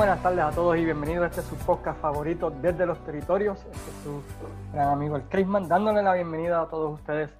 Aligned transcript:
Buenas 0.00 0.22
tardes 0.22 0.42
a 0.42 0.50
todos 0.50 0.78
y 0.78 0.84
bienvenidos 0.86 1.24
a 1.24 1.26
este 1.26 1.42
su 1.42 1.54
podcast 1.66 2.00
favorito 2.00 2.50
desde 2.50 2.86
los 2.86 3.04
territorios. 3.04 3.58
Este 3.70 3.90
es 3.90 3.96
su 4.02 4.22
gran 4.72 4.88
amigo 4.88 5.14
el 5.16 5.24
Crisman, 5.24 5.68
dándole 5.68 6.02
la 6.02 6.14
bienvenida 6.14 6.62
a 6.62 6.68
todos 6.68 6.98
ustedes 6.98 7.30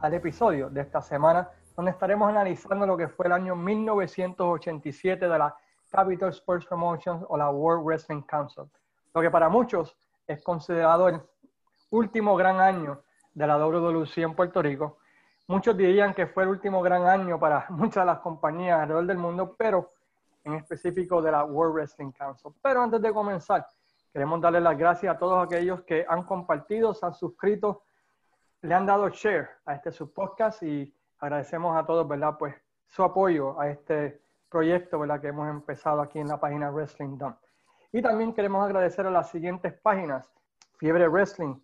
al 0.00 0.14
episodio 0.14 0.70
de 0.70 0.80
esta 0.80 1.02
semana, 1.02 1.50
donde 1.76 1.90
estaremos 1.90 2.30
analizando 2.30 2.86
lo 2.86 2.96
que 2.96 3.08
fue 3.08 3.26
el 3.26 3.32
año 3.32 3.54
1987 3.54 5.28
de 5.28 5.38
la 5.38 5.54
Capital 5.90 6.30
Sports 6.30 6.64
Promotions 6.64 7.26
o 7.28 7.36
la 7.36 7.50
World 7.50 7.84
Wrestling 7.84 8.22
Council, 8.22 8.64
lo 9.12 9.20
que 9.20 9.30
para 9.30 9.50
muchos 9.50 9.94
es 10.26 10.42
considerado 10.42 11.10
el 11.10 11.20
último 11.90 12.36
gran 12.36 12.58
año 12.58 13.02
de 13.34 13.46
la 13.46 13.58
WWC 13.58 14.16
en 14.16 14.34
Puerto 14.34 14.62
Rico. 14.62 14.96
Muchos 15.46 15.76
dirían 15.76 16.14
que 16.14 16.26
fue 16.26 16.44
el 16.44 16.48
último 16.48 16.80
gran 16.80 17.06
año 17.06 17.38
para 17.38 17.66
muchas 17.68 18.00
de 18.04 18.06
las 18.06 18.20
compañías 18.20 18.80
alrededor 18.80 19.04
del 19.04 19.18
mundo, 19.18 19.54
pero 19.58 19.90
en 20.48 20.54
específico 20.54 21.20
de 21.20 21.30
la 21.30 21.44
World 21.44 21.74
Wrestling 21.74 22.12
Council. 22.12 22.52
Pero 22.62 22.82
antes 22.82 23.00
de 23.00 23.12
comenzar, 23.12 23.66
queremos 24.12 24.40
darle 24.40 24.60
las 24.60 24.76
gracias 24.76 25.14
a 25.14 25.18
todos 25.18 25.44
aquellos 25.44 25.82
que 25.82 26.04
han 26.08 26.24
compartido, 26.24 26.94
se 26.94 27.06
han 27.06 27.14
suscrito, 27.14 27.82
le 28.62 28.74
han 28.74 28.86
dado 28.86 29.08
share 29.10 29.48
a 29.66 29.74
este 29.74 29.92
subpodcast 29.92 30.62
y 30.62 30.92
agradecemos 31.20 31.76
a 31.76 31.84
todos, 31.84 32.08
¿verdad? 32.08 32.36
Pues 32.38 32.54
su 32.86 33.02
apoyo 33.02 33.60
a 33.60 33.68
este 33.68 34.22
proyecto, 34.48 34.98
¿verdad? 34.98 35.20
Que 35.20 35.28
hemos 35.28 35.48
empezado 35.48 36.00
aquí 36.00 36.18
en 36.18 36.28
la 36.28 36.40
página 36.40 36.70
Wrestling 36.70 37.18
Done. 37.18 37.36
Y 37.92 38.02
también 38.02 38.32
queremos 38.32 38.64
agradecer 38.64 39.06
a 39.06 39.10
las 39.10 39.30
siguientes 39.30 39.72
páginas, 39.74 40.30
Fiebre 40.78 41.08
Wrestling, 41.08 41.54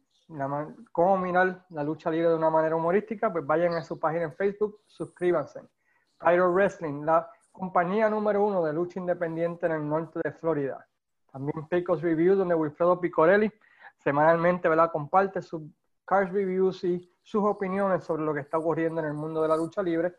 cómo 0.92 1.18
mirar 1.18 1.64
la 1.70 1.82
lucha 1.82 2.10
libre 2.10 2.28
de 2.28 2.34
una 2.34 2.50
manera 2.50 2.76
humorística, 2.76 3.32
pues 3.32 3.46
vayan 3.46 3.74
a 3.74 3.82
su 3.82 3.98
página 3.98 4.24
en 4.24 4.34
Facebook, 4.34 4.80
suscríbanse. 4.86 5.60
Pyro 6.18 6.52
Wrestling, 6.52 7.04
la 7.04 7.28
compañía 7.54 8.10
número 8.10 8.44
uno 8.44 8.64
de 8.64 8.72
lucha 8.72 8.98
independiente 8.98 9.66
en 9.66 9.72
el 9.72 9.88
norte 9.88 10.20
de 10.22 10.32
Florida. 10.32 10.84
También 11.32 11.68
Pecos 11.68 12.02
Reviews, 12.02 12.36
donde 12.36 12.54
Wilfredo 12.54 13.00
Picorelli 13.00 13.50
semanalmente 13.96 14.68
¿verdad? 14.68 14.90
comparte 14.90 15.40
sus 15.40 15.62
cars 16.04 16.32
reviews 16.32 16.82
y 16.82 17.08
sus 17.22 17.44
opiniones 17.44 18.04
sobre 18.04 18.24
lo 18.24 18.34
que 18.34 18.40
está 18.40 18.58
ocurriendo 18.58 19.00
en 19.00 19.06
el 19.06 19.14
mundo 19.14 19.40
de 19.40 19.48
la 19.48 19.56
lucha 19.56 19.82
libre. 19.82 20.16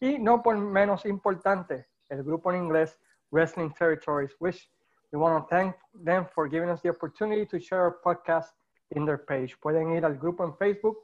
Y 0.00 0.18
no 0.18 0.42
por 0.42 0.56
menos 0.56 1.04
importante, 1.04 1.86
el 2.08 2.24
grupo 2.24 2.50
en 2.50 2.64
inglés 2.64 2.98
Wrestling 3.30 3.70
Territories, 3.78 4.34
which 4.40 4.68
we 5.12 5.18
want 5.18 5.38
to 5.38 5.54
thank 5.54 5.76
them 6.02 6.26
for 6.34 6.48
giving 6.48 6.70
us 6.70 6.80
the 6.80 6.88
opportunity 6.88 7.44
to 7.46 7.60
share 7.60 7.82
our 7.82 8.00
podcast 8.02 8.54
in 8.90 9.04
their 9.04 9.22
page. 9.22 9.54
Pueden 9.60 9.92
ir 9.92 10.04
al 10.06 10.16
grupo 10.16 10.44
en 10.44 10.56
Facebook, 10.56 10.98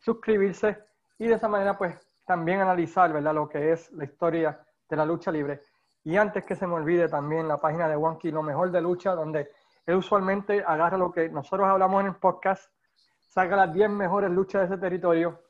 suscribirse 0.00 0.76
y 1.16 1.28
de 1.28 1.34
esa 1.34 1.48
manera 1.48 1.78
pues 1.78 1.94
también 2.26 2.60
analizar 2.60 3.12
¿verdad? 3.12 3.34
lo 3.34 3.48
que 3.48 3.72
es 3.72 3.90
la 3.92 4.04
historia 4.04 4.60
de 4.90 4.96
la 4.96 5.06
lucha 5.06 5.30
libre. 5.30 5.62
Y 6.04 6.16
antes 6.16 6.44
que 6.44 6.56
se 6.56 6.66
me 6.66 6.74
olvide 6.74 7.08
también 7.08 7.46
la 7.48 7.58
página 7.58 7.88
de 7.88 7.96
Wonky, 7.96 8.30
lo 8.30 8.42
mejor 8.42 8.70
de 8.70 8.80
lucha, 8.80 9.14
donde 9.14 9.50
él 9.86 9.96
usualmente 9.96 10.62
agarra 10.66 10.98
lo 10.98 11.12
que 11.12 11.28
nosotros 11.28 11.68
hablamos 11.68 12.00
en 12.00 12.08
el 12.08 12.16
podcast, 12.16 12.70
saca 13.26 13.56
las 13.56 13.72
10 13.72 13.90
mejores 13.90 14.30
luchas 14.30 14.68
de 14.68 14.74
ese 14.74 14.80
territorio 14.80 15.40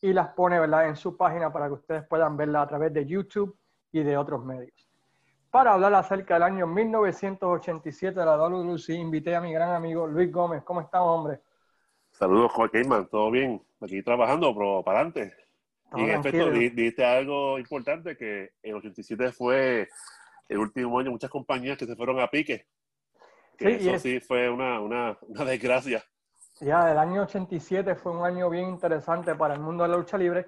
y 0.00 0.12
las 0.12 0.28
pone 0.28 0.58
¿verdad? 0.58 0.88
en 0.88 0.96
su 0.96 1.16
página 1.16 1.52
para 1.52 1.66
que 1.66 1.74
ustedes 1.74 2.06
puedan 2.06 2.36
verla 2.36 2.62
a 2.62 2.68
través 2.68 2.92
de 2.92 3.06
YouTube 3.06 3.56
y 3.92 4.02
de 4.02 4.16
otros 4.16 4.44
medios. 4.44 4.88
Para 5.50 5.72
hablar 5.72 5.94
acerca 5.94 6.34
del 6.34 6.42
año 6.42 6.66
1987 6.66 8.18
de 8.18 8.26
la 8.26 8.36
WC, 8.36 8.94
invité 8.94 9.34
a 9.34 9.40
mi 9.40 9.52
gran 9.52 9.70
amigo 9.70 10.06
Luis 10.06 10.30
Gómez. 10.30 10.62
¿Cómo 10.64 10.80
estamos, 10.80 11.08
hombre? 11.08 11.40
Saludos, 12.10 12.52
Joaquín, 12.52 12.90
¿todo 13.10 13.30
bien? 13.30 13.62
Aquí 13.80 14.02
trabajando, 14.02 14.54
pero 14.54 14.82
para 14.82 15.00
adelante. 15.00 15.45
Y 15.96 16.02
en 16.02 16.10
efecto, 16.10 16.50
dijiste 16.50 17.04
algo 17.04 17.58
importante, 17.58 18.16
que 18.16 18.52
el 18.62 18.74
87 18.74 19.32
fue 19.32 19.88
el 20.48 20.58
último 20.58 20.98
año, 20.98 21.10
muchas 21.10 21.30
compañías 21.30 21.76
que 21.76 21.86
se 21.86 21.96
fueron 21.96 22.20
a 22.20 22.28
pique. 22.28 22.66
sí, 23.58 23.66
eso 23.66 23.98
sí 23.98 24.20
fue 24.20 24.48
una, 24.50 24.80
una, 24.80 25.18
una 25.22 25.44
desgracia. 25.44 26.02
Ya, 26.60 26.90
el 26.90 26.98
año 26.98 27.22
87 27.22 27.94
fue 27.96 28.12
un 28.12 28.24
año 28.24 28.48
bien 28.48 28.68
interesante 28.68 29.34
para 29.34 29.54
el 29.54 29.60
mundo 29.60 29.82
de 29.82 29.90
la 29.90 29.96
lucha 29.96 30.16
libre 30.16 30.46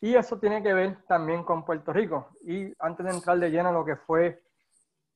y 0.00 0.14
eso 0.14 0.38
tiene 0.38 0.62
que 0.62 0.74
ver 0.74 0.98
también 1.06 1.42
con 1.44 1.64
Puerto 1.64 1.92
Rico. 1.92 2.28
Y 2.42 2.72
antes 2.78 3.06
de 3.06 3.12
entrar 3.12 3.38
de 3.38 3.50
lleno 3.50 3.72
lo 3.72 3.84
que 3.84 3.96
fue 3.96 4.42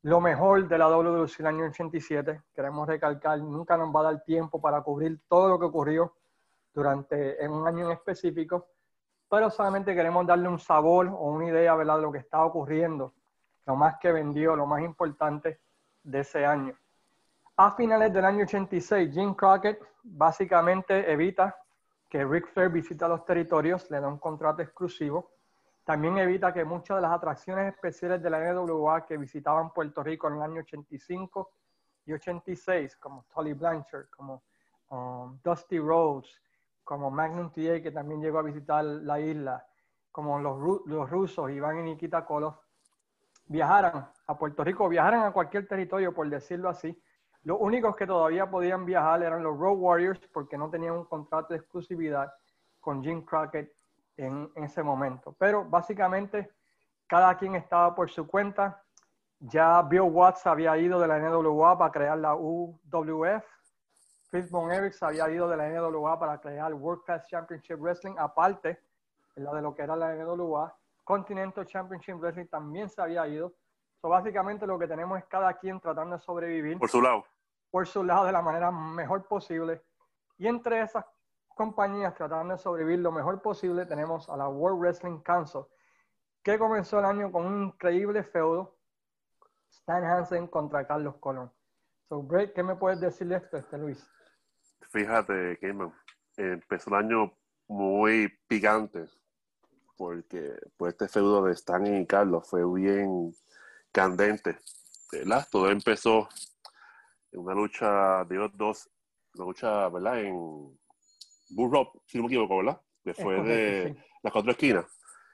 lo 0.03 0.21
mejor 0.21 0.67
de 0.67 0.79
la 0.79 0.89
WWC 0.89 1.41
el 1.41 1.47
año 1.47 1.67
87, 1.67 2.43
queremos 2.55 2.89
recalcar, 2.89 3.39
nunca 3.41 3.77
nos 3.77 3.95
va 3.95 4.01
a 4.01 4.13
dar 4.13 4.25
tiempo 4.25 4.61
para 4.61 4.81
cubrir 4.83 5.21
todo 5.29 5.49
lo 5.49 5.59
que 5.59 5.67
ocurrió 5.67 6.17
durante 6.73 7.43
en 7.45 7.51
un 7.51 7.67
año 7.67 7.87
en 7.87 7.93
específico, 7.93 8.69
pero 9.31 9.49
solamente 9.49 9.95
queremos 9.95 10.27
darle 10.27 10.49
un 10.49 10.59
sabor 10.59 11.07
o 11.07 11.31
una 11.31 11.47
idea 11.47 11.77
de 11.77 11.85
lo 11.85 12.11
que 12.11 12.19
está 12.19 12.45
ocurriendo, 12.45 13.15
lo 13.65 13.77
más 13.77 13.97
que 14.01 14.11
vendió, 14.11 14.57
lo 14.57 14.67
más 14.67 14.83
importante 14.83 15.61
de 16.03 16.21
ese 16.21 16.45
año. 16.45 16.75
A 17.57 17.71
finales 17.77 18.13
del 18.13 18.25
año 18.25 18.43
86, 18.43 19.15
Jim 19.15 19.35
Crockett 19.35 19.81
básicamente 20.03 21.11
evita 21.13 21.57
que 22.09 22.25
Rick 22.25 22.49
Flair 22.49 22.71
visite 22.71 23.07
los 23.07 23.25
territorios, 23.25 23.89
le 23.89 24.01
da 24.01 24.09
un 24.09 24.19
contrato 24.19 24.63
exclusivo. 24.63 25.31
También 25.85 26.19
evita 26.19 26.53
que 26.53 26.65
muchas 26.65 26.97
de 26.97 27.03
las 27.03 27.13
atracciones 27.13 27.73
especiales 27.73 28.21
de 28.21 28.31
la 28.31 28.53
NWA 28.53 29.07
que 29.07 29.17
visitaban 29.17 29.73
Puerto 29.73 30.03
Rico 30.03 30.27
en 30.27 30.35
el 30.35 30.43
año 30.43 30.61
85 30.63 31.51
y 32.07 32.13
86, 32.15 32.97
como 32.97 33.25
Tully 33.33 33.53
Blanchard, 33.53 34.09
como 34.11 34.43
um, 34.89 35.39
Dusty 35.45 35.79
Rhodes, 35.79 36.41
como 36.85 37.11
Magnum 37.11 37.51
TA, 37.51 37.81
que 37.83 37.91
también 37.91 38.21
llegó 38.21 38.39
a 38.39 38.43
visitar 38.43 38.85
la 38.85 39.21
isla, 39.21 39.67
como 40.11 40.39
los, 40.39 41.09
rusos, 41.09 41.51
Iván 41.51 41.79
y 41.79 41.83
Nikita 41.83 42.25
Kolov, 42.25 42.57
viajaran 43.47 44.11
a 44.27 44.39
Puerto 44.39 44.65
Rico, 44.65 44.89
viajaran 44.89 45.25
a 45.25 45.33
cualquier 45.33 45.67
territorio, 45.67 46.15
por 46.15 46.29
decirlo 46.29 46.69
así. 46.69 47.01
Los 47.43 47.59
únicos 47.61 47.97
que 47.97 48.07
todavía 48.07 48.51
podían 48.51 48.85
viajar 48.85 49.23
eran 49.23 49.43
los 49.43 49.57
Road 49.59 49.79
Warriors 49.79 50.21
porque 50.33 50.59
no 50.59 50.69
tenían 50.69 50.95
un 50.95 51.05
contrato 51.05 51.55
de 51.55 51.61
exclusividad 51.61 52.33
con 52.81 53.03
Jim 53.03 53.25
Crockett 53.25 53.73
en, 54.17 54.51
en 54.55 54.65
ese 54.65 54.83
momento. 54.83 55.35
Pero 55.39 55.65
básicamente 55.65 56.51
cada 57.11 57.37
quien 57.37 57.57
estaba 57.57 57.93
por 57.95 58.09
su 58.09 58.27
cuenta. 58.27 58.83
Ya 59.41 59.83
Bill 59.83 60.03
Watts 60.03 60.47
había 60.47 60.77
ido 60.77 61.01
de 61.01 61.09
la 61.09 61.19
NWA 61.19 61.77
para 61.77 61.91
crear 61.91 62.17
la 62.19 62.37
UWF 62.37 63.45
Chris 64.31 64.49
Von 64.49 64.71
Eriks 64.71 65.03
había 65.03 65.29
ido 65.29 65.49
de 65.49 65.57
la 65.57 65.69
NWA 65.69 66.19
para 66.19 66.41
crear 66.41 66.73
World 66.73 67.03
Class 67.05 67.27
Championship 67.27 67.79
Wrestling, 67.81 68.15
aparte 68.17 68.81
de 69.35 69.63
lo 69.63 69.75
que 69.75 69.83
era 69.83 69.97
la 69.97 70.15
NWA. 70.15 70.73
Continental 71.03 71.67
Championship 71.67 72.15
Wrestling 72.15 72.47
también 72.47 72.89
se 72.89 73.03
había 73.03 73.27
ido. 73.27 73.53
So, 74.01 74.09
básicamente 74.09 74.67
lo 74.67 74.79
que 74.79 74.87
tenemos 74.87 75.19
es 75.19 75.25
cada 75.25 75.53
quien 75.55 75.81
tratando 75.81 76.17
de 76.17 76.23
sobrevivir. 76.23 76.79
Por 76.79 76.89
su 76.89 77.03
lado. 77.03 77.25
Por 77.71 77.87
su 77.87 78.05
lado, 78.05 78.25
de 78.25 78.33
la 78.33 78.41
manera 78.41 78.71
mejor 78.71 79.27
posible. 79.27 79.83
Y 80.39 80.47
entre 80.47 80.81
esas 80.81 81.05
compañías 81.49 82.15
tratando 82.15 82.55
de 82.55 82.59
sobrevivir 82.59 83.01
lo 83.01 83.11
mejor 83.11 83.43
posible, 83.43 83.85
tenemos 83.85 84.29
a 84.29 84.37
la 84.37 84.49
World 84.49 84.81
Wrestling 84.81 85.21
Council, 85.23 85.63
que 86.43 86.59
comenzó 86.59 87.01
el 87.01 87.05
año 87.05 87.33
con 87.33 87.47
un 87.47 87.65
increíble 87.65 88.23
feudo. 88.23 88.77
Stan 89.69 90.05
Hansen 90.05 90.47
contra 90.47 90.87
Carlos 90.87 91.17
Colón. 91.17 91.51
So, 92.09 92.23
Break, 92.23 92.55
¿qué 92.55 92.63
me 92.63 92.77
puedes 92.77 93.01
decir 93.01 93.29
de 93.29 93.37
esto, 93.37 93.57
este 93.57 93.79
Luis? 93.79 94.09
Fíjate, 94.91 95.59
Cayman, 95.61 95.93
empezó 96.37 96.91
el 96.91 97.05
año 97.05 97.33
muy 97.69 98.29
picante, 98.49 99.07
porque 99.97 100.55
pues, 100.77 100.95
este 100.95 101.09
feudo 101.09 101.45
de 101.45 101.53
Stan 101.53 101.87
y 101.87 102.07
Carlos 102.07 102.49
fue 102.49 102.63
bien 102.73 103.35
candente. 103.93 104.59
¿verdad? 105.13 105.47
Todo 105.51 105.71
empezó 105.71 106.29
en 107.33 107.41
una 107.41 107.55
lucha 107.55 108.25
de 108.25 108.37
los 108.37 108.57
dos, 108.57 108.91
una 109.35 109.47
lucha, 109.47 109.89
¿verdad? 109.89 110.21
En 110.21 110.35
Bull 111.51 111.89
si 112.07 112.19
no 112.19 112.25
me 112.25 112.29
equivoco, 112.29 112.59
¿verdad? 112.59 112.81
Que 113.03 113.15
fue 113.15 113.43
de 113.43 113.97
las 114.23 114.33
cuatro 114.33 114.53
esquinas, 114.53 114.87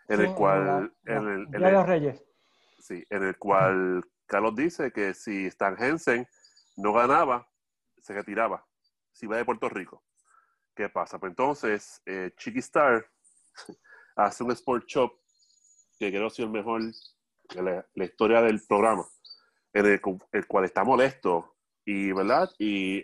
en 0.09 0.21
el 0.21 0.35
cual... 0.35 0.93
En, 1.05 1.29
el, 1.29 1.55
en 1.55 1.73
los 1.73 1.87
Reyes. 1.87 2.25
Sí, 2.79 3.05
en 3.11 3.25
el 3.25 3.37
cual 3.39 4.03
Carlos 4.27 4.55
dice 4.55 4.93
que 4.93 5.15
si 5.15 5.47
Stan 5.47 5.77
Hensen 5.79 6.27
no 6.77 6.93
ganaba, 6.93 7.49
se 8.03 8.15
retiraba 8.15 8.65
si 9.17 9.27
va 9.27 9.39
de 9.39 9.47
Puerto 9.47 9.69
Rico. 9.71 10.05
¿Qué 10.75 10.91
pasa? 10.91 11.19
Pues 11.19 11.31
entonces, 11.31 12.03
eh, 12.05 12.33
Chiqui 12.37 12.59
Star 12.59 13.11
hace 14.17 14.45
un 14.45 14.51
sport 14.53 14.87
shop 14.87 15.11
que 15.99 16.11
creo 16.11 16.29
que 16.29 16.33
es 16.35 16.39
el 16.41 16.51
mejor 16.51 16.83
de 16.83 17.63
la, 17.95 18.05
historia 18.05 18.43
del 18.43 18.61
programa, 18.69 19.07
en 19.73 19.87
el, 19.87 20.47
cual 20.47 20.67
está 20.67 20.85
molesto 20.85 21.57
y, 21.87 22.13
¿verdad? 22.13 22.51
Y 22.59 23.03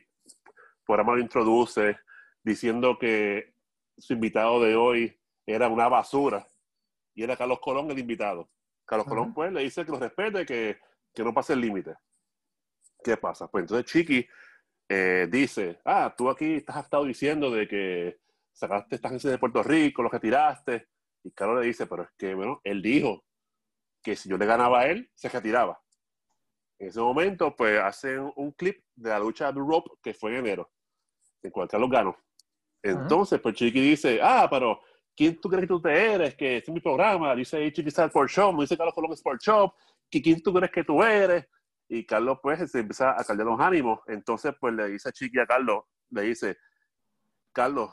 por 0.85 1.01
amor 1.01 1.17
lo 1.17 1.23
introduce 1.23 1.97
diciendo 2.43 2.99
que 2.99 3.55
su 3.97 4.13
invitado 4.13 4.61
de 4.61 4.77
hoy 4.77 5.19
era 5.47 5.69
una 5.69 5.89
basura 5.89 6.47
y 7.15 7.23
era 7.23 7.39
Carlos 7.39 7.61
Colón 7.61 7.91
el 7.91 7.99
invitado. 7.99 8.51
Carlos 8.85 9.07
Colón, 9.07 9.33
pues, 9.33 9.51
le 9.51 9.63
dice 9.63 9.87
que 9.87 9.93
lo 9.93 9.99
respete, 9.99 10.45
que, 10.45 10.79
que 11.15 11.25
no 11.25 11.33
pase 11.33 11.55
el 11.55 11.61
límite. 11.63 11.95
¿Qué 13.03 13.17
pasa? 13.17 13.49
Pues 13.49 13.63
entonces 13.63 13.91
Chiqui 13.91 14.29
eh, 14.95 15.27
dice, 15.27 15.81
ah, 15.87 16.15
tú 16.15 16.29
aquí 16.29 16.57
estás 16.57 16.85
estado 16.85 17.07
diciendo 17.07 17.51
de 17.51 17.67
que 17.67 18.19
sacaste 18.53 18.97
esta 18.97 19.09
agencia 19.09 19.31
de 19.31 19.39
Puerto 19.39 19.63
Rico, 19.63 20.03
lo 20.03 20.11
retiraste. 20.11 20.89
Y 21.25 21.31
Carlos 21.31 21.61
le 21.61 21.67
dice, 21.69 21.87
pero 21.87 22.03
es 22.03 22.11
que, 22.19 22.35
bueno, 22.35 22.61
él 22.63 22.83
dijo 22.83 23.25
que 24.03 24.15
si 24.15 24.29
yo 24.29 24.37
le 24.37 24.45
ganaba 24.45 24.81
a 24.81 24.87
él, 24.89 25.11
se 25.15 25.31
retiraba. 25.31 25.81
En 26.79 26.89
ese 26.89 27.01
momento, 27.01 27.57
pues 27.57 27.81
hacen 27.81 28.31
un 28.37 28.53
clip 28.53 28.85
de 28.95 29.09
la 29.09 29.19
lucha 29.19 29.51
de 29.51 29.61
Rope 29.61 29.93
que 30.03 30.13
fue 30.13 30.33
en 30.33 30.41
enero, 30.41 30.71
en 31.43 31.51
cual 31.51 31.69
Carlos 31.69 31.89
ganó. 31.89 32.15
Entonces, 32.83 33.41
pues 33.41 33.55
Chiqui 33.55 33.81
dice, 33.81 34.21
ah, 34.23 34.47
pero 34.51 34.83
¿quién 35.17 35.41
tú 35.41 35.49
crees 35.49 35.63
que 35.63 35.69
tú 35.69 35.81
te 35.81 36.13
eres? 36.13 36.35
Que 36.35 36.59
este 36.59 36.71
es 36.71 36.75
mi 36.75 36.81
programa, 36.81 37.35
dice 37.35 37.73
Chiqui 37.73 37.89
Sport 37.89 38.29
Shop, 38.29 38.61
dice 38.61 38.77
Carlos 38.77 38.95
Colón 38.95 39.13
Sport 39.15 39.41
Shop, 39.41 39.73
¿quién 40.11 40.43
tú 40.43 40.53
crees 40.53 40.71
que 40.71 40.85
tú 40.85 41.03
eres? 41.03 41.47
Y 41.95 42.07
Carlos, 42.07 42.39
pues, 42.43 42.71
se 42.71 42.81
empieza 42.81 43.11
a 43.11 43.23
caldear 43.23 43.47
los 43.47 43.61
ánimos. 43.61 44.01
Entonces, 44.07 44.55
pues, 44.59 44.73
le 44.73 44.89
dice 44.89 45.11
a 45.11 45.13
Chiqui 45.13 45.39
a 45.39 45.45
Carlos, 45.45 45.85
le 46.09 46.23
dice, 46.23 46.57
Carlos, 47.53 47.91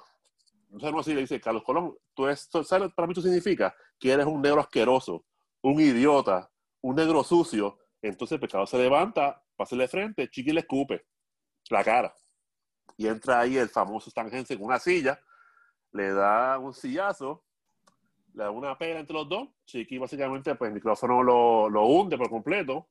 no 0.69 0.79
sabemos 0.79 1.03
si 1.03 1.13
le 1.13 1.19
dice, 1.19 1.41
Carlos 1.41 1.63
Colón, 1.63 1.97
tú 2.13 2.25
esto, 2.29 2.63
¿sabes 2.63 2.93
para 2.93 3.09
mí 3.09 3.13
tú 3.13 3.21
significa? 3.21 3.75
Que 3.99 4.13
eres 4.13 4.25
un 4.25 4.41
negro 4.41 4.61
asqueroso, 4.61 5.25
un 5.61 5.81
idiota, 5.81 6.49
un 6.79 6.95
negro 6.95 7.25
sucio. 7.25 7.77
Entonces, 8.01 8.39
pues, 8.39 8.49
Carlos 8.49 8.69
se 8.69 8.77
levanta, 8.77 9.43
pasa 9.57 9.75
de 9.75 9.89
frente, 9.89 10.29
Chiqui 10.29 10.53
le 10.53 10.61
escupe 10.61 11.05
la 11.69 11.83
cara. 11.83 12.15
Y 12.95 13.05
entra 13.05 13.41
ahí 13.41 13.57
el 13.57 13.67
famoso 13.67 14.07
Stan 14.07 14.33
Hensen 14.33 14.59
en 14.59 14.63
una 14.63 14.79
silla, 14.79 15.19
le 15.91 16.13
da 16.13 16.57
un 16.57 16.73
sillazo, 16.73 17.43
le 18.33 18.45
da 18.45 18.49
una 18.49 18.77
pena 18.77 19.01
entre 19.01 19.13
los 19.13 19.27
dos. 19.27 19.49
Chiqui 19.65 19.97
básicamente, 19.97 20.55
pues 20.55 20.69
el 20.69 20.75
micrófono 20.75 21.21
lo, 21.21 21.69
lo 21.69 21.85
hunde 21.85 22.17
por 22.17 22.29
completo, 22.29 22.87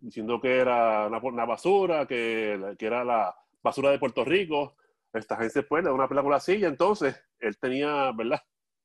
diciendo 0.00 0.40
que 0.40 0.58
era 0.58 1.06
una, 1.06 1.44
basura, 1.44 2.06
que, 2.06 2.74
que, 2.78 2.86
era 2.86 3.04
la 3.04 3.34
basura 3.62 3.90
de 3.90 3.98
Puerto 3.98 4.24
Rico. 4.24 4.76
Esta 5.12 5.36
gente 5.36 5.62
pues 5.62 5.84
da 5.84 5.92
una 5.92 6.08
película 6.08 6.36
así, 6.36 6.56
y 6.56 6.64
entonces 6.64 7.16
él 7.38 7.58
tenía, 7.58 8.12
¿verdad? 8.12 8.42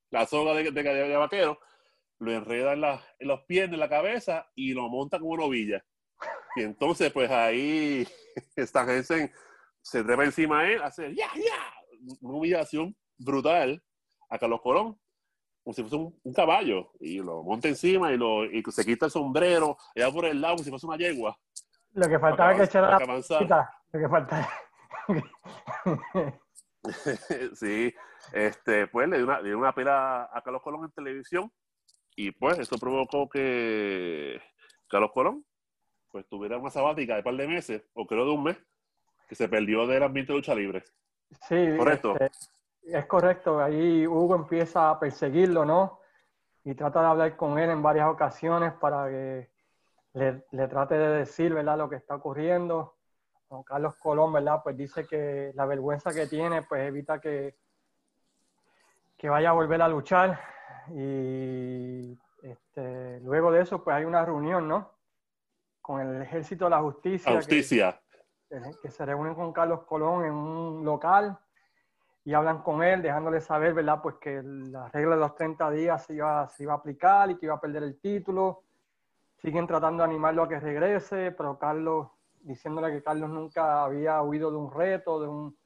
La 0.10 0.26
soga 0.26 0.54
de, 0.54 0.72
de, 0.72 1.18
vaquero, 1.18 1.60
lo 2.20 2.32
enreda 2.32 2.74
en, 2.74 2.84
en, 2.84 3.28
los 3.28 3.42
pies, 3.46 3.66
en 3.66 3.80
la 3.80 3.90
cabeza 3.90 4.48
y 4.56 4.74
lo 4.74 4.90
monta 4.90 5.20
como 5.20 5.32
una 5.32 5.46
ovilla. 5.46 5.84
Y 6.56 6.62
entonces, 6.62 7.12
pues 7.12 7.30
ahí, 7.32 8.08
esta 8.56 8.86
gente 8.86 9.32
se 9.82 10.04
trepa 10.04 10.24
encima 10.24 10.64
de 10.64 10.74
él, 10.74 10.82
hace 10.82 11.14
ya, 11.14 11.30
una 12.22 12.34
humillación 12.34 12.96
brutal 13.18 13.84
a 14.30 14.40
Carlos 14.40 14.62
Colón, 14.62 15.00
como 15.64 15.74
si 15.74 15.82
fuese 15.82 15.96
un, 15.96 16.34
caballo, 16.34 16.92
y 17.00 17.20
lo 17.20 17.44
monta 17.44 17.68
encima 17.68 18.12
y, 18.12 18.18
lo, 18.18 18.46
y 18.46 18.64
se 18.70 18.86
quita 18.86 19.06
el 19.06 19.12
sombrero, 19.12 19.78
y 19.96 20.02
va 20.02 20.12
por 20.12 20.26
el 20.26 20.42
lado 20.42 20.56
como 20.56 20.64
si 20.64 20.70
fuese 20.70 20.88
una 20.88 20.98
yegua. 20.98 21.38
Lo 21.94 22.10
que 22.10 22.20
faltaba 22.20 22.56
que 22.56 22.64
echara 22.64 23.00
la 23.00 23.70
Lo 23.92 24.00
que 24.00 24.10
faltaba. 24.10 24.50
sí, 27.54 27.94
este, 28.34 28.88
pues 28.88 29.08
le 29.08 29.18
dio 29.18 29.26
una, 29.26 29.42
le 29.42 29.50
dio 29.50 29.58
una 29.58 29.74
pela 29.74 30.30
a 30.32 30.42
Carlos 30.42 30.62
Colón 30.62 30.86
en 30.86 30.92
televisión 30.92 31.52
y 32.16 32.32
pues 32.32 32.60
eso 32.60 32.78
provocó 32.78 33.30
que 33.30 34.42
Carlos 34.88 35.12
Colón 35.14 35.46
pues 36.12 36.28
tuviera 36.28 36.58
una 36.58 36.70
sabática 36.70 37.14
de 37.14 37.20
un 37.20 37.24
par 37.24 37.36
de 37.36 37.48
meses, 37.48 37.84
o 37.94 38.06
creo 38.06 38.26
de 38.26 38.32
un 38.32 38.44
mes, 38.44 38.58
que 39.28 39.34
se 39.34 39.50
perdió 39.50 39.88
del 39.88 40.04
ambiente 40.04 40.32
de 40.32 40.38
lucha 40.38 40.54
libre. 40.54 40.84
Sí, 41.48 41.56
correcto. 41.76 42.16
Este, 42.20 42.53
es 42.86 43.06
correcto, 43.06 43.62
ahí 43.62 44.06
Hugo 44.06 44.36
empieza 44.36 44.90
a 44.90 45.00
perseguirlo, 45.00 45.66
¿no? 45.66 46.00
Y 46.64 46.76
trata 46.76 47.02
de 47.02 47.08
hablar 47.08 47.36
con 47.36 47.58
él 47.60 47.70
en 47.70 47.82
varias 47.82 48.10
ocasiones 48.10 48.74
para 48.74 49.10
que 49.10 49.50
le, 50.14 50.68
trate 50.68 50.96
de 50.96 51.10
decir, 51.20 51.54
¿verdad?, 51.54 51.78
lo 51.78 51.90
que 51.90 51.98
está 51.98 52.16
ocurriendo. 52.16 52.96
Don 53.50 53.64
Carlos 53.64 53.96
Colón, 53.96 54.34
¿verdad?, 54.34 54.62
pues 54.64 54.78
dice 54.78 55.06
que 55.06 55.52
la 55.56 55.66
vergüenza 55.66 56.14
que 56.14 56.28
tiene, 56.28 56.64
pues 56.64 56.88
evita 56.88 57.20
que, 57.20 57.58
que 59.18 59.30
vaya 59.30 59.50
a 59.50 59.54
volver 59.54 59.82
a 59.82 59.88
luchar. 59.88 60.40
Y 60.90 62.18
este, 62.42 63.20
luego 63.22 63.52
de 63.52 63.62
eso, 63.62 63.84
pues 63.84 63.96
hay 63.96 64.06
una 64.06 64.26
reunión, 64.26 64.68
¿no? 64.68 64.92
Con 65.82 66.00
el 66.00 66.22
Ejército 66.22 66.66
de 66.66 66.72
la 66.72 66.82
Justicia. 66.82 67.34
Justicia. 67.34 68.02
Que, 68.48 68.62
que 68.82 68.92
se 68.92 69.06
reúnen 69.06 69.36
con 69.36 69.52
Carlos 69.52 69.84
Colón 69.84 70.26
en 70.26 70.34
un 70.34 70.86
local 70.86 71.38
y 72.26 72.34
hablan 72.34 72.62
con 72.62 72.84
él, 72.84 73.02
dejándole 73.02 73.42
saber, 73.42 73.74
¿verdad? 73.74 74.00
Pues 74.02 74.16
que 74.16 74.42
la 74.44 74.88
regla 74.90 75.16
de 75.16 75.22
los 75.22 75.36
30 75.36 75.70
días 75.72 76.06
se 76.06 76.14
iba, 76.14 76.48
se 76.48 76.64
iba 76.64 76.74
a 76.74 76.78
aplicar 76.78 77.30
y 77.30 77.38
que 77.38 77.48
iba 77.48 77.56
a 77.56 77.60
perder 77.60 77.84
el 77.84 78.00
título. 78.00 78.64
Siguen 79.38 79.68
tratando 79.68 80.04
de 80.04 80.10
animarlo 80.10 80.44
a 80.44 80.48
que 80.48 80.60
regrese, 80.60 81.32
pero 81.32 81.60
Carlos, 81.60 82.08
diciéndole 82.40 82.92
que 82.94 83.04
Carlos 83.04 83.30
nunca 83.30 83.84
había 83.84 84.22
huido 84.22 84.52
de 84.52 84.58
un 84.58 84.72
reto, 84.72 85.20
de 85.20 85.28
un, 85.28 85.58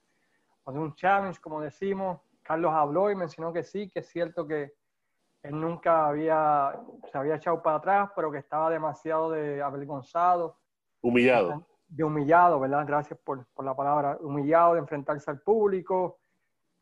o 0.63 0.71
de 0.71 0.79
un 0.79 0.95
challenge, 0.95 1.39
como 1.39 1.61
decimos. 1.61 2.19
Carlos 2.41 2.73
habló 2.73 3.11
y 3.11 3.15
mencionó 3.15 3.53
que 3.53 3.63
sí, 3.63 3.89
que 3.89 3.99
es 3.99 4.07
cierto 4.07 4.47
que 4.47 4.73
él 5.43 5.61
nunca 5.61 6.07
había, 6.07 6.73
se 7.11 7.17
había 7.19 7.35
echado 7.35 7.61
para 7.61 7.77
atrás, 7.77 8.09
pero 8.15 8.31
que 8.31 8.39
estaba 8.39 8.71
demasiado 8.71 9.29
de 9.29 9.61
avergonzado. 9.61 10.57
Humillado. 11.01 11.67
De 11.87 12.03
humillado, 12.03 12.59
¿verdad? 12.59 12.83
Gracias 12.87 13.19
por, 13.23 13.45
por 13.53 13.63
la 13.63 13.75
palabra. 13.75 14.17
Humillado 14.19 14.73
de 14.73 14.79
enfrentarse 14.79 15.29
al 15.29 15.39
público, 15.41 16.17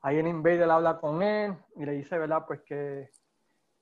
Ahí 0.05 0.19
el 0.19 0.27
Invader 0.27 0.69
habla 0.69 0.99
con 0.99 1.23
él 1.23 1.55
y 1.75 1.83
le 1.83 1.93
dice, 1.93 2.15
¿verdad? 2.19 2.43
Pues 2.45 2.61
que, 2.61 3.09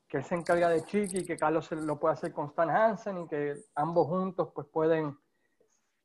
que 0.08 0.18
él 0.20 0.24
se 0.24 0.36
encarga 0.36 0.70
de 0.70 0.86
Chiqui 0.86 1.18
y 1.18 1.26
que 1.26 1.36
Carlos 1.36 1.70
lo 1.74 2.00
puede 2.00 2.14
hacer 2.14 2.32
con 2.32 2.46
Stan 2.48 2.70
Hansen 2.70 3.24
y 3.24 3.28
que 3.28 3.56
ambos 3.76 4.08
juntos 4.08 4.48
pues 4.56 4.66
pueden, 4.72 5.18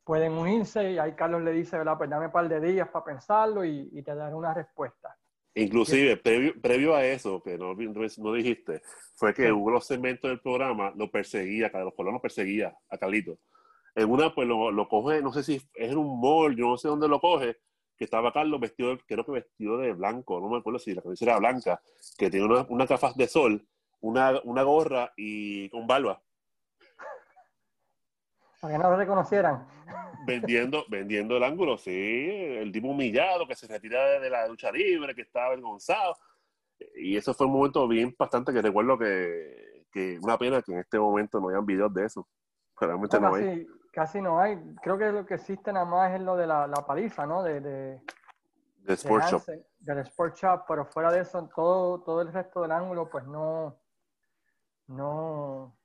pueden 0.03 0.33
unirse 0.33 0.91
y 0.91 0.99
ahí 0.99 1.13
Carlos 1.13 1.43
le 1.43 1.53
dice, 1.53 1.79
¿verdad? 1.79 1.97
Pues 1.97 2.11
dame 2.11 2.27
un 2.27 2.33
par 2.33 2.49
de 2.49 2.61
días 2.61 2.89
para 2.89 3.05
pensarlo 3.05 3.65
y, 3.65 4.03
te 4.03 4.13
daré 4.13 4.35
una 4.35 4.53
respuesta. 4.53 5.17
Inclusive, 5.55 6.17
previo, 6.17 6.97
a 6.97 7.05
eso, 7.05 7.41
que 7.41 7.57
no, 7.57 7.77
no 7.77 8.33
dijiste, 8.33 8.83
fue 9.15 9.33
que 9.33 9.53
hubo 9.53 9.71
los 9.71 9.87
segmentos 9.87 10.31
del 10.31 10.41
programa, 10.41 10.93
lo 10.97 11.09
perseguía, 11.13 11.71
Carlos 11.71 11.95
Colón 11.97 12.15
lo 12.15 12.21
perseguía 12.21 12.77
a 12.91 12.99
Carlito. 12.99 13.39
En 13.95 14.11
una, 14.11 14.35
pues 14.35 14.49
lo, 14.49 14.73
lo 14.73 14.89
coge, 14.89 15.23
no 15.23 15.33
sé 15.33 15.45
si 15.45 15.55
es 15.77 15.93
en 15.93 15.97
un 15.97 16.21
mall, 16.21 16.57
yo 16.57 16.67
no 16.67 16.77
sé 16.77 16.89
dónde 16.89 17.07
lo 17.07 17.21
coge, 17.21 17.57
que 17.99 18.05
estaba 18.05 18.33
Carlos 18.33 18.61
vestido, 18.61 18.97
creo 19.07 19.25
que 19.25 19.33
vestido 19.33 19.77
de 19.77 19.93
blanco, 19.93 20.41
no 20.41 20.49
me 20.49 20.59
acuerdo 20.59 20.79
si 20.79 20.95
la 20.95 21.03
camisa 21.03 21.25
era 21.25 21.39
blanca, 21.39 21.83
que 22.17 22.31
tenía 22.31 22.47
una, 22.47 22.67
una 22.69 22.87
gafas 22.87 23.17
de 23.17 23.27
sol, 23.27 23.67
una, 24.01 24.41
una 24.45 24.63
gorra 24.63 25.13
y 25.17 25.69
con 25.71 25.87
barba. 25.87 26.23
Para 28.61 28.75
que 28.75 28.83
no 28.83 28.91
lo 28.91 28.97
reconocieran. 28.97 29.67
Vendiendo, 30.25 30.85
vendiendo 30.89 31.37
el 31.37 31.43
ángulo, 31.43 31.77
sí, 31.77 31.91
el 31.93 32.71
tipo 32.71 32.89
humillado 32.89 33.47
que 33.47 33.57
se 33.57 33.67
retira 33.67 34.21
de 34.21 34.31
la 34.31 34.47
lucha 34.47 34.71
libre, 34.71 35.15
que 35.15 35.23
estaba 35.23 35.47
avergonzado. 35.47 36.17
Y 36.97 37.17
eso 37.17 37.35
fue 37.35 37.47
un 37.47 37.53
momento 37.55 37.87
bien 37.89 38.15
bastante 38.17 38.53
que 38.53 38.63
recuerdo 38.63 38.97
que, 38.97 39.87
que 39.91 40.19
una 40.21 40.39
pena 40.39 40.63
que 40.63 40.73
en 40.73 40.79
este 40.79 40.99
momento 40.99 41.41
no 41.41 41.49
hayan 41.49 41.67
videos 41.67 41.93
de 41.93 42.05
eso. 42.05 42.29
Realmente 42.81 43.19
no 43.19 43.35
hay 43.35 43.67
casi 43.93 44.21
no 44.21 44.41
hay. 44.41 44.57
Creo 44.83 44.99
que 44.99 45.11
lo 45.11 45.27
que 45.27 45.35
existe 45.35 45.73
nada 45.73 45.85
más 45.85 46.15
es 46.15 46.21
lo 46.21 46.37
de 46.37 46.47
la, 46.47 46.67
la 46.67 46.87
paliza, 46.87 47.27
¿no? 47.27 47.43
De, 47.43 47.61
de, 47.61 48.01
de 48.83 48.95
Sport 48.95 49.25
Shop. 49.27 49.43
Del 49.81 49.99
Sport 49.99 50.37
Shop, 50.37 50.65
pero 50.67 50.85
fuera 50.87 51.11
de 51.13 51.21
eso, 51.21 51.49
todo, 51.55 52.01
todo 52.01 52.23
el 52.23 52.33
resto 52.33 52.63
del 52.63 52.73
ángulo, 52.73 53.09
pues 53.09 53.25
no, 53.27 53.79
no, 54.89 55.77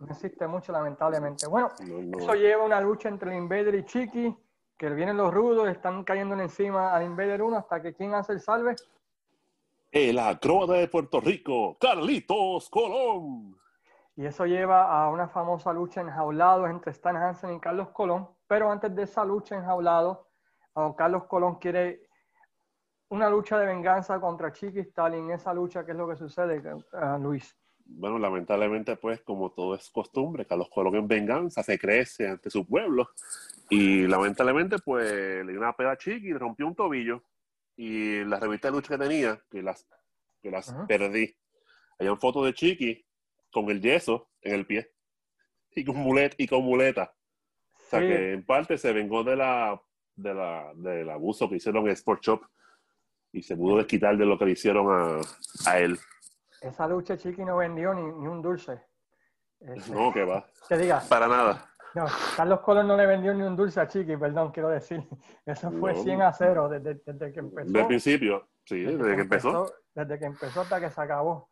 no 0.00 0.06
existe 0.08 0.46
mucho, 0.46 0.72
lamentablemente. 0.72 1.46
Bueno, 1.46 1.70
eso 2.18 2.34
lleva 2.34 2.64
una 2.64 2.80
lucha 2.80 3.08
entre 3.08 3.30
el 3.30 3.38
Invader 3.38 3.74
y 3.74 3.84
Chiqui, 3.84 4.36
que 4.76 4.90
vienen 4.90 5.16
los 5.16 5.32
rudos, 5.32 5.68
están 5.68 6.04
cayendo 6.04 6.34
encima 6.40 6.94
al 6.94 7.04
Invader 7.04 7.42
1 7.42 7.56
hasta 7.56 7.82
que 7.82 7.94
quien 7.94 8.14
hace 8.14 8.32
el 8.32 8.40
salve. 8.40 8.76
El 9.90 10.18
acróbata 10.18 10.74
de 10.74 10.88
Puerto 10.88 11.20
Rico, 11.20 11.76
Carlitos 11.80 12.68
Colón. 12.68 13.58
Y 14.18 14.26
eso 14.26 14.46
lleva 14.46 14.90
a 14.90 15.08
una 15.10 15.28
famosa 15.28 15.72
lucha 15.72 16.00
enjaulado 16.00 16.66
entre 16.66 16.90
Stan 16.90 17.16
Hansen 17.16 17.54
y 17.54 17.60
Carlos 17.60 17.90
Colón. 17.90 18.28
Pero 18.48 18.68
antes 18.68 18.92
de 18.92 19.04
esa 19.04 19.24
lucha 19.24 19.54
enjaulado, 19.54 20.26
Carlos 20.96 21.26
Colón 21.26 21.60
quiere 21.60 22.08
una 23.10 23.30
lucha 23.30 23.56
de 23.56 23.66
venganza 23.66 24.20
contra 24.20 24.50
Chiqui 24.50 24.80
Stalin. 24.80 25.30
Esa 25.30 25.54
lucha, 25.54 25.86
¿qué 25.86 25.92
es 25.92 25.96
lo 25.96 26.08
que 26.08 26.16
sucede, 26.16 26.60
uh, 26.60 27.22
Luis? 27.22 27.56
Bueno, 27.84 28.18
lamentablemente, 28.18 28.96
pues, 28.96 29.20
como 29.20 29.52
todo 29.52 29.76
es 29.76 29.88
costumbre, 29.88 30.44
Carlos 30.46 30.68
Colón 30.68 30.96
en 30.96 31.06
venganza 31.06 31.62
se 31.62 31.78
crece 31.78 32.26
ante 32.26 32.50
su 32.50 32.66
pueblo. 32.66 33.10
Y 33.70 34.08
lamentablemente, 34.08 34.78
pues, 34.84 35.12
le 35.46 35.52
dio 35.52 35.60
una 35.60 35.74
pega 35.74 35.92
a 35.92 35.96
Chiqui 35.96 36.30
y 36.30 36.32
le 36.32 36.40
rompió 36.40 36.66
un 36.66 36.74
tobillo. 36.74 37.22
Y 37.76 38.24
la 38.24 38.40
revista 38.40 38.66
de 38.66 38.72
lucha 38.72 38.98
que 38.98 39.04
tenía, 39.04 39.40
que 39.48 39.62
las, 39.62 39.86
que 40.42 40.50
las 40.50 40.74
perdí. 40.88 41.36
Hay 42.00 42.08
un 42.08 42.18
foto 42.18 42.44
de 42.44 42.52
Chiqui 42.52 43.07
con 43.50 43.70
el 43.70 43.80
yeso 43.80 44.30
en 44.42 44.54
el 44.54 44.66
pie 44.66 44.92
y 45.74 45.84
con, 45.84 45.96
mulet, 45.96 46.34
y 46.38 46.46
con 46.46 46.62
muleta. 46.62 47.14
O 47.72 47.90
sea 47.90 48.00
que 48.00 48.32
en 48.32 48.44
parte 48.44 48.76
se 48.76 48.92
vengó 48.92 49.24
de 49.24 49.36
la, 49.36 49.80
de 50.14 50.34
la, 50.34 50.72
del 50.74 51.08
abuso 51.08 51.48
que 51.48 51.56
hicieron 51.56 51.86
en 51.86 51.92
Sport 51.92 52.22
Shop 52.22 52.42
y 53.32 53.42
se 53.42 53.56
pudo 53.56 53.78
desquitar 53.78 54.16
de 54.16 54.26
lo 54.26 54.38
que 54.38 54.46
le 54.46 54.50
hicieron 54.52 54.86
a, 54.90 55.20
a 55.70 55.78
él. 55.78 55.98
Esa 56.60 56.88
lucha 56.88 57.16
Chiqui 57.16 57.44
no 57.44 57.56
vendió 57.56 57.94
ni, 57.94 58.02
ni 58.02 58.26
un 58.26 58.42
dulce. 58.42 58.82
Este, 59.60 59.92
no, 59.92 60.12
que 60.12 60.24
va. 60.24 60.46
Que 60.68 60.76
diga. 60.76 61.00
Para 61.08 61.28
nada. 61.28 61.70
No, 61.94 62.06
Carlos 62.36 62.60
Colón 62.60 62.86
no 62.86 62.96
le 62.96 63.06
vendió 63.06 63.32
ni 63.32 63.42
un 63.42 63.56
dulce 63.56 63.80
a 63.80 63.88
Chiqui, 63.88 64.16
perdón, 64.16 64.50
quiero 64.52 64.68
decir. 64.68 65.02
Eso 65.46 65.70
fue 65.72 65.94
100 65.94 66.22
a 66.22 66.32
0 66.32 66.68
desde, 66.68 67.00
desde, 67.04 67.32
que 67.32 67.40
empezó. 67.40 67.66
Desde 67.66 67.80
el 67.80 67.86
principio, 67.86 68.48
sí, 68.64 68.82
desde, 68.82 69.16
que 69.16 69.22
empezó. 69.22 69.48
empezó. 69.48 69.74
Desde 69.94 70.18
que 70.18 70.24
empezó 70.26 70.60
hasta 70.60 70.80
que 70.80 70.90
se 70.90 71.00
acabó. 71.00 71.48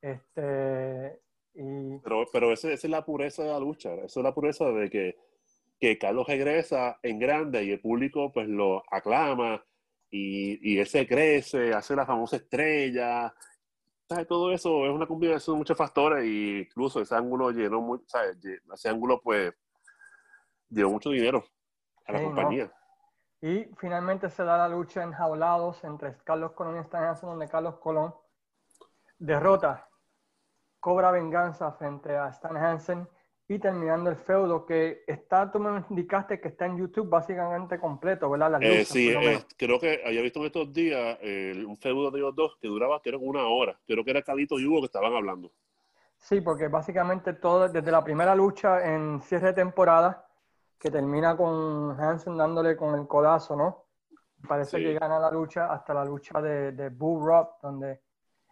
Este, 0.00 1.20
pero, 1.52 2.26
pero 2.32 2.52
esa, 2.52 2.72
es 2.72 2.84
la 2.84 3.04
pureza 3.04 3.42
de 3.42 3.50
la 3.50 3.60
lucha, 3.60 3.94
esa 3.94 4.20
es 4.20 4.24
la 4.24 4.34
pureza 4.34 4.70
de 4.70 4.88
que 4.88 5.16
que 5.80 5.98
Carlos 5.98 6.26
regresa 6.26 6.98
en 7.02 7.18
grande 7.18 7.64
y 7.64 7.72
el 7.72 7.80
público 7.80 8.30
pues 8.30 8.46
lo 8.46 8.82
aclama 8.90 9.64
y, 10.10 10.74
y 10.74 10.78
él 10.78 10.86
se 10.86 11.08
crece, 11.08 11.72
hace 11.72 11.96
la 11.96 12.04
famosa 12.04 12.36
estrella. 12.36 13.34
Todo 14.28 14.52
eso 14.52 14.84
es 14.84 14.92
una 14.92 15.06
combinación 15.06 15.54
de 15.54 15.58
muchos 15.58 15.78
factores 15.78 16.24
y 16.26 16.60
incluso 16.60 17.00
ese 17.00 17.14
ángulo 17.14 17.50
llenó, 17.50 18.02
¿sabes? 18.06 18.36
ese 18.74 18.88
ángulo 18.88 19.20
pues 19.22 19.54
llevó 20.68 20.90
mucho 20.90 21.10
dinero 21.10 21.44
a 22.04 22.12
la 22.12 22.22
compañía. 22.22 22.70
Y 23.40 23.64
finalmente 23.78 24.28
se 24.28 24.44
da 24.44 24.58
la 24.58 24.68
lucha 24.68 25.02
en 25.02 25.12
jaulados 25.12 25.82
entre 25.84 26.18
Carlos 26.24 26.52
Colón 26.52 26.76
y 26.76 26.80
Stan 26.80 27.04
Hansen, 27.04 27.30
donde 27.30 27.48
Carlos 27.48 27.78
Colón 27.78 28.14
derrota, 29.18 29.88
cobra 30.80 31.10
venganza 31.12 31.70
frente 31.72 32.16
a 32.16 32.28
Stan 32.30 32.56
Hansen 32.56 33.06
y 33.46 33.58
terminando 33.58 34.10
el 34.10 34.16
feudo 34.16 34.64
que 34.64 35.02
está, 35.06 35.50
tú 35.50 35.58
me 35.58 35.84
indicaste 35.90 36.40
que 36.40 36.48
está 36.48 36.66
en 36.66 36.78
YouTube 36.78 37.08
básicamente 37.08 37.78
completo, 37.80 38.30
¿verdad? 38.30 38.62
Eh, 38.62 38.84
sí, 38.84 39.12
creo 39.56 39.80
que 39.80 40.00
había 40.06 40.22
visto 40.22 40.38
en 40.38 40.46
estos 40.46 40.72
días 40.72 41.18
un 41.66 41.76
feudo 41.76 42.10
de 42.10 42.20
ellos 42.20 42.34
dos 42.34 42.56
que 42.60 42.68
duraba 42.68 43.02
creo 43.02 43.18
una 43.18 43.46
hora. 43.48 43.76
Creo 43.86 44.04
que 44.04 44.12
era 44.12 44.22
Calito 44.22 44.58
y 44.58 44.66
Hugo 44.66 44.80
que 44.80 44.86
estaban 44.86 45.12
hablando. 45.14 45.50
Sí, 46.16 46.40
porque 46.40 46.68
básicamente 46.68 47.32
todo, 47.32 47.68
desde 47.68 47.90
la 47.90 48.04
primera 48.04 48.34
lucha 48.34 48.94
en 48.94 49.20
cierre 49.20 49.48
de 49.48 49.54
temporada, 49.54 50.28
que 50.78 50.90
termina 50.90 51.36
con 51.36 52.00
Hansen 52.00 52.36
dándole 52.36 52.76
con 52.76 52.94
el 52.98 53.08
codazo, 53.08 53.56
¿no? 53.56 53.84
Parece 54.46 54.78
que 54.78 54.94
gana 54.94 55.18
la 55.18 55.30
lucha 55.30 55.72
hasta 55.72 55.92
la 55.92 56.04
lucha 56.04 56.40
de, 56.40 56.72
de 56.72 56.88
Bull 56.88 57.26
Rock, 57.26 57.60
donde... 57.62 58.00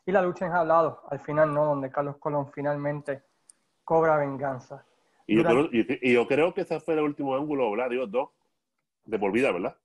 Y 0.09 0.11
la 0.11 0.23
lucha 0.23 0.47
en 0.47 0.53
hablado, 0.53 1.03
al 1.11 1.21
final, 1.21 1.53
¿no? 1.53 1.67
Donde 1.67 1.91
Carlos 1.91 2.17
Colón 2.17 2.50
finalmente 2.50 3.25
cobra 3.85 4.17
venganza. 4.17 4.83
Y, 5.27 5.37
yo, 5.37 5.45
creo, 5.45 5.69
y, 5.71 6.15
yo 6.15 6.27
creo 6.27 6.55
que 6.55 6.62
ese 6.62 6.81
fue 6.81 6.95
el 6.95 7.00
último 7.00 7.37
ángulo, 7.37 7.71
¿verdad? 7.71 7.91
Dios, 7.91 8.11
dos, 8.11 8.31
de 9.05 9.19
por 9.19 9.33
vida, 9.33 9.53
¿verdad? 9.53 9.77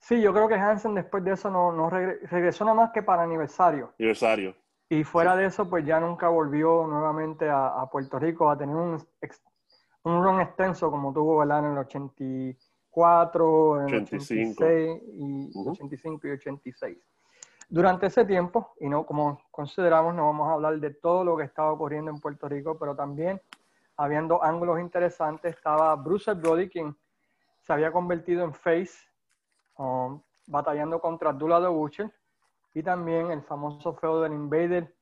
Sí, 0.00 0.20
yo 0.20 0.32
creo 0.32 0.48
que 0.48 0.56
Hansen 0.56 0.96
después 0.96 1.22
de 1.22 1.34
eso 1.34 1.48
no, 1.48 1.70
no 1.70 1.90
regresó 1.90 2.64
nada 2.64 2.74
más 2.74 2.90
que 2.90 3.04
para 3.04 3.22
aniversario. 3.22 3.92
Aniversario. 4.00 4.56
Y 4.88 5.04
fuera 5.04 5.36
de 5.36 5.46
eso, 5.46 5.70
pues 5.70 5.86
ya 5.86 6.00
nunca 6.00 6.26
volvió 6.26 6.84
nuevamente 6.88 7.48
a, 7.48 7.88
Puerto 7.88 8.18
Rico 8.18 8.50
a 8.50 8.58
tener 8.58 8.74
un, 8.74 9.00
un 10.02 10.24
run 10.24 10.40
extenso 10.40 10.90
como 10.90 11.12
tuvo 11.12 11.38
¿verdad? 11.38 11.60
en 11.60 11.66
el 11.70 11.78
84, 11.78 13.82
en 13.82 13.94
el 13.94 14.02
85. 14.02 14.64
y 15.14 15.52
85 15.54 16.26
y 16.26 16.30
86. 16.32 16.98
Durante 17.68 18.06
ese 18.06 18.24
tiempo, 18.24 18.74
y 18.80 18.88
no 18.88 19.06
como 19.06 19.40
consideramos, 19.50 20.14
no 20.14 20.26
vamos 20.26 20.48
a 20.48 20.52
hablar 20.52 20.78
de 20.78 20.90
todo 20.90 21.24
lo 21.24 21.36
que 21.36 21.44
estaba 21.44 21.72
ocurriendo 21.72 22.10
en 22.10 22.20
Puerto 22.20 22.48
Rico, 22.48 22.78
pero 22.78 22.94
también 22.94 23.40
habiendo 23.96 24.42
ángulos 24.42 24.80
interesantes, 24.80 25.56
estaba 25.56 25.94
Bruce 25.96 26.32
Brody, 26.34 26.68
quien 26.68 26.96
se 27.60 27.72
había 27.72 27.92
convertido 27.92 28.44
en 28.44 28.52
face, 28.52 28.92
um, 29.78 30.20
batallando 30.46 31.00
contra 31.00 31.30
Abdullah 31.30 31.60
de 31.60 31.68
Butcher, 31.68 32.12
y 32.74 32.82
también 32.82 33.30
el 33.30 33.42
famoso 33.42 33.94
feudo 33.94 34.22
del 34.22 34.32
Invader 34.32 34.94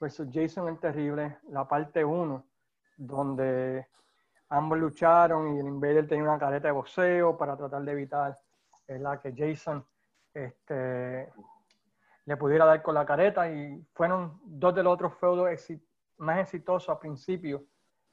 versus 0.00 0.28
Jason 0.32 0.68
el 0.68 0.78
Terrible, 0.78 1.38
la 1.50 1.66
parte 1.66 2.04
1, 2.04 2.44
donde 2.96 3.86
ambos 4.48 4.78
lucharon 4.78 5.54
y 5.54 5.60
el 5.60 5.66
Invader 5.66 6.06
tenía 6.06 6.24
una 6.24 6.38
careta 6.38 6.68
de 6.68 6.72
boxeo 6.72 7.36
para 7.36 7.56
tratar 7.56 7.82
de 7.82 7.92
evitar 7.92 8.36
la 8.86 9.20
que 9.20 9.34
Jason 9.36 9.84
este, 10.32 11.30
le 12.28 12.36
pudiera 12.36 12.66
dar 12.66 12.82
con 12.82 12.94
la 12.94 13.06
careta 13.06 13.50
y 13.50 13.82
fueron 13.94 14.38
dos 14.44 14.74
de 14.74 14.82
los 14.82 14.92
otros 14.92 15.14
feudos 15.14 15.48
más 16.18 16.38
exitosos 16.40 16.90
a 16.90 16.98
principio 16.98 17.64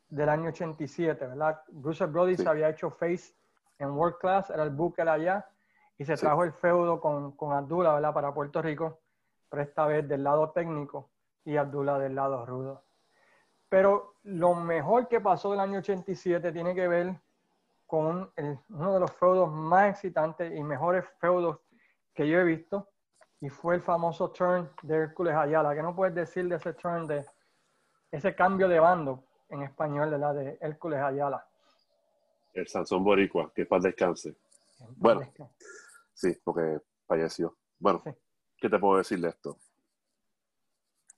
del 0.07 0.29
año 0.29 0.51
87, 0.51 1.27
¿verdad? 1.27 1.62
Bruce 1.67 2.05
Brody 2.05 2.38
se 2.38 2.48
había 2.48 2.69
hecho 2.69 2.89
face 2.89 3.36
en 3.77 3.89
World 3.89 4.17
Class, 4.17 4.50
era 4.51 4.63
el 4.63 4.69
Booker 4.69 5.10
allá, 5.10 5.45
y 5.98 6.05
se 6.05 6.15
trajo 6.15 6.45
el 6.45 6.53
feudo 6.53 7.01
con, 7.01 7.34
con 7.34 7.51
Abdullah, 7.51 7.95
¿verdad? 7.95 8.13
Para 8.13 8.34
Puerto 8.34 8.62
Rico, 8.62 9.01
pero 9.50 9.62
esta 9.62 9.86
vez 9.86 10.07
del 10.07 10.24
lado 10.24 10.50
técnico 10.51 11.10
y 11.43 11.57
Abdullah 11.57 12.00
del 12.00 12.15
lado 12.15 12.45
rudo. 12.45 12.86
Pero 13.67 14.15
lo 14.24 14.55
mejor 14.55 15.10
que 15.10 15.19
pasó 15.19 15.51
del 15.51 15.60
año 15.60 15.79
87 15.79 16.53
tiene 16.53 16.74
que 16.74 16.88
ver 16.88 17.19
con 17.86 18.31
uno 18.69 18.93
de 18.93 19.00
los 19.01 19.12
feudos 19.12 19.51
más 19.51 19.89
excitantes 19.89 20.55
y 20.55 20.63
mejores 20.63 21.03
feudos 21.19 21.60
que 22.13 22.29
yo 22.29 22.39
he 22.39 22.45
visto, 22.45 22.88
y 23.42 23.50
fue 23.50 23.75
el 23.75 23.82
famoso 23.82 24.32
turn 24.32 24.70
de 24.84 24.96
Hércules 24.96 25.36
Ayala. 25.36 25.75
¿Qué 25.75 25.82
no 25.82 25.96
puedes 25.96 26.15
decir 26.15 26.48
de 26.48 26.56
ese 26.56 26.74
turn, 26.74 27.08
de 27.08 27.25
ese 28.12 28.36
cambio 28.36 28.68
de 28.68 28.80
bando? 28.80 29.24
en 29.50 29.62
español 29.63 30.10
de 30.12 30.18
la 30.18 30.34
de 30.34 30.58
Hércules 30.62 31.00
Ayala. 31.00 31.46
El 32.54 32.68
Sansón 32.68 33.04
Boricua, 33.04 33.51
que 33.54 33.65
paz 33.65 33.84
descanse. 33.84 34.36
Bueno, 34.98 35.22
sí, 36.13 36.38
porque 36.44 36.80
falleció. 37.06 37.58
Bueno, 37.80 38.04
¿qué 38.58 38.70
te 38.70 38.80
puedo 38.80 38.98
decir 38.98 39.20
de 39.20 39.30
esto? 39.30 39.58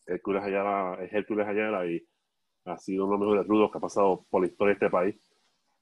Hércules 0.05 0.43
Ayala 0.43 0.97
es 1.03 1.13
Hércules 1.13 1.47
Ayala 1.47 1.86
y 1.86 2.05
ha 2.65 2.77
sido 2.77 3.05
uno 3.05 3.13
de 3.13 3.19
los 3.19 3.27
mejores 3.27 3.47
rudos 3.47 3.71
que 3.71 3.77
ha 3.77 3.81
pasado 3.81 4.25
por 4.29 4.41
la 4.41 4.47
historia 4.47 4.69
de 4.69 4.74
este 4.74 4.89
país. 4.89 5.15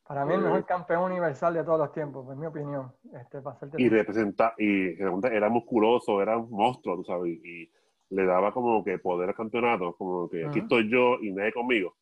Para 0.07 0.23
mí 0.23 0.35
el 0.35 0.41
mejor 0.41 0.59
eh, 0.59 0.65
campeón 0.65 1.03
universal 1.11 1.53
de 1.55 1.63
todos 1.63 1.79
los 1.79 1.91
tiempos, 1.91 2.31
en 2.31 2.39
mi 2.39 2.45
opinión. 2.45 2.93
Este, 3.11 3.41
y 3.77 3.89
representa, 3.89 4.53
y 4.57 5.01
era 5.01 5.49
musculoso, 5.49 6.21
era 6.21 6.37
un 6.37 6.51
monstruo, 6.51 6.97
tú 6.97 7.03
sabes, 7.03 7.33
y, 7.43 7.71
le 8.09 8.23
daba 8.23 8.53
como 8.53 8.83
que 8.83 8.99
poder 8.99 9.29
al 9.29 9.35
campeonato, 9.35 9.95
como 9.97 10.29
que 10.29 10.45
aquí 10.45 10.59
estoy 10.59 10.89
yo 10.91 11.17
y 11.21 11.31
nadie 11.31 11.51
conmigo. 11.51 11.97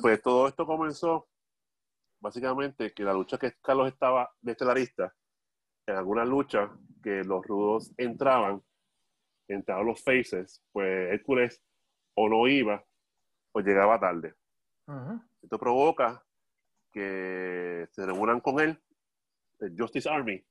Pues 0.00 0.22
todo 0.22 0.46
esto 0.46 0.64
comenzó 0.64 1.26
básicamente 2.20 2.94
que 2.94 3.02
la 3.02 3.12
lucha 3.12 3.36
que 3.36 3.54
Carlos 3.60 3.88
estaba 3.88 4.30
de 4.40 4.52
estelarista, 4.52 5.12
en 5.86 5.96
alguna 5.96 6.24
lucha 6.24 6.70
que 7.02 7.24
los 7.24 7.44
rudos 7.44 7.92
entraban, 7.96 8.62
entraban 9.48 9.86
los 9.86 10.02
faces, 10.02 10.62
pues 10.72 11.12
Hércules 11.12 11.60
o 12.14 12.28
no 12.28 12.46
iba 12.46 12.82
o 13.52 13.60
llegaba 13.60 13.98
tarde. 13.98 14.36
Esto 15.42 15.58
provoca 15.58 16.23
que 16.94 17.86
se 17.90 18.06
reúnan 18.06 18.40
con 18.40 18.60
él, 18.60 18.80
el 19.60 19.74
Justice 19.76 20.08
Army. 20.08 20.42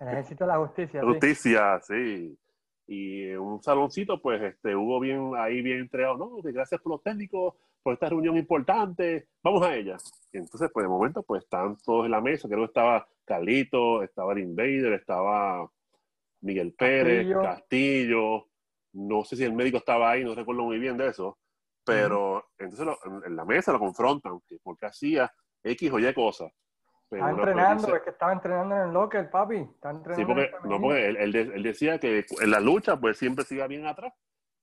El 0.00 0.08
ejército 0.08 0.44
de 0.44 0.48
la 0.48 0.58
justicia. 0.58 1.02
Justicia, 1.02 1.80
sí 1.80 2.38
y 2.86 3.30
en 3.30 3.38
un 3.38 3.62
saloncito, 3.62 4.20
pues 4.20 4.42
este, 4.42 4.74
hubo 4.74 5.00
bien 5.00 5.32
ahí 5.36 5.62
bien 5.62 5.78
entregado, 5.78 6.16
no, 6.16 6.36
gracias 6.42 6.80
por 6.80 6.92
los 6.92 7.02
técnicos, 7.02 7.54
por 7.82 7.94
esta 7.94 8.08
reunión 8.08 8.36
importante, 8.36 9.28
vamos 9.42 9.62
a 9.62 9.74
ella. 9.74 9.96
Y 10.32 10.38
entonces, 10.38 10.70
pues 10.72 10.84
de 10.84 10.88
momento, 10.88 11.22
pues 11.22 11.44
están 11.44 11.76
todos 11.78 12.04
en 12.04 12.10
la 12.10 12.20
mesa, 12.20 12.48
creo 12.48 12.60
que 12.60 12.66
estaba 12.66 13.08
Carlito, 13.24 14.02
estaba 14.02 14.32
el 14.32 14.40
Invader, 14.40 14.92
estaba 14.92 15.70
Miguel 16.40 16.74
Pérez, 16.74 17.32
Castillo. 17.32 18.48
no 18.92 19.24
sé 19.24 19.36
si 19.36 19.44
el 19.44 19.54
médico 19.54 19.78
estaba 19.78 20.10
ahí, 20.10 20.24
no 20.24 20.34
recuerdo 20.34 20.64
muy 20.64 20.78
bien 20.78 20.96
de 20.96 21.08
eso, 21.08 21.38
pero 21.84 22.44
entonces 22.58 22.86
en, 23.24 23.36
la 23.36 23.44
mesa 23.44 23.72
lo 23.72 23.78
confrontan, 23.78 24.38
porque 24.62 24.86
hacía 24.86 25.32
X 25.64 25.92
o 25.92 25.98
Y 25.98 26.12
cosas. 26.14 26.52
Estaba 27.10 27.30
entrenando, 27.30 27.94
es 27.94 28.02
que 28.02 28.10
estaba 28.10 28.32
entrenando 28.32 28.74
en 28.74 28.82
el 28.82 28.92
locker, 28.92 29.30
papi. 29.30 29.56
entrenando 29.56 30.14
sí, 30.14 30.24
porque, 30.24 30.50
no, 30.64 30.80
porque 30.80 31.08
él, 31.08 31.62
decía 31.62 31.98
que 31.98 32.24
en 32.40 32.50
la 32.50 32.58
lucha, 32.58 32.98
pues 32.98 33.18
siempre 33.18 33.44
se 33.44 33.56
iba 33.56 33.66
bien 33.66 33.86
atrás. 33.86 34.14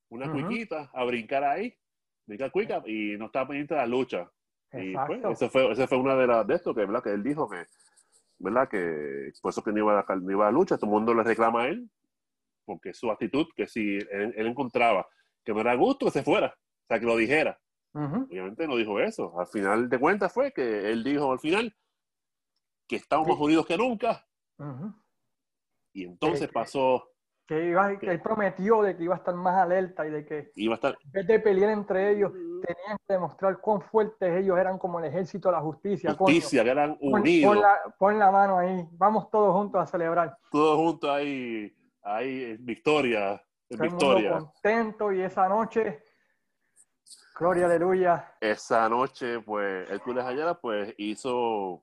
Una 0.08 0.30
cuiquita, 0.30 0.90
a 0.92 1.04
brincar 1.04 1.44
ahí, 1.44 1.72
brincar 2.26 2.50
cuica, 2.50 2.82
y 2.84 3.16
no 3.16 3.26
estaba 3.26 3.48
pendiente 3.48 3.74
de 3.74 3.80
la 3.80 3.86
lucha. 3.86 4.28
Y 4.72 4.94
pues, 4.94 5.24
ese 5.24 5.48
fue, 5.48 5.70
ese 5.70 5.86
fue 5.86 5.98
una 5.98 6.16
de 6.16 6.26
las 6.26 6.46
de 6.46 6.54
esto 6.54 6.74
que, 6.74 6.80
¿verdad? 6.80 7.02
que 7.02 7.10
él 7.10 7.22
dijo 7.22 7.48
que, 7.48 7.64
¿verdad? 8.38 8.68
Que 8.68 9.30
por 9.40 9.50
eso 9.50 9.62
que 9.62 9.72
no 9.72 9.78
iba, 9.78 10.00
a, 10.00 10.16
no 10.16 10.30
iba 10.30 10.48
a 10.48 10.50
la 10.50 10.58
lucha, 10.58 10.76
todo 10.76 10.86
el 10.86 10.92
mundo 10.92 11.14
le 11.14 11.22
reclama 11.22 11.62
a 11.62 11.68
él, 11.68 11.88
porque 12.64 12.92
su 12.92 13.10
actitud, 13.10 13.46
que 13.54 13.68
si 13.68 13.98
él, 13.98 14.34
encontraba 14.36 15.06
que 15.44 15.52
no 15.52 15.60
era 15.60 15.74
gusto, 15.74 16.06
que 16.06 16.12
se 16.12 16.22
fuera, 16.22 16.48
o 16.48 16.86
sea, 16.88 16.98
que 16.98 17.06
lo 17.06 17.16
dijera. 17.16 17.58
Obviamente 17.92 18.66
no 18.66 18.76
dijo 18.76 19.00
eso. 19.00 19.38
Al 19.38 19.46
final 19.46 19.88
de 19.88 19.98
cuentas 19.98 20.32
fue 20.32 20.52
que 20.52 20.90
él 20.90 21.02
dijo 21.02 21.32
al 21.32 21.40
final, 21.40 21.74
que 22.86 22.96
estamos 22.96 23.28
más 23.28 23.38
unidos 23.38 23.66
que 23.66 23.76
nunca. 23.76 24.26
Y 25.92 26.04
entonces 26.04 26.48
pasó... 26.52 27.06
Que, 27.46 27.70
iba, 27.70 27.98
que, 27.98 28.08
él 28.08 28.22
prometió 28.22 28.80
de 28.82 28.96
que 28.96 29.02
iba 29.02 29.14
a 29.14 29.18
estar 29.18 29.34
más 29.34 29.56
alerta 29.56 30.06
y 30.06 30.10
de 30.10 30.24
que 30.24 30.52
iba 30.54 30.74
a 30.74 30.76
estar, 30.76 30.96
en 31.04 31.10
vez 31.10 31.26
de 31.26 31.40
pelear 31.40 31.70
entre 31.70 32.12
ellos, 32.12 32.30
tenían 32.32 32.96
que 32.98 33.12
demostrar 33.12 33.60
cuán 33.60 33.80
fuertes 33.80 34.40
ellos 34.40 34.56
eran 34.56 34.78
como 34.78 35.00
el 35.00 35.06
ejército 35.06 35.48
de 35.48 35.56
la 35.56 35.60
justicia. 35.60 36.14
Justicia, 36.14 36.62
que 36.62 36.70
eran 36.70 36.96
unidos. 37.00 37.58
Pon, 37.98 38.20
la, 38.20 38.30
mano 38.30 38.56
ahí, 38.56 38.86
vamos 38.92 39.28
todos 39.30 39.52
juntos 39.52 39.82
a 39.82 39.86
celebrar. 39.86 40.38
Todos 40.52 40.76
juntos 40.76 41.10
ahí, 41.10 41.76
ahí, 42.02 42.56
victoria, 42.60 43.42
victoria. 43.68 44.38
contento 44.38 45.12
y 45.12 45.20
esa 45.22 45.48
noche, 45.48 46.04
gloria, 47.40 47.64
aleluya. 47.64 48.36
Esa 48.38 48.86
noche, 48.88 49.40
pues, 49.40 49.90
Hércules 49.90 50.24
Ayala, 50.24 50.60
pues, 50.60 50.94
hizo 50.98 51.82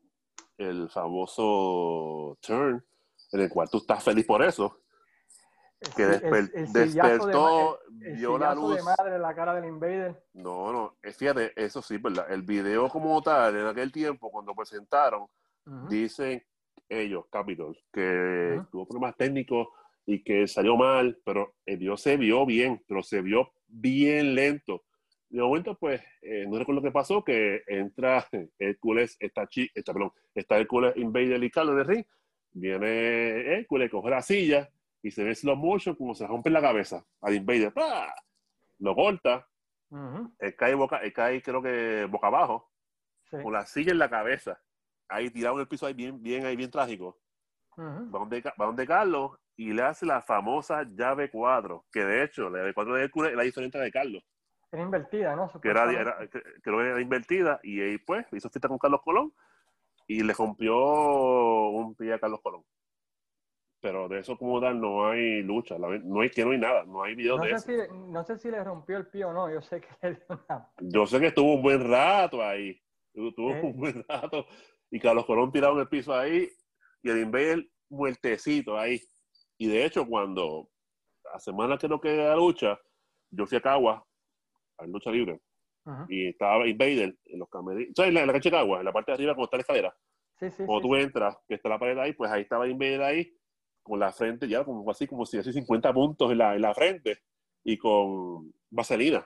el 0.55 0.87
famoso 0.87 2.37
turn, 2.41 2.85
en 3.31 3.41
el 3.41 3.49
cual 3.49 3.67
tú 3.67 3.77
estás 3.77 4.03
feliz 4.03 4.23
por 4.25 4.43
eso. 4.43 4.79
Que 5.95 6.05
despertó, 6.05 7.79
vio 7.89 8.37
la 8.37 8.53
luz. 8.53 8.77
de 8.77 8.83
madre 8.83 9.19
la 9.19 9.33
cara 9.33 9.55
del 9.55 9.65
invader. 9.65 10.23
No, 10.33 10.71
no, 10.71 10.95
fíjate, 11.01 11.53
eso 11.55 11.81
sí, 11.81 11.97
¿verdad? 11.97 12.31
El 12.31 12.43
video 12.43 12.87
como 12.87 13.19
tal, 13.23 13.55
en 13.57 13.65
aquel 13.65 13.91
tiempo, 13.91 14.29
cuando 14.31 14.53
presentaron, 14.53 15.27
dicen 15.89 16.43
ellos, 16.87 17.25
Capitol, 17.31 17.77
que 17.91 18.61
tuvo 18.71 18.87
problemas 18.87 19.15
técnicos 19.17 19.67
y 20.05 20.23
que 20.23 20.47
salió 20.47 20.77
mal, 20.77 21.19
pero 21.25 21.55
el 21.65 21.77
video 21.77 21.97
se 21.97 22.15
vio 22.15 22.45
bien, 22.45 22.83
pero 22.87 23.01
se 23.01 23.21
vio 23.21 23.51
bien 23.67 24.35
lento. 24.35 24.83
De 25.29 25.41
momento, 25.41 25.77
pues, 25.77 26.01
eh, 26.21 26.45
no 26.47 26.57
recuerdo 26.57 26.81
qué 26.81 26.91
pasó, 26.91 27.23
que 27.23 27.61
entra 27.67 28.25
Hércules, 28.59 29.17
está, 29.19 29.45
chi, 29.47 29.69
está, 29.73 29.93
perdón, 29.93 30.11
está 30.33 30.57
Hércules 30.57 30.95
Invader 30.95 31.43
y 31.43 31.51
Carlos 31.51 31.75
de 31.75 31.83
ring, 31.83 32.05
viene 32.53 33.55
Hércules, 33.55 33.91
coge 33.91 34.09
la 34.09 34.21
silla 34.21 34.69
y 35.01 35.11
se 35.11 35.23
ve 35.23 35.35
slow 35.35 35.55
motion 35.55 35.95
como 35.95 36.15
se 36.15 36.25
rompe 36.25 36.49
la 36.49 36.61
cabeza 36.61 37.05
al 37.21 37.35
Invader, 37.35 37.73
¡pah! 37.73 38.13
lo 38.79 38.95
corta, 38.95 39.47
él 40.39 40.55
cae, 40.55 40.75
boca, 40.75 40.97
él 40.97 41.13
cae 41.13 41.41
creo 41.41 41.61
que 41.61 42.05
boca 42.05 42.27
abajo, 42.27 42.71
con 43.29 43.51
la 43.51 43.65
silla 43.65 43.91
en 43.91 43.99
la 43.99 44.09
cabeza, 44.09 44.61
ahí 45.09 45.29
tirado 45.29 45.55
en 45.55 45.61
el 45.61 45.67
piso, 45.67 45.85
ahí 45.85 45.93
bien, 45.93 46.21
bien, 46.21 46.45
ahí 46.45 46.55
bien 46.55 46.71
trágico. 46.71 47.19
va, 47.77 48.19
donde, 48.19 48.41
va 48.41 48.65
donde 48.65 48.87
Carlos 48.87 49.31
y 49.55 49.73
le 49.73 49.81
hace 49.81 50.05
la 50.05 50.21
famosa 50.21 50.83
llave 50.83 51.29
4, 51.29 51.85
que 51.91 52.05
de 52.05 52.23
hecho 52.23 52.49
la 52.49 52.59
llave 52.59 52.73
4 52.73 52.93
de 52.93 53.03
Hércules 53.03 53.31
es 53.31 53.37
la 53.37 53.43
diferente 53.43 53.77
de 53.77 53.91
Carlos. 53.91 54.23
Era 54.71 54.81
invertida, 54.81 55.35
¿no? 55.35 55.49
Que 55.61 55.69
era, 55.69 55.89
era, 55.91 56.17
creo 56.61 56.77
que 56.77 56.89
era 56.89 57.01
invertida 57.01 57.59
y 57.63 57.79
ahí 57.79 57.97
pues 57.99 58.25
hizo 58.33 58.49
fiesta 58.49 58.67
con 58.67 58.77
Carlos 58.77 59.01
Colón 59.03 59.33
y 60.07 60.23
le 60.23 60.33
rompió 60.33 60.75
un 61.69 61.95
pie 61.95 62.13
a 62.13 62.19
Carlos 62.19 62.41
Colón. 62.41 62.63
Pero 63.79 64.09
de 64.09 64.19
eso 64.19 64.37
como 64.37 64.59
tal 64.59 64.81
no 64.81 65.07
hay 65.07 65.43
lucha, 65.43 65.77
no 65.77 66.21
hay 66.21 66.29
que 66.29 66.43
no 66.43 66.51
hay 66.51 66.57
nada, 66.57 66.83
no 66.83 67.03
hay 67.03 67.15
video 67.15 67.37
no 67.37 67.43
de 67.43 67.57
sé 67.59 67.75
eso. 67.75 67.93
Si, 67.93 67.99
no 68.11 68.23
sé 68.23 68.37
si 68.37 68.49
le 68.49 68.63
rompió 68.63 68.97
el 68.97 69.07
pie 69.07 69.25
o 69.25 69.33
no, 69.33 69.51
yo 69.51 69.61
sé 69.61 69.81
que 69.81 69.87
le 70.01 70.15
dio 70.15 70.25
una... 70.29 70.69
Yo 70.79 71.05
sé 71.05 71.19
que 71.19 71.27
estuvo 71.27 71.53
un 71.55 71.61
buen 71.61 71.87
rato 71.87 72.43
ahí, 72.43 72.81
estuvo 73.13 73.51
¿Eh? 73.51 73.61
un 73.61 73.77
buen 73.77 74.03
rato 74.07 74.47
y 74.89 74.99
Carlos 74.99 75.25
Colón 75.25 75.51
tirado 75.51 75.73
en 75.75 75.81
el 75.81 75.87
piso 75.87 76.13
ahí 76.13 76.49
y 77.03 77.09
el 77.09 77.19
Invader 77.19 77.69
muertecito 77.89 78.77
ahí. 78.77 78.99
Y 79.57 79.67
de 79.67 79.85
hecho 79.85 80.05
cuando 80.07 80.69
la 81.31 81.39
semana 81.39 81.77
que 81.77 81.87
no 81.87 82.01
queda 82.01 82.29
la 82.29 82.35
lucha, 82.35 82.79
yo 83.29 83.45
fui 83.45 83.57
a 83.57 83.61
Cagua 83.61 84.06
en 84.79 84.91
lucha 84.91 85.11
libre. 85.11 85.39
Y 86.09 86.27
estaba 86.27 86.67
Invader 86.67 87.15
en 87.25 87.39
los 87.39 87.49
camerinos. 87.49 87.93
¿Sabes? 87.95 88.09
En 88.09 88.15
la, 88.15 88.21
en 88.21 88.27
la 88.27 88.33
cancha 88.33 88.49
de 88.49 88.57
agua, 88.57 88.79
en 88.79 88.85
la 88.85 88.91
parte 88.91 89.11
de 89.11 89.15
arriba, 89.15 89.33
como 89.33 89.45
está 89.45 89.57
la 89.57 89.61
escalera. 89.61 89.95
Sí, 90.37 90.51
sí, 90.51 90.65
Cuando 90.65 90.81
tú 90.81 90.95
entras, 90.95 91.37
que 91.47 91.55
está 91.55 91.69
la 91.69 91.79
pared 91.79 91.97
ahí, 91.97 92.13
pues 92.13 92.29
ahí 92.29 92.41
estaba 92.41 92.67
Invader 92.67 93.01
ahí, 93.01 93.33
con 93.81 93.99
la 93.99 94.11
frente 94.11 94.47
ya 94.47 94.65
como 94.65 94.89
así, 94.91 95.07
como 95.07 95.25
si 95.25 95.37
así 95.37 95.53
50 95.53 95.93
puntos 95.93 96.31
en 96.31 96.37
la, 96.39 96.55
en 96.55 96.61
la 96.61 96.73
frente 96.73 97.19
y 97.63 97.77
con 97.77 98.53
vaselina. 98.69 99.25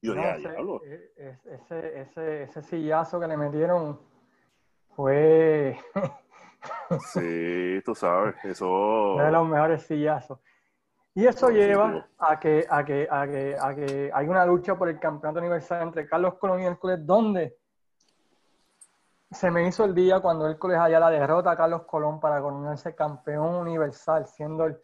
Y 0.00 0.08
yo 0.08 0.14
no, 0.14 0.22
dije, 0.22 0.38
ese, 0.38 0.50
diablo. 0.50 0.80
e, 0.84 1.12
ese, 1.44 2.00
ese, 2.00 2.42
ese 2.44 2.62
sillazo 2.62 3.20
que 3.20 3.28
le 3.28 3.36
metieron 3.36 4.00
fue. 4.96 5.78
sí, 7.12 7.80
tú 7.84 7.94
sabes, 7.94 8.34
eso. 8.44 8.68
Uno 9.14 9.24
de 9.24 9.32
los 9.32 9.48
mejores 9.48 9.82
sillazos. 9.82 10.40
Y 11.14 11.26
eso 11.26 11.50
lleva 11.50 12.08
a 12.18 12.40
que, 12.40 12.66
a, 12.68 12.84
que, 12.84 13.06
a, 13.10 13.26
que, 13.26 13.56
a 13.60 13.74
que 13.74 14.10
hay 14.14 14.28
una 14.28 14.46
lucha 14.46 14.76
por 14.76 14.88
el 14.88 14.98
campeonato 14.98 15.40
universal 15.40 15.82
entre 15.82 16.08
Carlos 16.08 16.34
Colón 16.34 16.60
y 16.60 16.64
Hércules, 16.64 17.04
donde 17.04 17.58
se 19.30 19.50
me 19.50 19.66
hizo 19.66 19.84
el 19.84 19.94
día 19.94 20.20
cuando 20.20 20.46
Hércules 20.48 20.78
haya 20.78 20.98
la 20.98 21.10
derrota 21.10 21.50
a 21.50 21.56
Carlos 21.56 21.82
Colón 21.82 22.18
para 22.18 22.40
coronarse 22.40 22.94
campeón 22.94 23.56
universal, 23.56 24.26
siendo 24.26 24.64
el 24.64 24.80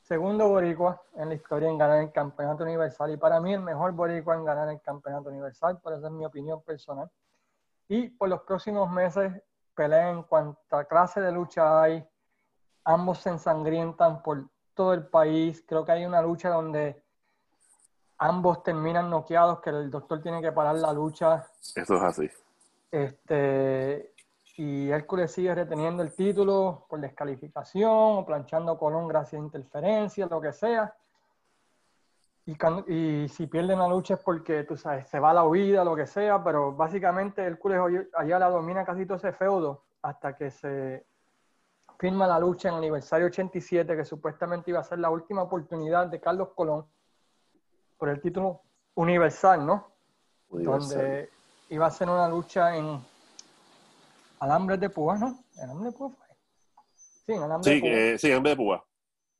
segundo 0.00 0.48
boricua 0.48 1.02
en 1.16 1.28
la 1.28 1.34
historia 1.34 1.68
en 1.68 1.76
ganar 1.76 1.98
el 1.98 2.12
campeonato 2.12 2.64
universal 2.64 3.12
y 3.12 3.16
para 3.18 3.38
mí 3.38 3.52
el 3.52 3.60
mejor 3.60 3.92
boricua 3.92 4.34
en 4.36 4.44
ganar 4.44 4.68
el 4.70 4.80
campeonato 4.80 5.28
universal, 5.28 5.78
por 5.80 5.92
eso 5.92 6.06
es 6.06 6.12
mi 6.12 6.24
opinión 6.24 6.62
personal. 6.62 7.10
Y 7.86 8.08
por 8.08 8.28
los 8.28 8.42
próximos 8.42 8.90
meses 8.90 9.30
pelea 9.74 10.10
en 10.10 10.22
cuanta 10.22 10.84
clase 10.84 11.20
de 11.20 11.32
lucha 11.32 11.82
hay, 11.82 12.06
ambos 12.84 13.18
se 13.18 13.30
ensangrientan 13.30 14.22
por 14.22 14.44
todo 14.80 14.94
el 14.94 15.06
país. 15.06 15.62
Creo 15.68 15.84
que 15.84 15.92
hay 15.92 16.06
una 16.06 16.22
lucha 16.22 16.48
donde 16.48 17.02
ambos 18.16 18.62
terminan 18.62 19.10
noqueados, 19.10 19.60
que 19.60 19.68
el 19.68 19.90
doctor 19.90 20.22
tiene 20.22 20.40
que 20.40 20.52
parar 20.52 20.76
la 20.76 20.90
lucha. 20.90 21.44
Eso 21.76 21.96
es 21.96 22.02
así. 22.02 22.30
Este, 22.90 24.14
y 24.56 24.88
Hércules 24.88 25.32
sigue 25.32 25.54
reteniendo 25.54 26.02
el 26.02 26.14
título 26.14 26.86
por 26.88 26.98
descalificación 26.98 27.90
o 27.90 28.24
planchando 28.24 28.78
Colón 28.78 29.06
gracias 29.06 29.38
a 29.38 29.44
interferencia, 29.44 30.26
lo 30.30 30.40
que 30.40 30.54
sea. 30.54 30.94
Y, 32.46 32.56
y, 32.90 33.28
si 33.28 33.48
pierden 33.48 33.80
la 33.80 33.86
lucha 33.88 34.14
es 34.14 34.20
porque, 34.20 34.64
tú 34.64 34.78
sabes, 34.78 35.08
se 35.08 35.20
va 35.20 35.34
la 35.34 35.44
huida, 35.44 35.84
lo 35.84 35.94
que 35.94 36.06
sea, 36.06 36.42
pero 36.42 36.72
básicamente 36.72 37.42
Hércules 37.42 38.06
allá 38.14 38.38
la 38.38 38.48
domina 38.48 38.82
casi 38.82 39.04
todo 39.04 39.18
ese 39.18 39.32
feudo 39.32 39.82
hasta 40.00 40.34
que 40.34 40.50
se 40.50 41.04
firma 42.00 42.26
la 42.26 42.38
lucha 42.38 42.68
en 42.68 42.74
el 42.76 42.78
aniversario 42.78 43.26
87, 43.26 43.94
que 43.94 44.04
supuestamente 44.06 44.70
iba 44.70 44.80
a 44.80 44.84
ser 44.84 44.98
la 44.98 45.10
última 45.10 45.42
oportunidad 45.42 46.06
de 46.06 46.18
Carlos 46.18 46.48
Colón 46.54 46.86
por 47.98 48.08
el 48.08 48.22
título 48.22 48.62
universal, 48.94 49.66
¿no? 49.66 49.92
Universal. 50.48 50.96
Donde 50.96 51.30
iba 51.68 51.86
a 51.86 51.90
ser 51.90 52.08
una 52.08 52.26
lucha 52.26 52.74
en 52.74 52.98
Alambres 54.38 54.80
de 54.80 54.88
Púa, 54.88 55.18
¿no? 55.18 55.44
¿Alambre 55.62 55.90
de 55.90 55.98
Púa 55.98 56.08
fue? 56.08 56.26
Sí, 56.94 57.32
en 57.34 57.42
Alambre 57.42 57.70
sí, 57.70 57.74
de 57.74 57.80
Púa. 57.80 57.90
Eh, 57.90 58.18
sí, 58.18 58.32
Alambre 58.32 58.50
de 58.50 58.56
Púa. 58.56 58.84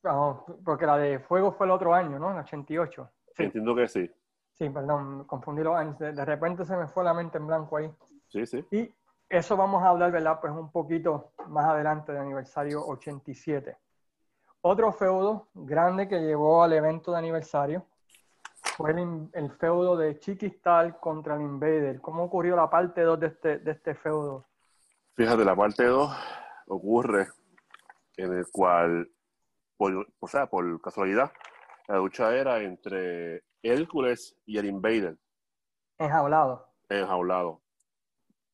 No, 0.03 0.45
porque 0.63 0.85
la 0.85 0.97
de 0.97 1.19
Fuego 1.19 1.51
fue 1.53 1.65
el 1.65 1.71
otro 1.71 1.95
año, 1.95 2.19
¿no? 2.19 2.29
En 2.29 2.37
el 2.37 2.43
88. 2.43 3.09
Sí. 3.35 3.43
Entiendo 3.43 3.75
que 3.75 3.87
sí. 3.87 4.11
Sí, 4.53 4.69
perdón, 4.69 5.23
confundí 5.23 5.63
los 5.63 5.75
años. 5.75 5.97
De, 5.97 6.13
de 6.13 6.25
repente 6.25 6.63
se 6.65 6.77
me 6.77 6.87
fue 6.87 7.03
la 7.03 7.15
mente 7.15 7.39
en 7.39 7.47
blanco 7.47 7.77
ahí. 7.77 7.91
Sí, 8.27 8.45
sí. 8.45 8.63
Y 8.69 8.93
eso 9.31 9.55
vamos 9.55 9.81
a 9.81 9.87
hablar, 9.87 10.11
¿verdad? 10.11 10.39
Pues 10.41 10.51
un 10.51 10.69
poquito 10.71 11.31
más 11.47 11.65
adelante 11.65 12.11
del 12.11 12.21
aniversario 12.21 12.85
87. 12.85 13.77
Otro 14.59 14.91
feudo 14.91 15.47
grande 15.53 16.09
que 16.09 16.19
llevó 16.19 16.63
al 16.63 16.73
evento 16.73 17.13
de 17.13 17.17
aniversario 17.17 17.87
fue 18.75 18.91
el, 18.91 19.29
el 19.33 19.49
feudo 19.51 19.95
de 19.95 20.19
Chiquistal 20.19 20.99
contra 20.99 21.35
el 21.35 21.41
Invader. 21.43 22.01
¿Cómo 22.01 22.25
ocurrió 22.25 22.57
la 22.57 22.69
parte 22.69 23.01
2 23.01 23.19
de 23.21 23.27
este, 23.27 23.59
de 23.59 23.71
este 23.71 23.95
feudo? 23.95 24.45
Fíjate, 25.15 25.45
la 25.45 25.55
parte 25.55 25.85
2 25.85 26.11
ocurre 26.67 27.27
en 28.17 28.33
el 28.33 28.45
cual, 28.51 29.09
por, 29.77 30.07
o 30.19 30.27
sea, 30.27 30.47
por 30.47 30.81
casualidad, 30.81 31.31
la 31.87 31.95
lucha 31.95 32.35
era 32.35 32.59
entre 32.59 33.45
Hércules 33.63 34.37
y 34.45 34.57
el 34.57 34.65
Invader. 34.65 35.17
Enjaulado. 35.97 36.67
Enjaulado 36.89 37.61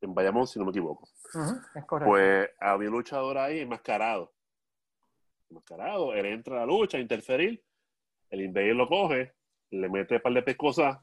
en 0.02 0.14
Bayamón, 0.14 0.48
si 0.48 0.60
no 0.60 0.66
me 0.66 0.72
equivoco. 0.72 1.08
Uh 1.34 1.38
-huh, 1.38 1.62
es 1.76 1.86
correcto. 1.86 2.12
Pues 2.12 2.50
había 2.60 2.90
un 2.90 2.96
luchador 2.96 3.38
ahí 3.38 3.60
enmascarado. 3.60 4.34
Enmascarado, 5.50 6.14
él 6.14 6.26
entra 6.26 6.56
a 6.56 6.60
la 6.60 6.66
lucha 6.66 6.98
a 6.98 7.02
interferir, 7.02 7.64
el 8.30 8.42
Invader 8.42 8.76
lo 8.76 8.88
coge, 8.88 9.34
le 9.72 9.90
mete 9.90 10.16
un 10.16 10.22
par 10.22 10.34
de 10.34 10.42
pescosas, 10.44 11.00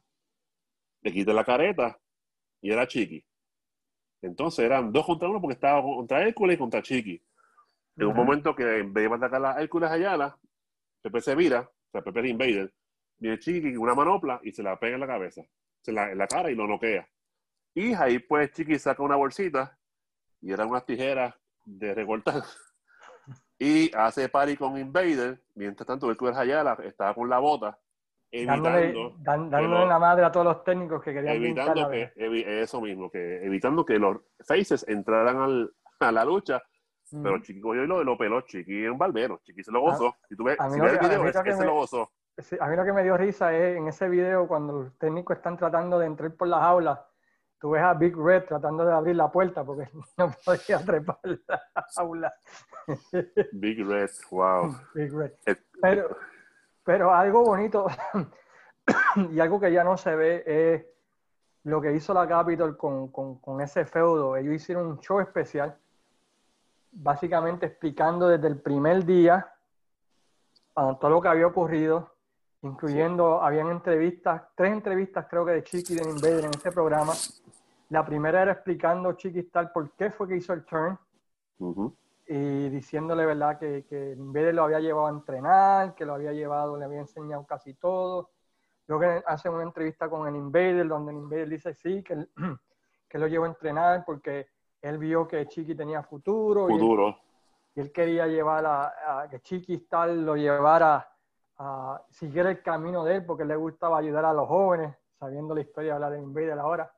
le 1.02 1.12
quita 1.12 1.32
la 1.32 1.44
careta 1.44 1.98
y 2.60 2.70
era 2.70 2.86
Chiqui. 2.86 3.24
Entonces 4.22 4.64
eran 4.64 4.92
dos 4.92 5.04
contra 5.06 5.28
uno 5.28 5.40
porque 5.40 5.54
estaba 5.54 5.82
contra 5.82 6.22
Hércules 6.22 6.56
y 6.56 6.58
contra 6.58 6.82
Chiqui. 6.82 7.22
En 7.96 8.04
uh 8.04 8.08
-huh. 8.08 8.10
un 8.10 8.16
momento 8.16 8.54
que 8.54 8.78
en 8.78 8.92
vez 8.92 9.08
de 9.08 9.16
atacar 9.16 9.44
a 9.44 9.60
Hércules 9.60 9.90
Ayala, 9.90 10.38
Pepe 11.02 11.20
se 11.20 11.34
vira, 11.34 11.60
o 11.60 11.90
sea, 11.90 12.02
Pepe 12.02 12.20
el 12.20 12.26
Invader, 12.26 12.72
viene 13.18 13.38
Chiqui 13.38 13.74
con 13.74 13.82
una 13.82 13.94
manopla 13.94 14.40
y 14.42 14.52
se 14.52 14.62
la 14.62 14.78
pega 14.78 14.94
en 14.94 15.00
la 15.00 15.06
cabeza, 15.06 15.42
se 15.82 15.92
la, 15.92 16.10
en 16.10 16.18
la 16.18 16.26
cara 16.26 16.50
y 16.50 16.54
lo 16.54 16.66
noquea. 16.66 17.06
Y 17.74 17.92
ahí 17.94 18.20
pues 18.20 18.52
Chiqui 18.52 18.78
saca 18.78 19.02
una 19.02 19.16
bolsita 19.16 19.76
y 20.40 20.52
eran 20.52 20.68
unas 20.68 20.86
tijeras 20.86 21.34
de 21.64 21.94
recortar. 21.94 22.42
Y 23.56 23.94
hace 23.94 24.28
party 24.28 24.56
con 24.56 24.76
Invader. 24.76 25.40
Mientras 25.54 25.86
tanto, 25.86 26.10
Hércules 26.10 26.36
Ayala 26.36 26.76
estaba 26.82 27.14
con 27.14 27.30
la 27.30 27.38
bota. 27.38 27.78
Evitando, 28.30 28.68
dándole, 29.20 29.48
dándole 29.48 29.86
la 29.86 29.98
madre 30.00 30.24
a 30.24 30.32
todos 30.32 30.44
los 30.44 30.64
técnicos 30.64 31.00
que 31.00 31.14
querían 31.14 31.36
evitando 31.36 31.88
que, 31.88 32.12
evi, 32.16 32.42
Eso 32.44 32.80
mismo, 32.80 33.08
que 33.08 33.44
evitando 33.44 33.84
que 33.84 33.96
los 33.96 34.18
faces 34.40 34.84
entraran 34.88 35.36
al, 35.36 35.72
a 36.00 36.12
la 36.12 36.24
lucha. 36.24 36.60
Mm. 37.12 37.22
Pero 37.22 37.38
Chiqui 37.38 37.60
cogió 37.60 37.84
y 37.84 37.86
lo, 37.86 38.02
lo 38.02 38.18
peló. 38.18 38.40
Chiqui 38.40 38.84
es 38.84 38.90
un 38.90 38.98
barbero. 38.98 39.40
Chiqui 39.44 39.62
se 39.62 39.70
lo 39.70 39.80
gozó. 39.80 40.08
A, 40.08 40.18
si 40.28 40.36
tú 40.36 40.42
ves, 40.44 40.58
si 40.72 40.80
ves 40.80 40.92
el 40.92 40.98
video, 40.98 41.26
es, 41.26 41.40
que 41.40 41.54
se 41.54 41.64
lo 41.64 41.74
gozó. 41.74 42.10
Sí, 42.38 42.56
a 42.60 42.66
mí 42.66 42.74
lo 42.76 42.84
que 42.84 42.92
me 42.92 43.04
dio 43.04 43.16
risa 43.16 43.56
es 43.56 43.76
en 43.76 43.86
ese 43.86 44.08
video 44.08 44.48
cuando 44.48 44.72
los 44.72 44.98
técnicos 44.98 45.36
están 45.36 45.56
tratando 45.56 46.00
de 46.00 46.06
entrar 46.06 46.34
por 46.34 46.48
las 46.48 46.60
aulas 46.60 46.98
tú 47.60 47.70
ves 47.70 47.82
a 47.82 47.94
Big 47.94 48.16
Red 48.16 48.44
tratando 48.44 48.84
de 48.84 48.92
abrir 48.92 49.16
la 49.16 49.30
puerta 49.30 49.64
porque 49.64 49.88
no 50.16 50.30
podía 50.44 50.78
trepar 50.84 51.18
la 51.24 51.62
aula. 51.96 52.34
Big 53.52 53.86
Red, 53.86 54.10
wow. 54.30 54.76
Big 54.94 55.12
Red. 55.12 55.32
Pero, 55.80 56.16
pero 56.82 57.14
algo 57.14 57.44
bonito 57.44 57.86
y 59.30 59.40
algo 59.40 59.60
que 59.60 59.72
ya 59.72 59.84
no 59.84 59.96
se 59.96 60.14
ve 60.14 60.44
es 60.46 60.86
lo 61.64 61.80
que 61.80 61.92
hizo 61.92 62.12
la 62.12 62.28
Capitol 62.28 62.76
con, 62.76 63.10
con, 63.10 63.38
con 63.38 63.60
ese 63.60 63.84
feudo. 63.86 64.36
Ellos 64.36 64.54
hicieron 64.54 64.86
un 64.86 65.00
show 65.00 65.20
especial, 65.20 65.76
básicamente 66.92 67.66
explicando 67.66 68.28
desde 68.28 68.48
el 68.48 68.60
primer 68.60 69.04
día 69.04 69.50
todo 70.74 71.10
lo 71.10 71.22
que 71.22 71.28
había 71.28 71.46
ocurrido, 71.46 72.13
incluyendo, 72.64 73.38
sí. 73.40 73.46
habían 73.46 73.70
entrevistas, 73.70 74.42
tres 74.54 74.72
entrevistas 74.72 75.26
creo 75.28 75.44
que 75.44 75.52
de 75.52 75.62
Chiqui 75.64 75.92
y 75.92 75.96
de 75.96 76.08
Invader 76.08 76.44
en 76.46 76.50
ese 76.54 76.72
programa, 76.72 77.12
La 77.90 78.04
primera 78.04 78.42
era 78.42 78.52
explicando 78.52 79.12
Chiquistar 79.12 79.72
por 79.72 79.90
qué 79.92 80.10
fue 80.10 80.26
que 80.26 80.36
hizo 80.36 80.52
el 80.52 80.64
turn 80.64 80.98
y 82.26 82.68
diciéndole, 82.70 83.26
¿verdad?, 83.26 83.58
que, 83.58 83.84
que 83.86 84.12
Invader 84.12 84.54
lo 84.54 84.64
había 84.64 84.80
llevado 84.80 85.06
a 85.06 85.10
entrenar, 85.10 85.94
que 85.94 86.06
lo 86.06 86.14
había 86.14 86.32
llevado, 86.32 86.76
le 86.78 86.86
había 86.86 87.00
enseñado 87.00 87.44
casi 87.46 87.74
todo. 87.74 88.30
Luego 88.86 89.02
que 89.02 89.22
hace 89.26 89.48
una 89.48 89.62
entrevista 89.62 90.08
con 90.08 90.26
el 90.26 90.34
Invader, 90.36 90.88
donde 90.88 91.12
el 91.12 91.18
Invader 91.18 91.48
dice 91.48 91.74
sí, 91.74 92.02
que, 92.02 92.14
él- 92.14 92.30
que 93.08 93.18
lo 93.18 93.26
llevó 93.26 93.44
a 93.44 93.48
entrenar 93.48 94.04
porque 94.06 94.48
él 94.80 94.98
vio 94.98 95.28
que 95.28 95.46
Chiqui 95.46 95.74
tenía 95.74 96.02
futuro, 96.02 96.68
y 96.70 96.72
él- 96.74 96.80
Futuro. 96.80 97.16
Y, 97.76 97.80
él 97.80 97.92
quería 97.92 98.26
llevar 98.26 98.64
a, 98.66 99.22
a 99.22 99.28
que 99.28 99.40
Chiqui 99.40 99.78
tal 99.86 100.24
lo 100.24 100.36
llevara 100.36 101.06
a 101.58 102.02
seguir 102.10 102.46
el 102.46 102.62
camino 102.62 103.04
de 103.04 103.16
él 103.16 103.24
porque 103.24 103.44
le 103.44 103.56
gustaba 103.56 103.98
ayudar 103.98 104.24
a 104.24 104.32
los 104.32 104.48
jóvenes, 104.48 104.96
sabiendo 105.18 105.54
la 105.54 105.60
historia 105.60 105.90
de 105.90 105.94
hablar 105.94 106.12
del 106.12 106.22
Invader 106.22 106.58
ahora. 106.58 106.92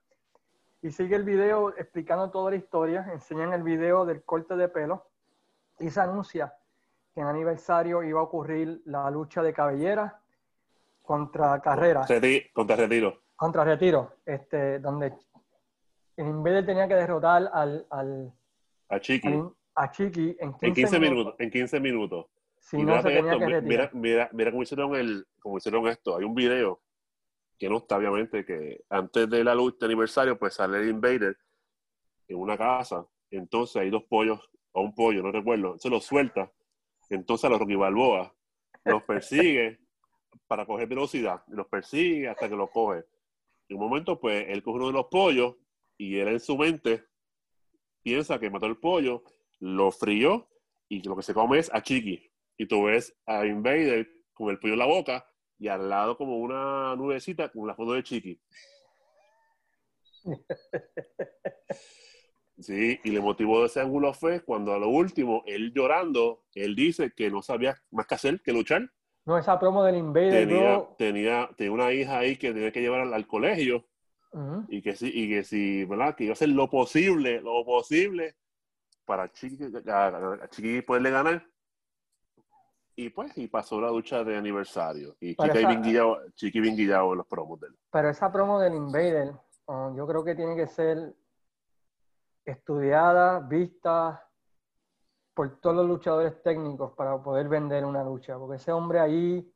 Y 0.83 0.91
sigue 0.91 1.17
el 1.17 1.25
video 1.25 1.71
explicando 1.77 2.31
toda 2.31 2.51
la 2.51 2.57
historia, 2.57 3.07
enseñan 3.13 3.53
el 3.53 3.63
video 3.63 4.05
del 4.07 4.23
corte 4.25 4.57
de 4.57 4.69
pelo 4.69 5.05
y 5.79 5.91
se 5.91 6.01
anuncia 6.01 6.55
que 7.15 7.21
en 7.21 7.27
aniversario 7.27 8.03
iba 8.03 8.21
a 8.21 8.25
ocurrir 8.25 8.83
la 8.85 9.11
lucha 9.11 9.43
de 9.43 9.53
cabellera 9.53 10.21
contra 11.03 11.61
carrera, 11.61 12.05
Reti- 12.07 12.53
contra 12.53 12.77
retiro. 12.77 13.23
contra 13.37 13.65
retiro, 13.65 14.13
este, 14.25 14.79
donde 14.81 15.15
Invader 16.17 16.65
tenía 16.65 16.89
que 16.89 16.95
derrotar 16.95 17.49
al, 17.53 17.87
al, 17.91 18.33
A 18.89 18.99
Chiqui. 19.01 19.29
al- 19.29 19.53
a 19.75 19.91
Chiqui 19.91 20.37
en 20.41 20.53
15, 20.55 20.67
En 20.67 20.75
15 20.75 20.99
minutos. 21.01 21.35
En 21.39 21.51
15 21.51 21.81
minutos. 21.81 22.27
Si 22.69 22.77
y 22.77 22.85
no, 22.85 22.97
se 23.01 23.09
fíjate 23.09 23.15
tenía 23.15 23.31
esto, 23.33 23.39
que 23.39 23.47
mi- 23.47 23.53
retirar. 23.53 23.69
mira, 23.69 23.91
mira, 23.95 24.31
mira 24.33 24.51
cómo 24.51 24.63
hicieron 24.65 24.97
el, 24.97 25.27
cómo 25.41 25.59
hicieron 25.59 25.87
esto. 25.87 26.17
Hay 26.17 26.25
un 26.25 26.35
video 26.35 26.81
que 27.59 27.69
no 27.69 27.79
está, 27.79 27.97
obviamente, 27.97 28.45
que 28.45 28.81
antes 28.91 29.31
de 29.31 29.45
la 29.45 29.55
lucha 29.55 29.79
de 29.81 29.87
aniversario, 29.87 30.37
pues 30.39 30.55
sale 30.55 30.79
el 30.79 30.89
Invader 30.89 31.37
en 32.29 32.37
una 32.39 32.59
casa. 32.59 33.07
Entonces 33.31 33.77
hay 33.77 33.91
dos 33.91 34.03
pollos, 34.05 34.41
o 34.73 34.81
un 34.83 34.95
pollo, 34.95 35.23
no 35.23 35.31
recuerdo. 35.31 35.79
Se 35.79 35.89
los 35.89 36.05
suelta. 36.05 36.51
Entonces 37.09 37.45
a 37.45 37.49
los 37.51 37.61
Rocky 37.61 37.77
Balboa 37.77 38.35
los 38.85 39.03
persigue 39.05 39.79
para 40.49 40.67
coger 40.67 40.89
velocidad. 40.89 41.45
Los 41.47 41.67
persigue 41.69 42.29
hasta 42.29 42.49
que 42.49 42.57
los 42.57 42.71
coge. 42.71 43.05
En 43.69 43.77
un 43.77 43.83
momento, 43.89 44.19
pues, 44.21 44.45
él 44.49 44.63
coge 44.63 44.77
uno 44.79 44.87
de 44.89 44.93
los 44.93 45.07
pollos 45.07 45.55
y 45.97 46.19
él 46.19 46.29
en 46.29 46.41
su 46.41 46.57
mente 46.59 47.05
piensa 48.03 48.39
que 48.39 48.51
mató 48.51 48.67
el 48.67 48.77
pollo, 48.77 49.23
lo 49.61 49.91
frío 49.93 50.49
y 50.89 51.03
lo 51.03 51.17
que 51.17 51.23
se 51.23 51.33
come 51.35 51.59
es 51.59 51.73
a 51.73 51.81
Chiqui. 51.83 52.29
Y 52.59 52.67
tú 52.67 52.85
ves 52.85 53.15
a 53.27 53.45
Invader 53.47 54.09
con 54.33 54.51
el 54.51 54.59
pollo 54.59 54.75
en 54.75 54.79
la 54.79 54.87
boca 54.87 55.27
y 55.59 55.69
al 55.69 55.89
lado 55.89 56.17
como 56.17 56.39
una 56.39 56.95
nubecita 56.97 57.51
con 57.51 57.67
la 57.67 57.75
foto 57.75 57.93
de 57.93 58.03
Chiqui. 58.03 58.41
Sí, 62.59 62.99
y 63.05 63.11
le 63.11 63.21
motivó 63.21 63.61
de 63.61 63.67
ese 63.67 63.81
ángulo 63.81 64.15
fue 64.15 64.41
cuando 64.43 64.73
a 64.73 64.79
lo 64.79 64.89
último, 64.89 65.43
él 65.47 65.73
llorando, 65.75 66.45
él 66.55 66.75
dice 66.75 67.13
que 67.15 67.31
no 67.31 67.43
sabía 67.43 67.77
más 67.91 68.07
que 68.07 68.15
hacer 68.15 68.41
que 68.41 68.53
luchar. 68.53 68.91
No, 69.27 69.37
esa 69.37 69.59
promo 69.59 69.85
del 69.85 69.97
Invader, 69.97 70.49
Tenía, 70.49 70.77
bro. 70.79 70.95
tenía, 70.97 71.51
tenía 71.57 71.73
una 71.73 71.93
hija 71.93 72.19
ahí 72.19 72.37
que 72.37 72.53
tenía 72.55 72.73
que 72.73 72.81
llevar 72.81 73.01
al, 73.03 73.13
al 73.13 73.27
colegio 73.27 73.87
y 74.69 74.83
que 74.83 74.95
sí, 74.97 75.11
y 75.13 75.29
que 75.29 75.45
sí, 75.45 75.85
¿verdad? 75.85 76.15
Que 76.15 76.25
iba 76.25 76.33
a 76.33 76.35
hacer 76.35 76.49
lo 76.51 76.69
posible, 76.71 77.41
lo 77.41 77.65
posible 77.65 78.37
para 79.05 79.31
Chiqui, 79.33 79.65
a, 79.89 80.07
a 80.43 80.49
Chiqui 80.49 80.83
poderle 80.83 81.11
ganar. 81.11 81.47
Y 82.99 83.11
pues, 83.11 83.37
y 83.37 83.47
pasó 83.47 83.79
la 83.79 83.89
ducha 83.89 84.25
de 84.25 84.37
aniversario. 84.39 85.17
Y 85.21 85.37
Chiqui 85.37 85.59
esa- 85.59 85.69
bien 85.69 85.83
guillado, 85.83 86.19
Chiqui 86.35 86.61
bien 86.61 86.75
guillado 86.75 87.13
en 87.13 87.19
los 87.19 87.27
promos 87.27 87.61
de 87.61 87.67
él. 87.69 87.77
Pero 87.91 88.09
esa 88.09 88.33
promo 88.33 88.59
del 88.59 88.75
Invader, 88.75 89.35
uh, 89.67 89.95
yo 89.95 90.07
creo 90.07 90.25
que 90.25 90.35
tiene 90.35 90.57
que 90.57 90.67
ser 90.67 91.15
estudiada, 92.47 93.41
vista 93.41 94.23
por 95.35 95.61
todos 95.61 95.77
los 95.77 95.87
luchadores 95.87 96.43
técnicos 96.43 96.93
para 96.93 97.23
poder 97.23 97.49
vender 97.49 97.85
una 97.85 98.03
lucha. 98.03 98.39
Porque 98.39 98.57
ese 98.57 98.73
hombre 98.73 98.99
ahí, 98.99 99.53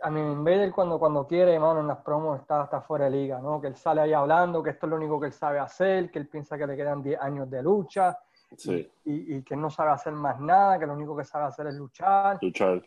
a 0.00 0.10
mí 0.10 0.20
Invader 0.20 0.72
cuando, 0.72 0.98
cuando 0.98 1.26
quiere, 1.26 1.52
hermano, 1.54 1.80
en 1.80 1.88
las 1.88 1.98
promos 1.98 2.40
está 2.40 2.62
hasta 2.62 2.80
fuera 2.80 3.04
de 3.06 3.10
liga, 3.10 3.40
¿no? 3.40 3.60
Que 3.60 3.66
él 3.66 3.76
sale 3.76 4.00
ahí 4.00 4.14
hablando, 4.14 4.62
que 4.62 4.70
esto 4.70 4.86
es 4.86 4.90
lo 4.90 4.96
único 4.96 5.20
que 5.20 5.26
él 5.26 5.32
sabe 5.34 5.58
hacer, 5.58 6.10
que 6.10 6.18
él 6.18 6.28
piensa 6.28 6.56
que 6.56 6.66
le 6.66 6.76
quedan 6.76 7.02
10 7.02 7.20
años 7.20 7.50
de 7.50 7.62
lucha 7.62 8.18
Sí, 8.56 8.90
y, 9.04 9.36
y 9.36 9.42
que 9.42 9.56
no 9.56 9.70
sabe 9.70 9.90
hacer 9.90 10.12
más 10.12 10.40
nada, 10.40 10.78
que 10.78 10.86
lo 10.86 10.94
único 10.94 11.16
que 11.16 11.24
sabe 11.24 11.44
hacer 11.46 11.66
es 11.68 11.74
luchar. 11.74 12.38
luchar. 12.42 12.82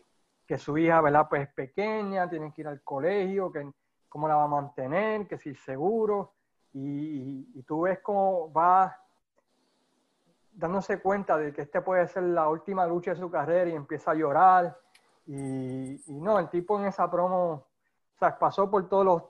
que 0.46 0.58
su 0.58 0.76
hija, 0.76 1.00
¿verdad? 1.00 1.26
Pues 1.30 1.42
es 1.48 1.54
pequeña, 1.54 2.28
tiene 2.28 2.52
que 2.52 2.62
ir 2.62 2.68
al 2.68 2.82
colegio, 2.82 3.50
que 3.52 3.70
cómo 4.08 4.28
la 4.28 4.36
va 4.36 4.44
a 4.44 4.48
mantener, 4.48 5.26
que 5.26 5.38
si 5.38 5.54
seguro, 5.54 6.32
y, 6.74 6.80
y- 6.80 7.48
y 7.54 7.62
tú 7.62 7.82
ves 7.82 8.00
cómo 8.00 8.52
va 8.52 8.98
dándose 10.54 11.00
cuenta 11.00 11.36
de 11.38 11.52
que 11.52 11.62
este 11.62 11.80
puede 11.80 12.06
ser 12.08 12.24
la 12.24 12.48
última 12.48 12.86
lucha 12.86 13.12
de 13.12 13.20
su 13.20 13.30
carrera 13.30 13.70
y 13.70 13.74
empieza 13.74 14.10
a 14.10 14.14
llorar, 14.14 14.76
y, 15.26 15.92
y 16.12 16.20
no, 16.20 16.38
el 16.38 16.48
tipo 16.48 16.78
en 16.78 16.86
esa 16.86 17.10
promo, 17.10 17.52
o 17.52 18.18
sea, 18.18 18.38
pasó 18.38 18.70
por 18.70 18.88
todos 18.88 19.04
los, 19.04 19.22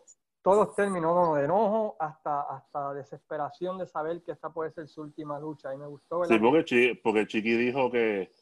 todos 0.43 0.75
términos, 0.75 1.15
¿no? 1.15 1.35
de 1.37 1.45
enojo 1.45 1.97
hasta, 2.01 2.43
hasta 2.43 2.93
desesperación 2.95 3.79
de 3.79 3.87
saber 3.87 4.23
que 4.23 4.33
esta 4.33 4.51
puede 4.51 4.71
ser 4.73 4.89
su 4.89 5.03
última 5.03 5.39
lucha, 5.39 5.73
y 5.75 5.79
me 5.79 5.87
gustó, 5.87 6.21
¿verdad? 6.21 6.35
Sí, 6.37 6.41
porque, 6.41 6.65
Chi- 6.65 6.95
porque 7.03 7.27
Chiqui 7.27 7.55
dijo 7.57 7.91
que 7.91 8.33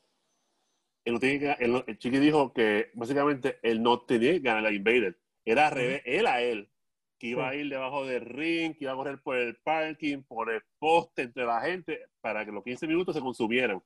él 1.04 1.14
no 1.14 1.20
tiene 1.20 1.38
que, 1.38 1.64
él 1.64 1.84
el 1.86 1.98
Chiqui 1.98 2.18
dijo 2.18 2.52
que 2.52 2.90
básicamente 2.94 3.58
él 3.62 3.82
no 3.82 4.00
tenía 4.02 4.32
que 4.32 4.40
ganar 4.40 4.66
a 4.66 4.72
Invader. 4.72 5.18
Era 5.44 5.68
al 5.68 5.74
revés, 5.74 6.02
él 6.04 6.26
a 6.26 6.40
él, 6.42 6.70
que 7.18 7.28
iba 7.28 7.50
Sí. 7.50 7.56
a 7.56 7.60
ir 7.60 7.68
debajo 7.70 8.04
del 8.06 8.24
ring, 8.24 8.74
que 8.76 8.84
iba 8.84 8.92
a 8.92 8.96
correr 8.96 9.22
por 9.22 9.36
el 9.36 9.56
parking, 9.56 10.22
por 10.22 10.50
el 10.50 10.62
poste 10.78 11.22
entre 11.22 11.44
la 11.44 11.60
gente, 11.60 12.06
para 12.20 12.44
que 12.44 12.52
los 12.52 12.62
15 12.64 12.86
minutos 12.86 13.14
se 13.14 13.20
consumieran. 13.20 13.82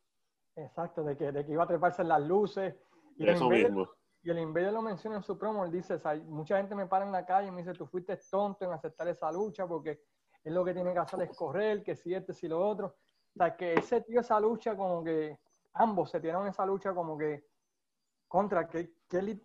Exacto, 0.57 1.03
de 1.03 1.17
que, 1.17 1.33
de 1.33 1.45
que 1.45 1.53
iba 1.53 1.65
a 1.65 1.67
treparse 1.69 2.03
en 2.03 2.09
las 2.09 2.21
luces. 2.23 2.75
Y 3.17 3.29
Eso 3.29 3.45
Invader, 3.45 3.65
mismo. 3.67 3.91
Y 4.25 4.31
el 4.31 4.39
Invader 4.39 4.73
lo 4.73 4.81
menciona 4.81 5.17
en 5.17 5.23
su 5.23 5.37
promo, 5.37 5.67
él 5.67 5.71
dice, 5.71 6.01
mucha 6.29 6.57
gente 6.57 6.75
me 6.75 6.87
para 6.87 7.05
en 7.05 7.13
la 7.13 7.27
calle 7.27 7.49
y 7.49 7.51
me 7.51 7.59
dice, 7.59 7.75
tú 7.75 7.87
fuiste 7.87 8.19
tonto 8.31 8.65
en 8.65 8.73
aceptar 8.73 9.07
esa 9.09 9.31
lucha 9.31 9.67
porque 9.67 10.01
él 10.43 10.55
lo 10.55 10.65
que 10.65 10.73
tiene 10.73 10.95
que 10.95 10.99
hacer 10.99 11.21
es 11.23 11.37
correr, 11.37 11.83
que 11.83 11.95
si 11.95 12.15
este, 12.15 12.33
si 12.33 12.49
lo 12.49 12.67
otro. 12.67 12.87
O 12.87 13.37
sea, 13.37 13.55
que 13.55 13.75
él 13.75 13.83
se 13.83 14.01
tiró 14.01 14.23
esa 14.23 14.41
lucha 14.41 14.75
como 14.75 15.05
que, 15.05 15.39
ambos 15.75 16.11
se 16.11 16.21
tiraron 16.21 16.49
esa 16.49 16.65
lucha 16.65 16.95
como 16.95 17.19
que, 17.19 17.45
contra, 18.27 18.67
que, 18.67 18.95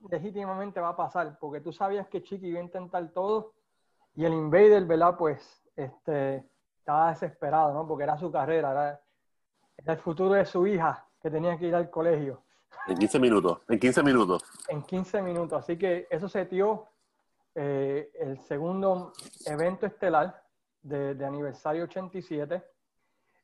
legítimamente 0.09 0.79
va 0.79 0.89
a 0.89 0.95
pasar, 0.95 1.37
porque 1.39 1.59
tú 1.59 1.73
sabías 1.73 2.07
que 2.07 2.23
Chiqui 2.23 2.47
iba 2.47 2.59
a 2.59 2.63
intentar 2.63 3.11
todo 3.11 3.55
y 4.15 4.23
el 4.23 4.31
Invader, 4.31 4.85
¿verdad? 4.85 5.17
Pues, 5.17 5.61
este, 5.75 6.49
estaba 6.77 7.09
desesperado, 7.09 7.73
¿no? 7.73 7.85
Porque 7.85 8.05
era 8.05 8.17
su 8.17 8.31
carrera, 8.31 8.71
era, 8.71 9.01
era 9.75 9.93
el 9.93 9.99
futuro 9.99 10.35
de 10.35 10.45
su 10.45 10.65
hija 10.65 11.05
que 11.21 11.29
tenía 11.29 11.57
que 11.57 11.67
ir 11.67 11.75
al 11.75 11.89
colegio 11.89 12.43
En 12.87 12.97
15 12.97 13.19
minutos. 13.19 13.59
En 13.67 13.79
15 13.79 14.03
minutos. 14.03 14.43
en 14.67 14.81
15 14.83 15.21
minutos. 15.21 15.63
Así 15.63 15.77
que 15.77 16.07
eso 16.09 16.27
setió 16.27 16.87
eh, 17.55 18.11
el 18.19 18.39
segundo 18.39 19.13
evento 19.45 19.85
estelar 19.85 20.43
de, 20.81 21.15
de 21.15 21.25
aniversario 21.25 21.83
87. 21.83 22.63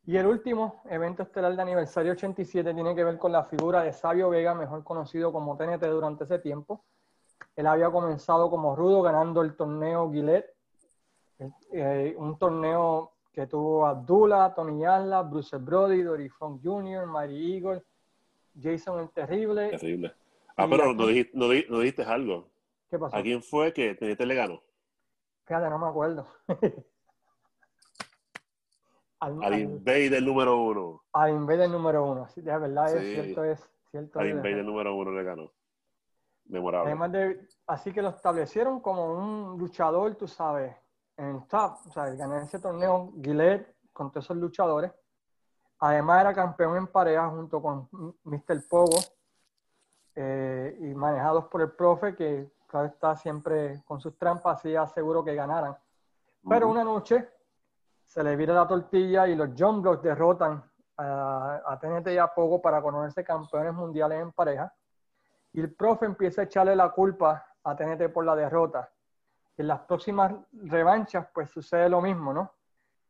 Y 0.07 0.17
el 0.17 0.27
último 0.27 0.81
evento 0.85 1.23
estelar 1.23 1.55
de 1.55 1.61
aniversario 1.61 2.11
87 2.11 2.73
tiene 2.73 2.95
que 2.95 3.03
ver 3.03 3.17
con 3.17 3.31
la 3.31 3.43
figura 3.43 3.81
de 3.81 3.91
Sabio 3.91 4.29
Vega, 4.29 4.53
mejor 4.53 4.83
conocido 4.83 5.31
como 5.31 5.57
TNT 5.57 5.83
durante 5.87 6.25
ese 6.25 6.39
tiempo. 6.39 6.85
Él 7.55 7.67
había 7.67 7.89
comenzado 7.89 8.49
como 8.49 8.75
rudo 8.75 9.01
ganando 9.01 9.41
el 9.41 9.55
torneo 9.55 10.11
Gillette, 10.11 10.53
eh, 11.71 12.15
un 12.17 12.37
torneo 12.37 13.13
que 13.33 13.47
tuvo 13.47 13.85
Abdullah, 13.85 14.53
Tony 14.53 14.81
Yalla, 14.81 15.21
Bruce 15.23 15.57
Brody, 15.57 16.01
Dory 16.03 16.29
Funk 16.29 16.61
Jr., 16.63 17.05
Mary 17.05 17.55
Eagle, 17.55 17.83
Jason 18.61 18.99
el 18.99 19.09
Terrible. 19.09 19.69
Terrible. 19.69 20.13
Ah, 20.57 20.67
pero 20.69 20.93
no 20.93 21.07
dijiste, 21.07 21.31
no, 21.37 21.49
di- 21.49 21.65
no 21.69 21.79
dijiste 21.79 22.03
algo. 22.03 22.49
¿Qué 22.89 22.97
pasó? 22.99 23.15
¿A 23.15 23.21
quién 23.21 23.41
fue 23.43 23.73
que 23.73 23.95
Teniente 23.95 24.25
le 24.25 24.35
ganó? 24.35 24.61
Fíjate, 25.45 25.69
no 25.69 25.77
me 25.79 25.87
acuerdo. 25.87 26.25
al, 29.19 29.43
Al 29.43 29.59
Invader 29.59 30.21
número 30.23 30.57
uno. 30.61 31.03
al 31.13 31.31
Invader 31.31 31.69
número 31.69 32.03
uno. 32.05 32.27
Sí, 32.29 32.41
de 32.41 32.57
verdad, 32.57 32.95
es 32.95 33.13
cierto 33.23 33.43
es. 33.43 33.69
Cierto 33.91 34.19
Al. 34.19 34.29
Invader 34.29 34.63
número 34.65 34.95
uno 34.95 35.11
le 35.11 35.23
ganó. 35.23 35.51
Memorable. 36.47 36.91
Además 36.91 37.11
de, 37.11 37.47
así 37.67 37.91
que 37.91 38.01
lo 38.03 38.09
establecieron 38.09 38.79
como 38.79 39.11
un 39.17 39.57
luchador, 39.57 40.15
tú 40.15 40.27
sabes, 40.27 40.75
en 41.17 41.25
el 41.35 41.47
top. 41.47 41.77
O 41.87 41.91
sea, 41.91 42.05
ganar 42.11 42.43
ese 42.43 42.59
torneo 42.59 43.13
Gillette 43.21 43.75
con 43.91 44.11
todos 44.11 44.25
esos 44.25 44.37
luchadores. 44.37 44.91
Además 45.85 46.21
era 46.21 46.33
campeón 46.33 46.77
en 46.77 46.87
pareja 46.87 47.29
junto 47.29 47.61
con 47.61 47.87
Mr. 48.23 48.67
Pogo 48.67 48.97
eh, 50.15 50.75
y 50.81 50.95
manejados 50.95 51.45
por 51.45 51.61
el 51.61 51.73
profe 51.73 52.15
que 52.15 52.51
claro 52.65 52.87
está 52.87 53.15
siempre 53.15 53.83
con 53.85 54.01
sus 54.01 54.17
trampas 54.17 54.65
y 54.65 54.75
aseguró 54.75 55.23
que 55.23 55.35
ganaran. 55.35 55.77
Pero 56.49 56.69
una 56.69 56.83
noche 56.83 57.29
se 58.03 58.23
le 58.23 58.35
vira 58.35 58.55
la 58.55 58.67
tortilla 58.67 59.27
y 59.27 59.35
los 59.35 59.49
John 59.55 59.83
Blocks 59.83 60.01
derrotan 60.01 60.63
a, 60.97 61.61
a 61.63 61.77
TNT 61.77 62.07
y 62.07 62.17
a 62.17 62.33
Pogo 62.33 62.59
para 62.59 62.81
conocerse 62.81 63.23
campeones 63.23 63.75
mundiales 63.75 64.19
en 64.19 64.31
pareja. 64.31 64.73
Y 65.53 65.61
el 65.61 65.71
profe 65.75 66.07
empieza 66.07 66.41
a 66.41 66.45
echarle 66.45 66.75
la 66.75 66.89
culpa 66.89 67.45
a 67.63 67.75
TNT 67.75 68.11
por 68.11 68.25
la 68.25 68.35
derrota. 68.35 68.89
En 69.55 69.67
las 69.67 69.81
próximas 69.81 70.33
revanchas, 70.51 71.27
pues 71.31 71.51
sucede 71.51 71.87
lo 71.89 72.01
mismo, 72.01 72.33
¿no? 72.33 72.54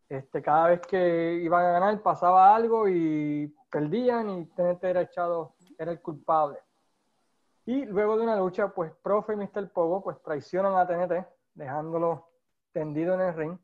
Este, 0.07 0.41
cada 0.41 0.67
vez 0.67 0.81
que 0.81 1.33
iban 1.33 1.65
a 1.65 1.71
ganar 1.71 2.01
pasaba 2.01 2.55
algo 2.55 2.87
y 2.87 3.53
perdían 3.71 4.29
y 4.29 4.45
TNT 4.45 4.83
era 4.83 5.01
echado, 5.01 5.55
era 5.77 5.91
el 5.91 6.01
culpable. 6.01 6.59
Y 7.65 7.85
luego 7.85 8.15
de 8.15 8.23
una 8.23 8.35
lucha, 8.35 8.69
pues 8.69 8.93
Profe 9.01 9.33
y 9.33 9.37
Mr. 9.37 9.71
Pogo 9.71 10.03
pues 10.03 10.21
traicionan 10.21 10.75
a 10.75 10.85
TNT, 10.85 11.25
dejándolo 11.55 12.29
tendido 12.71 13.15
en 13.15 13.21
el 13.21 13.33
ring. 13.33 13.57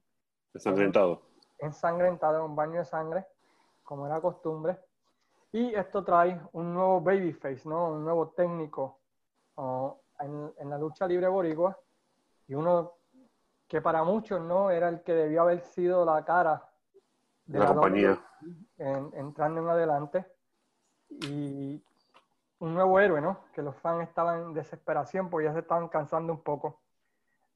Ensangrentado. 0.54 1.22
Ensangrentado 1.60 2.38
en 2.38 2.44
un 2.44 2.56
baño 2.56 2.80
de 2.80 2.86
sangre, 2.86 3.26
como 3.84 4.08
era 4.08 4.20
costumbre. 4.20 4.80
Y 5.52 5.76
esto 5.76 6.04
trae 6.04 6.42
un 6.54 6.74
nuevo 6.74 7.02
babyface, 7.02 7.70
¿no? 7.70 7.90
Un 7.90 8.04
nuevo 8.04 8.30
técnico 8.30 9.02
en, 10.20 10.52
en, 10.58 10.70
la 10.70 10.78
lucha 10.80 11.06
libre 11.06 11.28
boricua. 11.28 11.78
Y 12.48 12.56
uno 12.56 12.94
que 13.72 13.82
para 13.82 14.04
muchos 14.04 14.42
no 14.42 14.70
era 14.70 14.90
el 14.90 15.02
que 15.02 15.14
debió 15.14 15.44
haber 15.44 15.62
sido 15.62 16.04
la 16.04 16.26
cara 16.26 16.62
de 17.46 17.58
la, 17.58 17.68
compañía 17.68 18.22
entrando 18.78 19.62
en 19.62 19.70
adelante 19.70 20.26
y 21.10 21.82
un 22.60 22.74
nuevo 22.74 23.00
héroe, 23.00 23.22
¿no? 23.22 23.46
Que 23.56 23.62
los 23.62 23.74
fans 23.78 24.10
estaban 24.10 24.42
en 24.42 24.54
desesperación 24.54 25.30
porque 25.30 25.46
ya 25.46 25.54
se 25.54 25.60
estaban 25.60 25.88
cansando 25.88 26.34
un 26.34 26.42
poco 26.42 26.82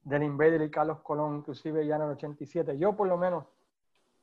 del 0.04 0.22
Invader 0.22 0.62
y 0.62 0.70
Carlos 0.70 1.00
Colón, 1.00 1.36
inclusive 1.36 1.86
ya 1.86 1.96
en 1.96 2.02
el 2.04 2.10
87. 2.12 2.78
Yo 2.78 2.96
por 2.96 3.08
lo 3.08 3.18
menos, 3.18 3.44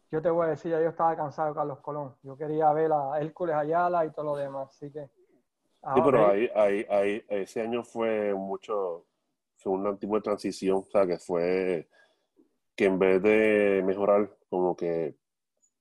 yo 0.09 0.19
te 0.19 0.31
voy 0.31 0.47
a 0.47 0.49
decir, 0.49 0.71
ya 0.71 0.81
yo 0.81 0.89
estaba 0.89 1.15
cansado 1.15 1.49
de 1.49 1.53
Carlos 1.53 1.79
Colón. 1.81 2.15
Yo 2.23 2.35
quería 2.35 2.73
ver 2.73 2.91
a 2.91 3.21
Hércules 3.21 3.55
Ayala 3.55 4.03
y 4.03 4.09
todo 4.09 4.25
lo 4.25 4.35
demás, 4.35 4.69
así 4.69 4.91
que... 4.91 5.05
Sí, 5.93 6.01
pero 6.03 6.27
ahí, 6.27 6.49
ahí, 6.55 6.87
ahí, 6.89 7.25
ese 7.27 7.61
año 7.61 7.83
fue 7.83 8.33
mucho, 8.33 9.05
un 9.71 9.97
tipo 9.97 10.15
de 10.15 10.21
transición, 10.21 10.77
o 10.77 10.89
sea, 10.91 11.05
que 11.05 11.17
fue 11.17 11.87
que 12.75 12.85
en 12.85 12.97
vez 12.97 13.21
de 13.21 13.83
mejorar, 13.85 14.35
como 14.49 14.75
que 14.75 15.15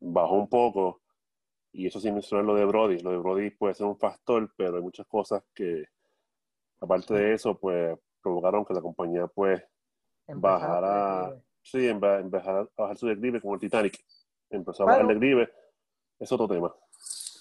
bajó 0.01 0.35
un 0.35 0.49
poco, 0.49 1.03
y 1.73 1.87
eso 1.87 1.99
sí 2.01 2.13
mencioné 2.13 2.45
lo 2.45 2.55
de 2.55 2.67
Brody. 2.67 2.99
Lo 3.01 3.13
de 3.13 3.19
Brody 3.19 3.51
puede 3.51 3.75
ser 3.75 3.87
un 3.87 3.97
factor, 3.97 4.53
pero 4.57 4.77
hay 4.77 4.83
muchas 4.83 5.07
cosas 5.07 5.43
que, 5.55 5.87
aparte 6.81 7.15
de 7.15 7.35
eso, 7.35 7.59
pues 7.59 7.99
provocaron 8.23 8.65
que 8.65 8.75
la 8.75 8.83
compañía 8.83 9.27
pues 9.27 9.63
bajara, 10.27 11.35
sí, 11.63 11.89
empezara 11.89 12.61
a 12.61 12.69
bajar 12.77 12.97
su 12.97 13.07
declive 13.07 13.41
como 13.41 13.55
el 13.55 13.61
Titanic. 13.61 14.05
Empezó 14.51 14.83
a 14.83 14.87
bajar 14.87 15.03
el 15.03 15.09
declive. 15.09 15.51
Es 16.19 16.31
otro 16.31 16.47
tema. 16.47 16.75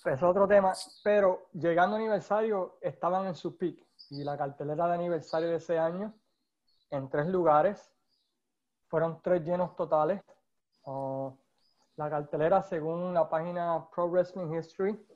Es 0.05 0.23
otro 0.23 0.47
tema, 0.47 0.73
pero 1.03 1.49
llegando 1.53 1.95
a 1.95 1.99
aniversario 1.99 2.79
estaban 2.81 3.27
en 3.27 3.35
su 3.35 3.55
peak 3.55 3.85
y 4.09 4.23
la 4.23 4.35
cartelera 4.35 4.87
de 4.87 4.95
aniversario 4.95 5.49
de 5.49 5.57
ese 5.57 5.77
año 5.77 6.15
en 6.91 7.09
tres 7.09 7.27
lugares. 7.27 7.91
Fueron 8.87 9.21
tres 9.21 9.43
llenos 9.43 9.75
totales. 9.75 10.21
la 11.95 12.09
cartelera, 12.09 12.61
según 12.61 13.13
la 13.13 13.29
página 13.29 13.87
Pro 13.89 14.09
Wrestling 14.09 14.53
History, 14.53 15.07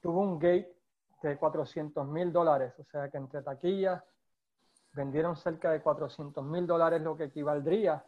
tuvo 0.00 0.20
un 0.20 0.38
gate 0.38 0.74
de 1.22 1.36
400 1.36 2.06
mil 2.06 2.32
dólares. 2.32 2.74
O 2.78 2.84
sea 2.84 3.10
que 3.10 3.18
entre 3.18 3.42
taquillas 3.42 4.02
vendieron 4.92 5.36
cerca 5.36 5.70
de 5.70 5.82
400 5.82 6.44
mil 6.44 6.66
dólares, 6.66 7.00
lo 7.02 7.16
que 7.16 7.24
equivaldría 7.24 8.04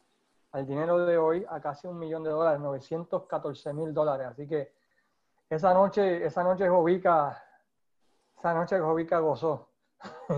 al 0.52 0.66
dinero 0.66 0.98
de 1.04 1.16
hoy 1.16 1.46
a 1.48 1.60
casi 1.60 1.86
un 1.86 1.98
millón 1.98 2.24
de 2.24 2.30
dólares, 2.30 2.60
914 2.60 3.72
mil 3.72 3.94
dólares. 3.94 4.28
Así 4.28 4.46
que 4.46 4.72
esa 5.48 5.72
noche, 5.74 6.24
esa 6.24 6.42
noche 6.42 6.68
Jovica, 6.68 7.42
esa 8.36 8.54
noche 8.54 8.78
Jovica 8.78 9.18
gozó. 9.18 9.71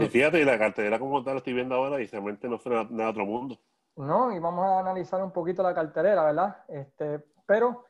Y 0.00 0.06
fíjate, 0.06 0.44
la 0.44 0.58
cartelera 0.58 0.98
como 0.98 1.22
tal 1.22 1.34
la 1.34 1.38
estoy 1.38 1.52
viendo 1.52 1.74
ahora 1.74 2.00
y 2.00 2.06
realmente 2.06 2.48
no 2.48 2.58
fue 2.58 2.84
nada, 2.90 3.10
otro 3.10 3.24
mundo. 3.24 3.58
No, 3.96 4.32
y 4.32 4.38
vamos 4.38 4.64
a 4.64 4.80
analizar 4.80 5.22
un 5.22 5.30
poquito 5.30 5.62
la 5.62 5.74
cartelera, 5.74 6.24
¿verdad? 6.24 6.64
Este, 6.68 7.20
pero 7.46 7.84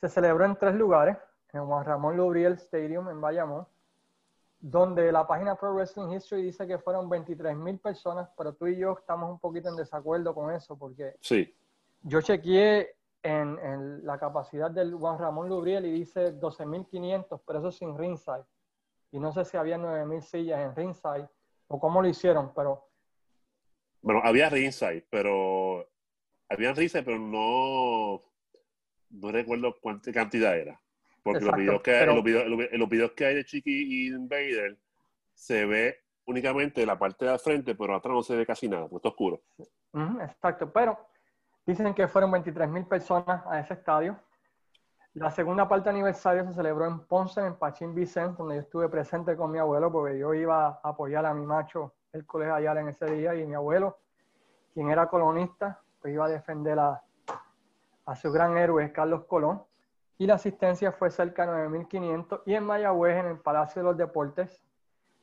se 0.00 0.08
celebró 0.08 0.44
en 0.44 0.56
tres 0.56 0.74
lugares, 0.74 1.16
en 1.52 1.64
Juan 1.64 1.84
Ramón 1.84 2.16
Lubriel 2.16 2.54
Stadium 2.54 3.08
en 3.08 3.20
Bayamón, 3.20 3.66
donde 4.60 5.10
la 5.10 5.26
página 5.26 5.54
Pro 5.54 5.72
Wrestling 5.74 6.12
History 6.12 6.42
dice 6.42 6.66
que 6.66 6.78
fueron 6.78 7.08
23 7.08 7.56
mil 7.56 7.78
personas, 7.78 8.28
pero 8.36 8.52
tú 8.54 8.66
y 8.66 8.76
yo 8.76 8.96
estamos 8.98 9.30
un 9.30 9.38
poquito 9.38 9.68
en 9.70 9.76
desacuerdo 9.76 10.34
con 10.34 10.52
eso, 10.52 10.76
porque 10.76 11.14
sí. 11.20 11.54
yo 12.02 12.20
chequeé 12.20 12.96
en, 13.22 13.58
en, 13.58 14.04
la 14.04 14.18
capacidad 14.18 14.70
del 14.70 14.94
Juan 14.94 15.18
Ramón 15.18 15.48
Lubriel 15.48 15.86
y 15.86 15.92
dice 15.92 16.38
12.500, 16.38 17.40
pero 17.46 17.60
eso 17.60 17.72
sin 17.72 17.96
ringside 17.96 18.44
y 19.10 19.20
no 19.20 19.32
sé 19.32 19.44
si 19.44 19.56
había 19.56 19.78
9.000 19.78 20.20
sillas 20.20 20.60
en 20.60 20.74
ringside 20.74 21.28
o 21.68 21.80
cómo 21.80 22.02
lo 22.02 22.08
hicieron, 22.08 22.52
pero... 22.54 22.88
Bueno, 24.02 24.20
había 24.24 24.48
ringside, 24.48 25.06
pero... 25.10 25.88
Había 26.48 26.72
ringside, 26.72 27.02
pero 27.02 27.18
no... 27.18 28.20
No 29.10 29.32
recuerdo 29.32 29.76
cuánta 29.80 30.12
cantidad 30.12 30.56
era. 30.56 30.80
Porque 31.22 31.44
los, 31.44 31.56
videos 31.56 31.82
que 31.82 31.90
hay, 31.92 32.06
los, 32.06 32.88
videos, 32.88 33.12
que 33.12 33.26
hay 33.26 33.34
de 33.34 33.44
Chiqui 33.44 33.70
y 33.70 34.08
Invader 34.08 34.78
se 35.34 35.66
ve 35.66 36.04
únicamente 36.26 36.86
la 36.86 36.98
parte 36.98 37.24
de 37.24 37.38
frente, 37.38 37.74
pero 37.74 37.96
atrás 37.96 38.14
no 38.14 38.22
se 38.22 38.36
ve 38.36 38.46
casi 38.46 38.68
nada, 38.68 38.88
pues 38.88 39.00
está 39.00 39.08
oscuro. 39.08 39.42
exacto, 40.20 40.72
pero 40.72 40.98
dicen 41.64 41.94
que 41.94 42.06
fueron 42.06 42.30
23.000 42.30 42.86
personas 42.86 43.42
a 43.46 43.58
ese 43.58 43.74
estadio. 43.74 44.16
La 45.16 45.30
segunda 45.30 45.66
parte 45.66 45.88
aniversario 45.88 46.44
se 46.44 46.52
celebró 46.52 46.84
en 46.84 47.00
Ponce, 47.00 47.40
en 47.40 47.54
Pachín 47.54 47.94
Vicente, 47.94 48.34
donde 48.36 48.56
yo 48.56 48.60
estuve 48.60 48.88
presente 48.90 49.34
con 49.34 49.50
mi 49.50 49.58
abuelo, 49.58 49.90
porque 49.90 50.18
yo 50.18 50.34
iba 50.34 50.66
a 50.66 50.80
apoyar 50.82 51.24
a 51.24 51.32
mi 51.32 51.46
macho, 51.46 51.94
el 52.12 52.26
colegio 52.26 52.54
Ayala, 52.54 52.82
en 52.82 52.88
ese 52.88 53.06
día, 53.06 53.34
y 53.34 53.46
mi 53.46 53.54
abuelo, 53.54 53.96
quien 54.74 54.90
era 54.90 55.08
colonista, 55.08 55.80
pues 56.02 56.12
iba 56.12 56.26
a 56.26 56.28
defender 56.28 56.78
a, 56.78 57.02
a 58.04 58.14
su 58.14 58.30
gran 58.30 58.58
héroe, 58.58 58.92
Carlos 58.92 59.24
Colón. 59.24 59.62
Y 60.18 60.26
la 60.26 60.34
asistencia 60.34 60.92
fue 60.92 61.10
cerca 61.10 61.46
de 61.46 61.66
9.500. 61.66 62.42
Y 62.44 62.52
en 62.52 62.64
Mayagüez, 62.64 63.16
en 63.16 63.26
el 63.26 63.38
Palacio 63.38 63.80
de 63.80 63.88
los 63.88 63.96
Deportes, 63.96 64.60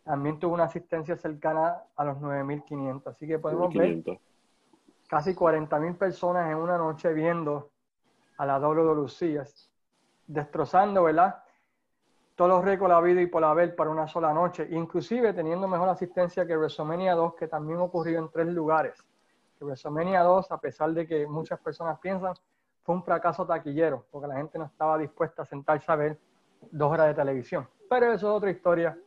también 0.03 0.39
tuvo 0.39 0.55
una 0.55 0.63
asistencia 0.63 1.15
cercana 1.17 1.83
a 1.95 2.03
los 2.03 2.17
9.500. 2.17 3.05
Así 3.05 3.27
que 3.27 3.37
podemos 3.37 3.71
ver 3.71 4.03
casi 5.07 5.35
40.000 5.35 5.95
personas 5.99 6.49
en 6.49 6.57
una 6.57 6.79
noche 6.79 7.13
viendo 7.13 7.69
a 8.39 8.47
la 8.47 8.57
WWC 8.57 9.37
destrozando, 10.33 11.03
¿verdad? 11.03 11.43
Todos 12.35 12.49
los 12.49 12.65
récords 12.65 12.93
habido 12.93 13.21
y 13.21 13.27
por 13.27 13.43
haber 13.43 13.75
para 13.75 13.91
una 13.91 14.07
sola 14.07 14.33
noche, 14.33 14.67
inclusive 14.71 15.33
teniendo 15.33 15.67
mejor 15.67 15.87
asistencia 15.89 16.45
que 16.47 16.57
WrestleMania 16.57 17.13
2, 17.13 17.35
que 17.35 17.47
también 17.47 17.79
ocurrió 17.79 18.19
en 18.19 18.29
tres 18.31 18.47
lugares. 18.47 19.03
Que 19.57 19.65
WrestleMania 19.65 20.21
2, 20.21 20.51
a 20.51 20.57
pesar 20.59 20.91
de 20.93 21.05
que 21.05 21.27
muchas 21.27 21.59
personas 21.59 21.99
piensan, 21.99 22.33
fue 22.81 22.95
un 22.95 23.03
fracaso 23.03 23.45
taquillero, 23.45 24.05
porque 24.11 24.27
la 24.27 24.35
gente 24.35 24.57
no 24.57 24.65
estaba 24.65 24.97
dispuesta 24.97 25.43
a 25.43 25.45
sentarse 25.45 25.91
a 25.91 25.95
ver 25.95 26.17
dos 26.71 26.91
horas 26.91 27.07
de 27.07 27.13
televisión. 27.13 27.67
Pero 27.87 28.07
eso 28.07 28.15
es 28.15 28.37
otra 28.37 28.49
historia 28.49 28.97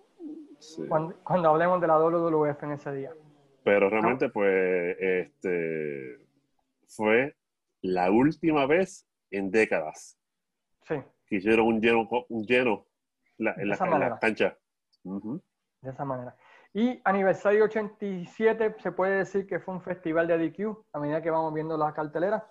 cuando, 0.89 1.51
hablemos 1.51 1.81
de 1.81 1.87
la 1.87 1.99
WWF 1.99 2.63
en 2.63 2.73
ese 2.73 2.93
día. 2.93 3.13
Pero 3.65 3.91
realmente, 3.91 4.29
pues, 4.29 4.97
este 5.01 6.25
fue 6.87 7.35
la 7.83 8.11
última 8.13 8.67
vez 8.67 9.05
en 9.31 9.51
décadas 9.51 10.17
Sí. 10.87 11.03
Que 11.27 11.37
hicieron 11.37 11.67
un 11.67 11.81
lleno, 11.81 12.09
un 12.29 12.45
lleno 12.45 12.87
en, 13.39 13.69
la, 13.69 14.19
cancha. 14.21 14.57
De 15.03 15.91
esa 15.91 16.05
manera. 16.05 16.37
Y 16.73 17.01
aniversario 17.05 17.65
87 17.65 18.77
se 18.79 18.93
puede 18.93 19.19
decir 19.19 19.47
que 19.47 19.61
fue 19.61 19.75
un 19.75 19.81
festival 19.81 20.27
de 20.27 20.49
DQ 20.49 20.85
a 20.93 21.01
medida 21.01 21.23
que 21.23 21.31
vamos 21.31 21.53
viendo 21.55 21.77
las 21.77 21.95
carteleras. 21.95 22.43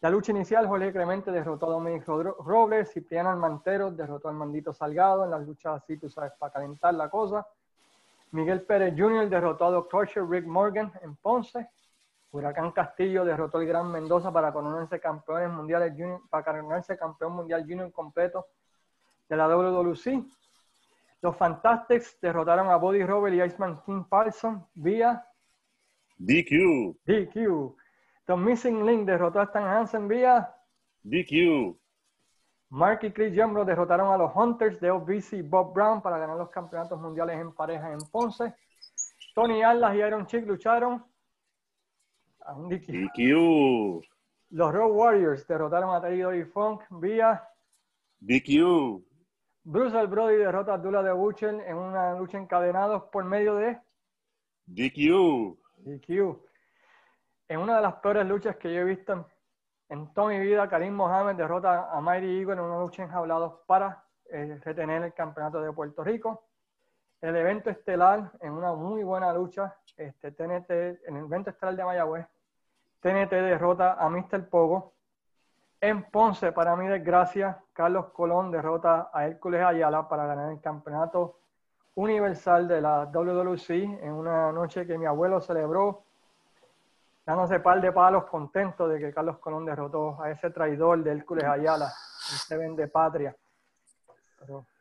La 0.00 0.10
lucha 0.10 0.30
inicial, 0.30 0.66
Jorge 0.68 0.92
Clemente 0.92 1.32
derrotó 1.32 1.66
a 1.66 1.70
Dominic 1.70 2.06
Robles, 2.06 2.92
Cipriano 2.92 3.30
Almantero 3.30 3.90
derrotó 3.90 4.28
al 4.28 4.36
Mandito 4.36 4.72
Salgado 4.72 5.24
en 5.24 5.32
las 5.32 5.44
luchas 5.44 5.82
así, 5.82 5.96
tú 5.98 6.08
sabes, 6.08 6.32
para 6.38 6.52
calentar 6.52 6.94
la 6.94 7.10
cosa. 7.10 7.46
Miguel 8.30 8.62
Pérez 8.62 8.94
Jr. 8.96 9.28
derrotó 9.28 9.64
a 9.64 9.70
Dr. 9.70 10.30
Rick 10.30 10.46
Morgan 10.46 10.92
en 11.02 11.16
Ponce. 11.16 11.68
Huracán 12.30 12.72
Castillo 12.72 13.24
derrotó 13.24 13.58
al 13.58 13.66
Gran 13.66 13.90
Mendoza 13.90 14.32
para 14.32 14.52
coronarse 14.52 15.00
campeones 15.00 15.50
mundiales 15.50 15.92
junior, 15.92 16.20
para 16.28 16.44
coronarse 16.44 16.96
campeón 16.96 17.32
mundial 17.32 17.62
junior 17.62 17.90
completo 17.92 18.46
de 19.28 19.36
la 19.36 19.48
WWC. 19.48 20.24
Los 21.20 21.36
Fantastics 21.36 22.18
derrotaron 22.20 22.68
a 22.68 22.76
Body 22.76 23.04
Robert 23.04 23.34
y 23.34 23.42
Iceman 23.42 23.82
King 23.84 24.04
Paulson 24.04 24.66
vía 24.74 25.24
DQ. 26.18 26.96
DQ. 27.04 27.76
The 28.26 28.36
Missing 28.36 28.84
Link 28.84 29.06
derrotó 29.06 29.40
a 29.40 29.44
Stan 29.44 29.64
Hansen 29.64 30.06
vía 30.06 30.54
DQ. 31.02 31.76
Mark 32.70 33.00
y 33.02 33.10
Chris 33.12 33.34
Jambro 33.34 33.64
derrotaron 33.64 34.12
a 34.12 34.18
los 34.18 34.34
Hunters 34.34 34.78
de 34.80 34.90
OBC 34.90 35.32
y 35.34 35.42
Bob 35.42 35.72
Brown 35.72 36.02
para 36.02 36.18
ganar 36.18 36.36
los 36.36 36.50
campeonatos 36.50 37.00
mundiales 37.00 37.40
en 37.40 37.52
pareja 37.52 37.90
en 37.90 37.98
Ponce. 38.12 38.54
Tony 39.34 39.62
Atlas 39.62 39.94
y 39.94 39.98
Iron 39.98 40.26
Chick 40.26 40.46
lucharon 40.46 41.02
DQ. 42.54 44.04
Los 44.50 44.72
Road 44.72 44.92
Warriors 44.92 45.46
derrotaron 45.46 45.94
a 45.94 46.00
Terry 46.00 46.40
y 46.40 46.44
Funk 46.44 46.82
vía 46.90 47.46
DQ. 48.20 49.02
Bruce 49.64 50.06
Brody 50.06 50.36
derrota 50.36 50.74
a 50.74 50.78
Dula 50.78 51.02
de 51.02 51.12
Buchen 51.12 51.60
en 51.60 51.76
una 51.76 52.14
lucha 52.14 52.38
encadenados 52.38 53.04
por 53.12 53.24
medio 53.24 53.54
de 53.56 53.78
DQ. 54.66 55.58
DQ. 55.84 56.38
en 57.48 57.60
una 57.60 57.76
de 57.76 57.82
las 57.82 57.94
peores 57.96 58.26
luchas 58.26 58.56
que 58.56 58.72
yo 58.72 58.80
he 58.80 58.84
visto 58.84 59.12
en, 59.12 59.26
en 59.90 60.12
toda 60.14 60.28
mi 60.28 60.38
vida, 60.40 60.68
Karim 60.68 60.94
Mohamed 60.94 61.36
derrota 61.36 61.90
a 61.90 62.00
Mighty 62.00 62.38
Eagle 62.40 62.54
en 62.54 62.60
una 62.60 62.80
lucha 62.80 63.02
enjaulados 63.02 63.60
para 63.66 64.04
eh, 64.30 64.58
retener 64.62 65.02
el 65.02 65.14
campeonato 65.14 65.60
de 65.60 65.72
Puerto 65.72 66.02
Rico. 66.02 66.44
El 67.20 67.34
evento 67.36 67.70
estelar, 67.70 68.30
en 68.40 68.52
una 68.52 68.72
muy 68.74 69.02
buena 69.02 69.32
lucha, 69.32 69.76
este, 69.96 70.30
TNT, 70.32 70.70
en 71.06 71.16
el 71.16 71.24
evento 71.24 71.50
estelar 71.50 71.76
de 71.76 71.84
Mayagüez, 71.84 72.26
TNT 73.00 73.30
derrota 73.30 73.94
a 73.94 74.08
Mr. 74.08 74.48
Pogo. 74.48 74.94
En 75.80 76.04
Ponce, 76.10 76.52
para 76.52 76.74
mi 76.74 76.88
desgracia, 76.88 77.62
Carlos 77.72 78.06
Colón 78.12 78.50
derrota 78.50 79.10
a 79.12 79.26
Hércules 79.26 79.62
Ayala 79.64 80.08
para 80.08 80.26
ganar 80.26 80.50
el 80.50 80.60
campeonato 80.60 81.38
universal 81.94 82.66
de 82.66 82.80
la 82.80 83.06
WWC 83.06 83.70
en 84.02 84.12
una 84.12 84.52
noche 84.52 84.86
que 84.86 84.98
mi 84.98 85.06
abuelo 85.06 85.40
celebró 85.40 86.04
dándose 87.28 87.60
par 87.60 87.78
de 87.78 87.92
palos 87.92 88.24
contentos 88.24 88.90
de 88.90 88.98
que 88.98 89.12
Carlos 89.12 89.36
Colón 89.38 89.66
derrotó 89.66 90.18
a 90.22 90.30
ese 90.30 90.50
traidor 90.50 91.02
de 91.04 91.10
Hércules 91.10 91.44
Ayala, 91.44 91.92
ese 92.34 92.56
vende 92.56 92.88
patria. 92.88 93.36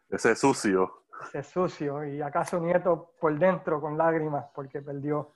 ese 0.10 0.34
sucio. 0.34 1.03
Ese 1.23 1.43
sucio, 1.43 2.06
y 2.06 2.21
acaso 2.21 2.58
nieto 2.60 3.12
por 3.19 3.38
dentro 3.38 3.82
con 3.82 3.97
lágrimas 3.97 4.45
porque 4.56 4.82
perdió 4.82 5.34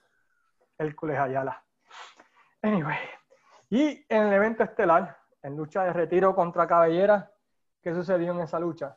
Hércules 0.78 1.20
Ayala. 1.20 1.62
Anyway, 2.64 2.98
y 3.72 4.06
en 4.08 4.28
el 4.28 4.34
evento 4.34 4.64
estelar, 4.64 5.18
en 5.42 5.58
lucha 5.58 5.84
de 5.84 5.94
retiro 5.94 6.36
contra 6.36 6.68
Cabellera, 6.68 7.32
¿qué 7.82 7.94
sucedió 7.94 8.34
en 8.34 8.42
esa 8.42 8.60
lucha? 8.60 8.96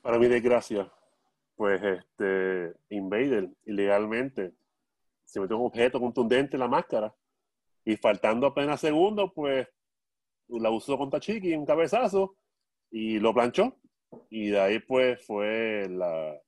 Para 0.00 0.18
mi 0.18 0.26
desgracia, 0.26 0.90
pues 1.56 1.82
este 1.82 2.74
Invader 2.88 3.50
ilegalmente 3.66 4.54
se 5.24 5.38
metió 5.38 5.58
un 5.58 5.66
objeto 5.66 6.00
contundente 6.00 6.56
en 6.56 6.60
la 6.60 6.68
máscara 6.68 7.14
y 7.84 7.96
faltando 7.96 8.46
apenas 8.46 8.80
segundos, 8.80 9.30
pues 9.34 9.68
la 10.48 10.70
usó 10.70 10.96
contra 10.96 11.20
Chiqui, 11.20 11.54
un 11.54 11.66
cabezazo, 11.66 12.36
y 12.90 13.18
lo 13.18 13.34
planchó. 13.34 13.76
Y 14.30 14.48
de 14.48 14.60
ahí 14.60 14.78
pues 14.78 15.24
fue 15.26 15.86
la, 15.90 16.40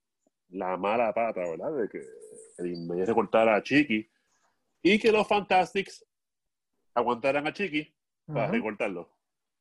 la 0.49 0.77
mala 0.79 1.13
pata, 1.13 1.43
¿verdad? 1.43 1.77
De 1.77 1.89
que 1.89 2.01
el 2.59 2.73
Invader 2.73 3.07
se 3.07 3.15
cortara 3.15 3.57
a 3.57 3.63
Chiqui 3.63 4.09
y 4.83 4.99
que 4.99 5.13
los 5.13 5.27
Fantastics 5.27 6.05
aguantaran 6.95 7.47
a 7.47 7.53
Chiqui 7.53 7.95
para 8.27 8.49
recortarlo. 8.49 9.09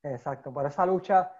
Exacto, 0.04 0.52
por 0.52 0.66
esa 0.66 0.86
lucha, 0.86 1.32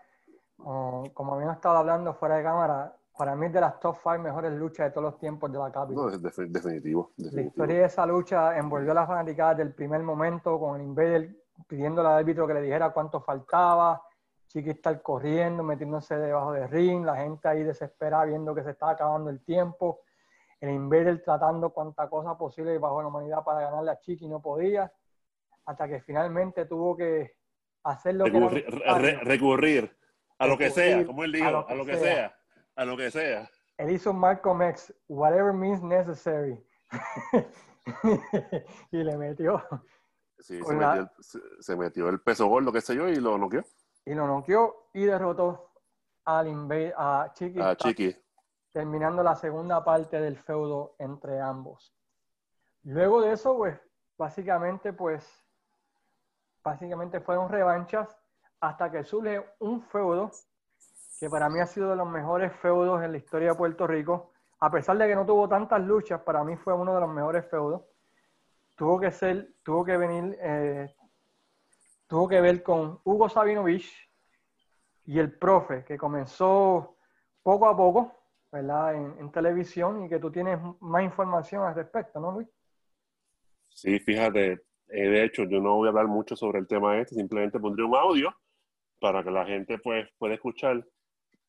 como 0.58 1.34
habíamos 1.34 1.56
estado 1.56 1.78
hablando 1.78 2.14
fuera 2.14 2.38
de 2.38 2.44
cámara, 2.44 2.96
para 3.18 3.36
mí 3.36 3.48
es 3.48 3.54
de 3.54 3.62
las 3.62 3.80
top 3.80 3.98
5 4.02 4.20
mejores 4.20 4.52
luchas 4.54 4.88
de 4.88 4.92
todos 4.92 5.12
los 5.12 5.20
tiempos 5.20 5.52
de 5.52 5.60
la 5.60 5.72
Capitol. 5.72 6.06
No, 6.06 6.10
es 6.10 6.52
definitivo, 6.52 7.12
La 7.18 7.42
historia 7.42 7.80
de 7.80 7.86
esa 7.86 8.06
lucha 8.06 8.58
envolvió 8.58 8.92
a 8.92 8.96
las 8.96 9.08
fanáticas 9.08 9.58
del 9.58 9.74
primer 9.74 10.02
momento 10.02 10.60
con 10.60 10.80
el 10.80 10.86
Invader 10.88 11.36
pidiendo 11.68 12.02
al 12.02 12.08
árbitro 12.08 12.48
que 12.48 12.54
le 12.56 12.62
dijera 12.62 12.92
cuánto 12.92 13.22
faltaba, 13.22 14.02
Chiqui 14.48 14.72
estar 14.72 15.02
corriendo, 15.02 15.64
metiéndose 15.64 16.18
debajo 16.18 16.54
del 16.54 16.70
ring, 16.70 17.06
la 17.06 17.16
gente 17.16 17.48
ahí 17.48 17.64
desesperada 17.64 18.26
viendo 18.26 18.56
que 18.56 18.64
se 18.64 18.72
estaba 18.72 18.94
acabando 18.94 19.30
el 19.30 19.44
tiempo, 19.44 20.02
el 20.62 20.70
Invader 20.70 21.24
tratando 21.24 21.72
cuanta 21.72 22.08
cosa 22.08 22.38
posible 22.38 22.78
bajo 22.78 23.02
la 23.02 23.08
humanidad 23.08 23.44
para 23.44 23.62
ganarle 23.62 23.92
a 23.92 24.00
Chiqui 24.00 24.28
no 24.28 24.42
podía 24.42 24.92
hasta 25.66 25.88
que 25.88 26.02
finalmente 26.02 26.66
tuvo 26.66 26.96
que 26.96 27.36
hacer 27.84 28.16
lo 28.16 28.26
recurrir, 28.26 28.66
que 28.66 29.20
recurrir 29.24 29.98
a 30.38 30.48
lo 30.48 30.58
que 30.58 30.70
sea, 30.70 31.06
como 31.06 31.24
él 31.24 31.32
dijo, 31.32 31.66
a 31.68 31.76
lo 31.76 31.86
que, 31.86 31.98
sea. 31.98 32.36
a 32.76 32.86
lo 32.86 32.98
que 32.98 33.12
sea. 33.12 33.50
Él 33.78 33.92
hizo 33.92 34.12
un 34.12 34.20
Malcolm 34.20 34.62
X, 34.64 34.94
whatever 35.08 35.54
means 35.54 35.82
necessary. 35.82 36.60
y 38.92 39.04
le 39.04 39.18
metió. 39.18 39.64
Sí, 40.40 40.60
se, 40.64 40.74
metió 40.74 40.94
el, 40.94 41.10
se, 41.60 41.76
metió 41.76 42.10
el, 42.10 42.22
peso 42.22 42.48
gordo, 42.48 42.72
qué 42.72 42.82
sé 42.82 42.96
yo, 42.96 43.08
y 43.08 43.16
lo 43.16 43.38
noqueó. 43.38 43.64
Y 44.06 44.16
lo 44.16 44.26
noqueó 44.26 44.90
y 44.94 45.06
derrotó 45.06 45.72
al 46.26 46.48
a 46.98 47.32
Chiqui. 47.34 47.62
A 47.62 47.76
Chiqui. 47.76 48.16
Terminando 48.72 49.22
la 49.24 49.36
segunda 49.36 49.84
parte 49.84 50.20
del 50.20 50.38
feudo 50.38 50.96
entre 50.98 51.40
ambos. 51.40 51.94
Luego 52.84 53.22
de 53.22 53.34
eso, 53.34 53.58
pues, 53.58 53.80
básicamente, 54.18 54.94
pues, 54.94 55.28
básicamente 56.64 57.20
fueron 57.20 57.50
revanchas 57.50 58.18
hasta 58.60 58.92
que 58.92 59.04
surge 59.04 59.44
un 59.60 59.82
feudo 59.82 60.32
que 61.20 61.30
para 61.30 61.50
mí 61.50 61.60
ha 61.60 61.68
sido 61.68 61.90
de 61.92 61.96
los 61.96 62.08
mejores 62.08 62.52
feudos 62.54 63.04
en 63.04 63.12
la 63.12 63.18
historia 63.18 63.50
de 63.50 63.56
Puerto 63.56 63.86
Rico. 63.86 64.32
A 64.60 64.72
pesar 64.72 64.98
de 64.98 65.08
que 65.08 65.16
no 65.16 65.26
tuvo 65.26 65.48
tantas 65.48 65.80
luchas, 65.82 66.22
para 66.22 66.44
mí 66.44 66.56
fue 66.56 66.74
uno 66.74 66.96
de 66.96 67.02
los 67.02 67.10
mejores 67.10 67.46
feudos. 67.48 67.84
Tuvo 68.76 69.00
que 69.00 69.12
ser, 69.12 69.54
tuvo 69.62 69.86
que 69.86 69.98
venir, 69.98 70.36
eh, 70.42 70.96
tuvo 72.08 72.28
que 72.28 72.42
ver 72.42 72.64
con 72.64 73.00
Hugo 73.04 73.30
Sabinovich 73.30 74.10
y 75.06 75.20
el 75.20 75.38
profe, 75.38 75.84
que 75.84 75.98
comenzó 75.98 76.96
poco 77.44 77.68
a 77.68 77.78
poco, 77.78 78.21
¿verdad? 78.52 78.96
En, 78.96 79.20
en 79.20 79.32
televisión 79.32 80.06
y 80.06 80.10
que 80.10 80.20
tú 80.20 80.32
tienes 80.32 80.60
más 80.80 81.04
información 81.04 81.64
al 81.64 81.76
respecto, 81.76 82.20
¿no, 82.20 82.32
Luis? 82.32 82.48
Sí, 83.70 84.00
fíjate, 84.00 84.62
eh, 84.94 85.10
de 85.10 85.24
hecho, 85.24 85.44
yo 85.46 85.62
no 85.62 85.78
voy 85.78 85.88
a 85.88 85.90
hablar 85.90 86.08
mucho 86.08 86.36
sobre 86.36 86.60
el 86.60 86.68
tema 86.68 87.00
este, 87.00 87.16
simplemente 87.16 87.60
pondré 87.60 87.86
un 87.86 87.96
audio 87.96 88.36
para 89.00 89.24
que 89.24 89.32
la 89.32 89.46
gente 89.46 89.80
pues, 89.80 90.08
pueda 90.18 90.34
escuchar 90.36 90.86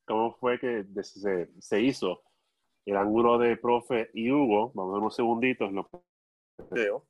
cómo 0.05 0.33
fue 0.37 0.59
que 0.59 0.87
se, 1.03 1.51
se 1.61 1.81
hizo 1.81 2.23
el 2.87 2.97
ángulo 2.97 3.39
de 3.39 3.57
profe 3.57 4.11
y 4.15 4.31
Hugo. 4.31 4.73
Vamos 4.75 4.93
a 4.93 4.95
ver 4.95 5.03
unos 5.03 5.17
segunditos. 5.17 5.73
Lo 5.73 5.89
veo. 6.71 7.07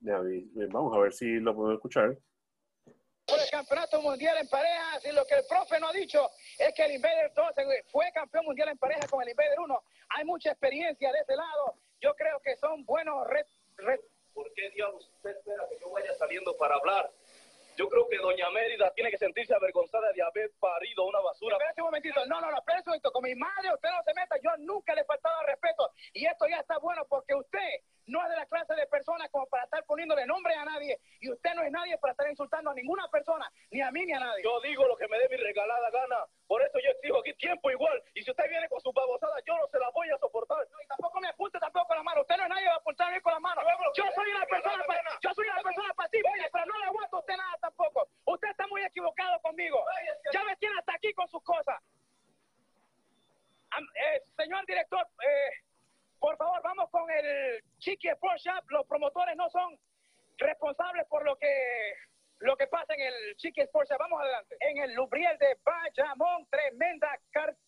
Vamos 0.00 0.96
a 0.96 1.00
ver 1.00 1.12
si 1.12 1.40
lo 1.40 1.54
puedo 1.54 1.74
escuchar. 1.74 2.16
Campeonato 3.50 4.00
mundial 4.00 4.38
en 4.38 4.48
parejas 4.48 5.04
y 5.04 5.12
lo 5.12 5.26
que 5.26 5.34
el 5.34 5.44
profe 5.44 5.80
no 5.80 5.88
ha 5.88 5.92
dicho 5.92 6.30
es 6.56 6.72
que 6.72 6.84
el 6.84 6.92
Invader 6.92 7.32
2 7.34 7.46
fue 7.90 8.10
campeón 8.12 8.44
mundial 8.44 8.68
en 8.68 8.78
pareja 8.78 9.08
con 9.08 9.22
el 9.22 9.30
Invader 9.30 9.58
1. 9.58 9.82
Hay 10.10 10.24
mucha 10.24 10.50
experiencia 10.50 11.10
de 11.10 11.18
ese 11.18 11.34
lado. 11.34 11.74
Yo 12.00 12.14
creo 12.14 12.38
que 12.40 12.54
son 12.56 12.84
buenos 12.84 13.26
red, 13.26 13.46
¿Por 14.32 14.52
qué 14.54 14.70
diablos 14.70 15.10
usted 15.16 15.30
espera 15.30 15.66
que 15.68 15.78
yo 15.80 15.90
vaya 15.90 16.14
saliendo 16.14 16.56
para 16.56 16.76
hablar? 16.76 17.10
Yo 17.80 17.88
creo 17.88 18.06
que 18.10 18.18
doña 18.18 18.50
Mérida 18.50 18.92
tiene 18.92 19.10
que 19.10 19.16
sentirse 19.16 19.54
avergonzada 19.54 20.12
de 20.12 20.20
haber 20.20 20.50
parido 20.60 21.06
una 21.06 21.18
basura. 21.20 21.56
Espérate 21.56 21.80
un 21.80 21.86
momentito. 21.86 22.26
No, 22.26 22.38
no, 22.38 22.50
no, 22.50 22.58
espérate 22.58 23.10
Con 23.10 23.22
mi 23.24 23.34
madre 23.34 23.72
usted 23.72 23.88
no 23.88 24.02
se 24.02 24.12
meta. 24.12 24.36
Yo 24.42 24.50
nunca 24.58 24.94
le 24.94 25.00
he 25.00 25.04
faltado 25.04 25.40
respeto. 25.46 25.90
Y 26.12 26.26
esto 26.26 26.46
ya 26.46 26.58
está 26.58 26.76
bueno 26.76 27.06
porque 27.08 27.34
usted 27.34 27.80
no 28.10 28.22
es 28.22 28.28
de 28.28 28.36
la 28.36 28.46
clase 28.46 28.74
de 28.74 28.86
personas 28.86 29.30
como 29.30 29.46
para 29.46 29.64
estar 29.64 29.84
poniéndole 29.84 30.26
nombre 30.26 30.54
a 30.54 30.64
nadie. 30.64 30.98
Y 31.20 31.30
usted 31.30 31.54
no 31.54 31.62
es 31.62 31.70
nadie 31.70 31.96
para 31.98 32.12
estar 32.12 32.28
insultando 32.28 32.70
a 32.70 32.74
ninguna 32.74 33.08
persona, 33.08 33.50
ni 33.70 33.80
a 33.80 33.90
mí 33.90 34.04
ni 34.04 34.12
a 34.12 34.20
nadie. 34.20 34.42
Yo 34.42 34.60
digo 34.60 34.86
lo 34.86 34.96
que 34.96 35.08
me 35.08 35.18
dé 35.18 35.28
mi 35.28 35.36
regalada 35.36 35.90
gana. 35.90 36.26
Por 36.46 36.60
eso 36.62 36.78
yo 36.82 36.90
exijo 36.90 37.18
aquí 37.20 37.32
tiempo 37.34 37.70
igual. 37.70 38.02
Y 38.14 38.22
si 38.22 38.30
usted 38.30 38.48
viene 38.50 38.68
con 38.68 38.80
su 38.80 38.92
babosadas, 38.92 39.42
yo 39.46 39.56
no 39.56 39.66
se 39.68 39.78
la 39.78 39.88
voy 39.90 40.10
a 40.10 40.18
soportar. 40.18 40.58
y 40.82 40.86
tampoco 40.88 41.20
me 41.20 41.28
apunte 41.28 41.58
tampoco 41.58 41.86
con 41.86 41.96
la 41.96 42.02
mano. 42.02 42.20
Usted 42.22 42.36
no 42.36 42.42
es 42.42 42.48
nadie 42.48 42.66
para 42.66 42.76
apuntarme 42.76 43.22
con 43.22 43.32
la 43.32 43.40
mano. 43.40 43.62
Yo 43.94 44.04
soy 44.14 44.30
una 44.30 44.46
persona, 44.46 44.84
yo 45.22 45.30
soy 45.34 45.46
una 45.46 45.62
persona 45.62 45.94
pacífica, 45.94 46.48
pero 46.52 46.66
no 46.66 46.78
le 46.78 46.84
aguanto 46.86 47.16
a 47.16 47.20
usted 47.20 47.36
nada 47.36 47.56
tampoco. 47.60 48.08
Usted 48.24 48.48
está 48.50 48.66
muy 48.66 48.82
equivocado 48.82 49.40
conmigo. 49.40 49.84
Ya 50.32 50.44
me 50.44 50.56
tiene 50.56 50.78
hasta 50.78 50.94
aquí 50.94 51.12
con 51.14 51.28
sus 51.28 51.42
cosas. 51.42 51.80
Eh, 53.78 54.22
señor 54.36 54.66
director, 54.66 55.06
eh, 55.22 55.50
por 56.20 56.36
favor, 56.36 56.60
vamos 56.62 56.90
con 56.90 57.10
el 57.10 57.64
Los 58.68 58.86
promotores 58.86 59.36
no 59.36 59.50
son 59.50 59.78
responsables 60.38 61.06
por 61.08 61.24
lo 61.24 61.36
que 61.36 61.94
lo 62.38 62.56
que 62.56 62.66
pasa 62.68 62.94
en 62.94 63.00
el 63.00 63.36
Chiqui 63.36 63.60
Sport 63.62 63.88
Shop. 63.88 63.98
Vamos 63.98 64.22
adelante. 64.22 64.56
En 64.60 64.78
el 64.78 64.94
Lubriel 64.94 65.36
de 65.38 65.58
Bayamón, 65.62 66.46
tremenda 66.48 67.18
carta 67.30 67.58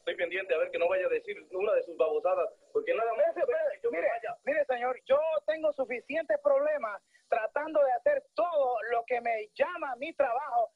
estoy 0.00 0.16
pendiente 0.16 0.54
a 0.54 0.58
ver 0.58 0.70
que 0.70 0.78
no 0.78 0.88
vaya 0.88 1.06
a 1.06 1.10
decir 1.10 1.36
una 1.52 1.72
de 1.74 1.82
sus 1.82 1.96
babosadas, 1.96 2.48
porque 2.72 2.94
nada 2.94 3.12
más 3.14 3.34
mire, 3.90 4.08
mire, 4.44 4.64
señor, 4.64 4.98
yo 5.04 5.18
tengo 5.46 5.72
suficientes 5.72 6.38
problemas 6.42 7.02
tratando 7.28 7.82
de 7.84 7.92
hacer 7.92 8.24
todo 8.34 8.76
lo 8.90 9.04
que 9.04 9.20
me 9.20 9.48
llama 9.54 9.94
mi 9.96 10.12
trabajo 10.14 10.69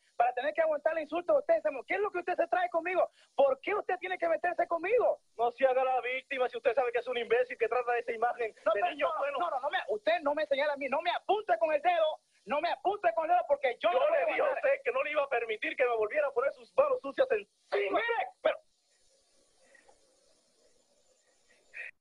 tener 0.44 0.54
que 0.54 0.60
aguantar 0.60 0.92
el 0.96 1.04
insulto 1.04 1.32
de 1.32 1.38
usted. 1.38 1.54
¿Qué 1.86 1.94
es 1.94 2.00
lo 2.00 2.10
que 2.10 2.18
usted 2.18 2.36
se 2.36 2.46
trae 2.48 2.68
conmigo? 2.68 3.10
¿Por 3.34 3.58
qué 3.60 3.74
usted 3.74 3.96
tiene 3.98 4.18
que 4.18 4.28
meterse 4.28 4.66
conmigo? 4.66 5.20
No 5.38 5.50
se 5.52 5.66
haga 5.66 5.82
la 5.82 6.00
víctima 6.02 6.48
si 6.48 6.58
usted 6.58 6.74
sabe 6.74 6.92
que 6.92 6.98
es 6.98 7.08
un 7.08 7.16
imbécil 7.16 7.56
que 7.56 7.68
trata 7.68 7.92
de 7.92 8.00
esa 8.00 8.12
imagen 8.12 8.54
no, 8.64 8.72
de 8.74 8.82
niño 8.90 9.08
bueno. 9.18 9.38
No, 9.38 9.50
no, 9.50 9.60
no, 9.60 9.70
me, 9.70 9.78
usted 9.88 10.20
no 10.22 10.34
me 10.34 10.46
señala 10.46 10.74
a 10.74 10.76
mí, 10.76 10.86
no 10.88 11.00
me 11.00 11.10
apunte 11.10 11.56
con 11.58 11.72
el 11.72 11.80
dedo, 11.80 12.20
no 12.44 12.60
me 12.60 12.70
apunte 12.70 13.08
con 13.14 13.24
el 13.24 13.30
dedo 13.30 13.40
porque 13.48 13.76
yo, 13.80 13.90
yo 13.90 13.98
le 14.10 14.26
dije 14.26 14.40
a 14.42 14.52
usted 14.52 14.82
que 14.84 14.92
no 14.92 15.02
le 15.02 15.12
iba 15.12 15.22
a 15.22 15.28
permitir 15.28 15.76
que 15.76 15.84
me 15.84 15.96
volviera 15.96 16.28
a 16.28 16.32
poner 16.32 16.52
sus 16.52 16.74
manos 16.76 17.00
sucias 17.00 17.30
en... 17.30 17.48
Mire, 17.72 18.28
pero 18.42 18.58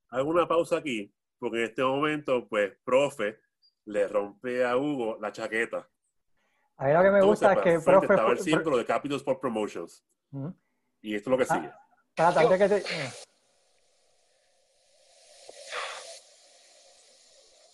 hago 0.09 0.29
una 0.29 0.47
pausa 0.47 0.77
aquí, 0.77 1.11
porque 1.39 1.59
en 1.59 1.63
este 1.63 1.81
momento, 1.81 2.47
pues, 2.47 2.77
profe 2.83 3.39
le 3.85 4.07
rompe 4.07 4.63
a 4.65 4.77
Hugo 4.77 5.17
la 5.19 5.31
chaqueta. 5.31 5.89
A 6.77 6.85
mí 6.85 6.93
lo 6.93 7.03
que 7.03 7.11
me 7.11 7.21
gusta 7.21 7.53
es 7.53 7.59
que 7.59 7.79
profe... 7.79 8.07
Estaba 8.07 8.31
el 8.31 8.39
símbolo 8.39 8.77
de 8.77 8.85
Capital 8.85 9.17
Sport 9.17 9.39
Promotions. 9.39 10.03
Y 11.01 11.15
esto 11.15 11.29
es 11.29 11.31
lo 11.31 11.37
que 11.37 11.45
sigue. 11.45 11.71
Ah, 12.17 12.33
que 12.57 12.69
te... 12.69 12.83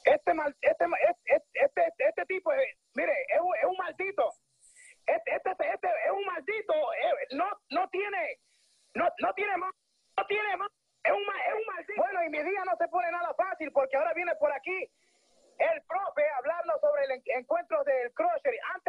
este, 0.06 0.34
mal, 0.34 0.56
este, 0.62 0.86
este, 1.26 1.47
este, 1.54 1.93
este 1.97 2.26
tipo, 2.26 2.52
mire, 2.95 3.14
es 3.30 3.39
un, 3.41 3.56
es 3.56 3.66
un 3.66 3.78
maldito. 3.78 4.34
Este, 5.06 5.36
este, 5.36 5.52
este 5.52 5.88
es 5.88 6.12
un 6.12 6.26
maldito. 6.26 6.74
eh, 6.74 7.28
no, 7.36 7.45
no 7.70 7.89
tiene, 7.89 8.39
no, 8.95 9.08
no 9.20 9.34
tiene 9.34 9.58
más, 9.58 9.74
no 10.18 10.26
tiene 10.26 10.58
más. 10.58 10.72
Es 11.04 11.12
un, 11.14 11.22
es 11.22 11.54
un 11.56 11.66
maldito. 11.76 12.02
Bueno, 12.02 12.24
y 12.26 12.30
mi 12.30 12.43
día 12.43 12.64
no 12.66 12.76
se 12.78 12.88
pone 12.88 13.12
nada 13.12 13.34
fácil 13.36 13.72
porque 13.72 13.97
ahora 13.97 14.14
viene 14.14 14.34
por 14.36 14.52
aquí 14.52 14.91
el 15.60 15.82
profe 15.84 16.24
a 16.30 16.38
hablarnos 16.38 16.80
sobre 16.82 17.04
el 17.06 17.12
en- 17.12 17.24
encuentro 17.39 17.84
del 17.84 18.12
Crusher. 18.14 18.54
Y 18.54 18.60
Antes 18.76 18.89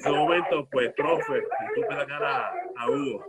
ese 0.00 0.10
momento, 0.10 0.66
pues, 0.70 0.92
profe, 0.94 1.42
tuve 1.74 1.94
la 1.94 2.06
cara 2.06 2.52
a 2.76 2.90
Hugo. 2.90 3.24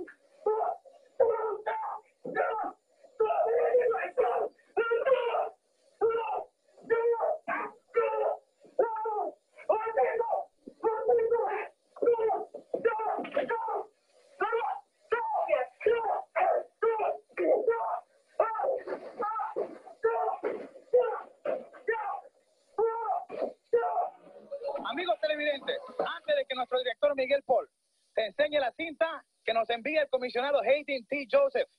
Joseph, 31.31 31.70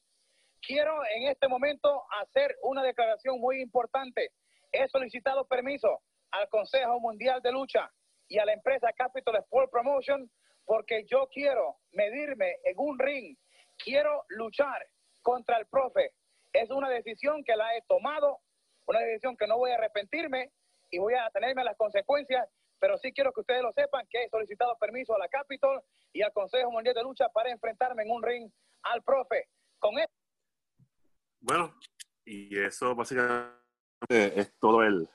básicamente 33.03 34.40
es 34.40 34.55
todo 34.59 34.82
el... 34.82 35.09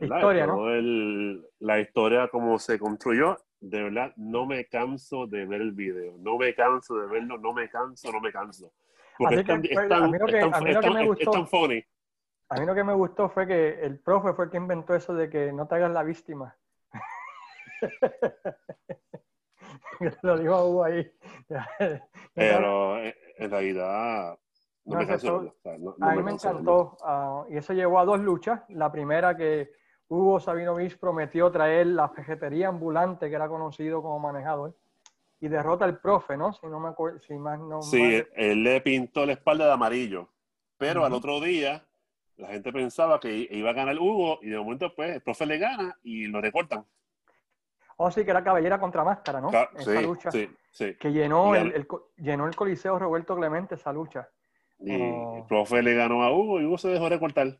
¿verdad? 0.00 0.16
Historia, 0.18 0.46
¿no? 0.46 0.54
Todo 0.56 0.74
el- 0.74 1.46
la 1.60 1.80
historia 1.80 2.28
como 2.28 2.58
se 2.58 2.78
construyó. 2.78 3.36
De 3.60 3.82
verdad, 3.82 4.12
no 4.16 4.46
me 4.46 4.66
canso 4.66 5.26
de 5.26 5.44
ver 5.44 5.60
el 5.60 5.72
video. 5.72 6.16
No 6.18 6.38
me 6.38 6.54
canso 6.54 6.96
de 6.96 7.08
verlo, 7.08 7.38
no 7.38 7.52
me 7.52 7.68
canso, 7.68 8.12
no 8.12 8.20
me 8.20 8.30
canso. 8.30 8.72
Porque 9.18 9.40
es 9.40 9.46
tan, 9.46 10.04
a 10.04 10.06
mí 10.06 10.18
lo 10.18 10.26
que- 10.26 10.90
me 10.90 11.06
gustó- 11.06 11.22
es 11.24 11.30
tan 11.30 11.48
funny. 11.48 11.84
A 12.50 12.60
mí 12.60 12.66
lo 12.66 12.74
que 12.74 12.84
me 12.84 12.94
gustó 12.94 13.28
fue 13.28 13.46
que 13.46 13.80
el 13.80 13.98
profe 13.98 14.32
fue 14.32 14.44
el 14.46 14.50
que 14.52 14.56
inventó 14.58 14.94
eso 14.94 15.12
de 15.14 15.28
que 15.28 15.52
no 15.52 15.66
te 15.66 15.74
hagas 15.74 15.90
la 15.90 16.04
víctima. 16.04 16.56
Lo 20.22 20.38
dijo 20.38 20.64
Hugo 20.64 20.84
ahí. 20.84 21.10
Pero 22.34 23.02
en, 23.02 23.14
en 23.38 23.50
realidad 23.50 24.38
no, 24.88 25.02
No, 25.02 25.14
eso. 25.14 25.36
O 25.36 25.54
sea, 25.62 25.78
no- 25.78 25.94
a 26.00 26.14
mí 26.14 26.22
me 26.22 26.32
encantó. 26.32 26.96
ah, 27.04 27.44
y 27.50 27.56
eso 27.56 27.72
llevó 27.72 27.98
a 28.00 28.04
dos 28.04 28.20
luchas. 28.20 28.62
La 28.68 28.90
primera 28.90 29.36
que 29.36 29.70
Hugo 30.08 30.40
Sabinovich 30.40 30.98
prometió 30.98 31.50
traer 31.50 31.88
la 31.88 32.10
pejetería 32.12 32.68
ambulante, 32.68 33.28
que 33.28 33.34
era 33.36 33.48
conocido 33.48 34.00
como 34.02 34.18
manejador, 34.18 34.74
y 35.40 35.48
derrota 35.48 35.84
al 35.84 35.98
profe, 36.00 36.36
¿no? 36.36 36.52
Si 36.52 36.66
no 36.66 36.80
me 36.80 36.88
acuerdo, 36.88 37.20
si 37.20 37.34
más 37.34 37.58
no 37.60 37.82
Sí, 37.82 38.00
mal- 38.00 38.10
él, 38.12 38.28
él 38.36 38.62
le 38.64 38.80
pintó 38.80 39.26
la 39.26 39.32
espalda 39.32 39.66
de 39.66 39.72
amarillo. 39.72 40.28
Pero 40.78 41.04
al 41.04 41.12
otro 41.12 41.40
día, 41.40 41.84
la 42.36 42.48
gente 42.48 42.72
pensaba 42.72 43.18
que 43.20 43.48
iba 43.50 43.70
a 43.70 43.74
ganar 43.74 43.98
Hugo 43.98 44.38
y 44.42 44.48
de 44.50 44.58
momento, 44.58 44.94
pues, 44.94 45.16
el 45.16 45.20
profe 45.20 45.44
le 45.44 45.58
gana 45.58 45.98
y 46.02 46.26
lo 46.26 46.40
recortan. 46.40 46.84
Oh, 48.00 48.10
sí, 48.12 48.24
que 48.24 48.30
era 48.30 48.44
cabellera 48.44 48.78
contra 48.78 49.02
máscara, 49.02 49.40
¿no? 49.40 49.50
Ca- 49.50 49.70
Esa 49.74 49.90
sí, 50.00 50.06
lucha. 50.06 50.30
sí, 50.30 50.48
sí. 50.70 50.94
Que 50.94 51.10
llenó 51.12 51.56
el, 51.56 51.86
llenó 52.16 52.46
el 52.46 52.54
Coliseo 52.54 52.96
Roberto 52.96 53.34
Clemente 53.34 53.74
esa 53.74 53.92
lucha. 53.92 54.28
Y 54.80 55.00
Oh. 55.00 55.36
el 55.38 55.44
profe 55.46 55.82
le 55.82 55.94
ganó 55.94 56.22
a 56.22 56.32
Hugo 56.32 56.60
y 56.60 56.64
Hugo 56.64 56.78
se 56.78 56.88
dejó 56.88 57.08
recortar. 57.08 57.58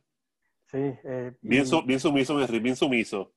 Sí. 0.67 0.77
eh, 1.03 1.33
Bien, 1.41 1.63
y 1.63 1.65
su- 1.65 1.81
bien 1.83 1.99
sumiso 1.99 2.37
ring, 2.45 2.61
bien 2.61 2.75
sumiso. 2.75 3.33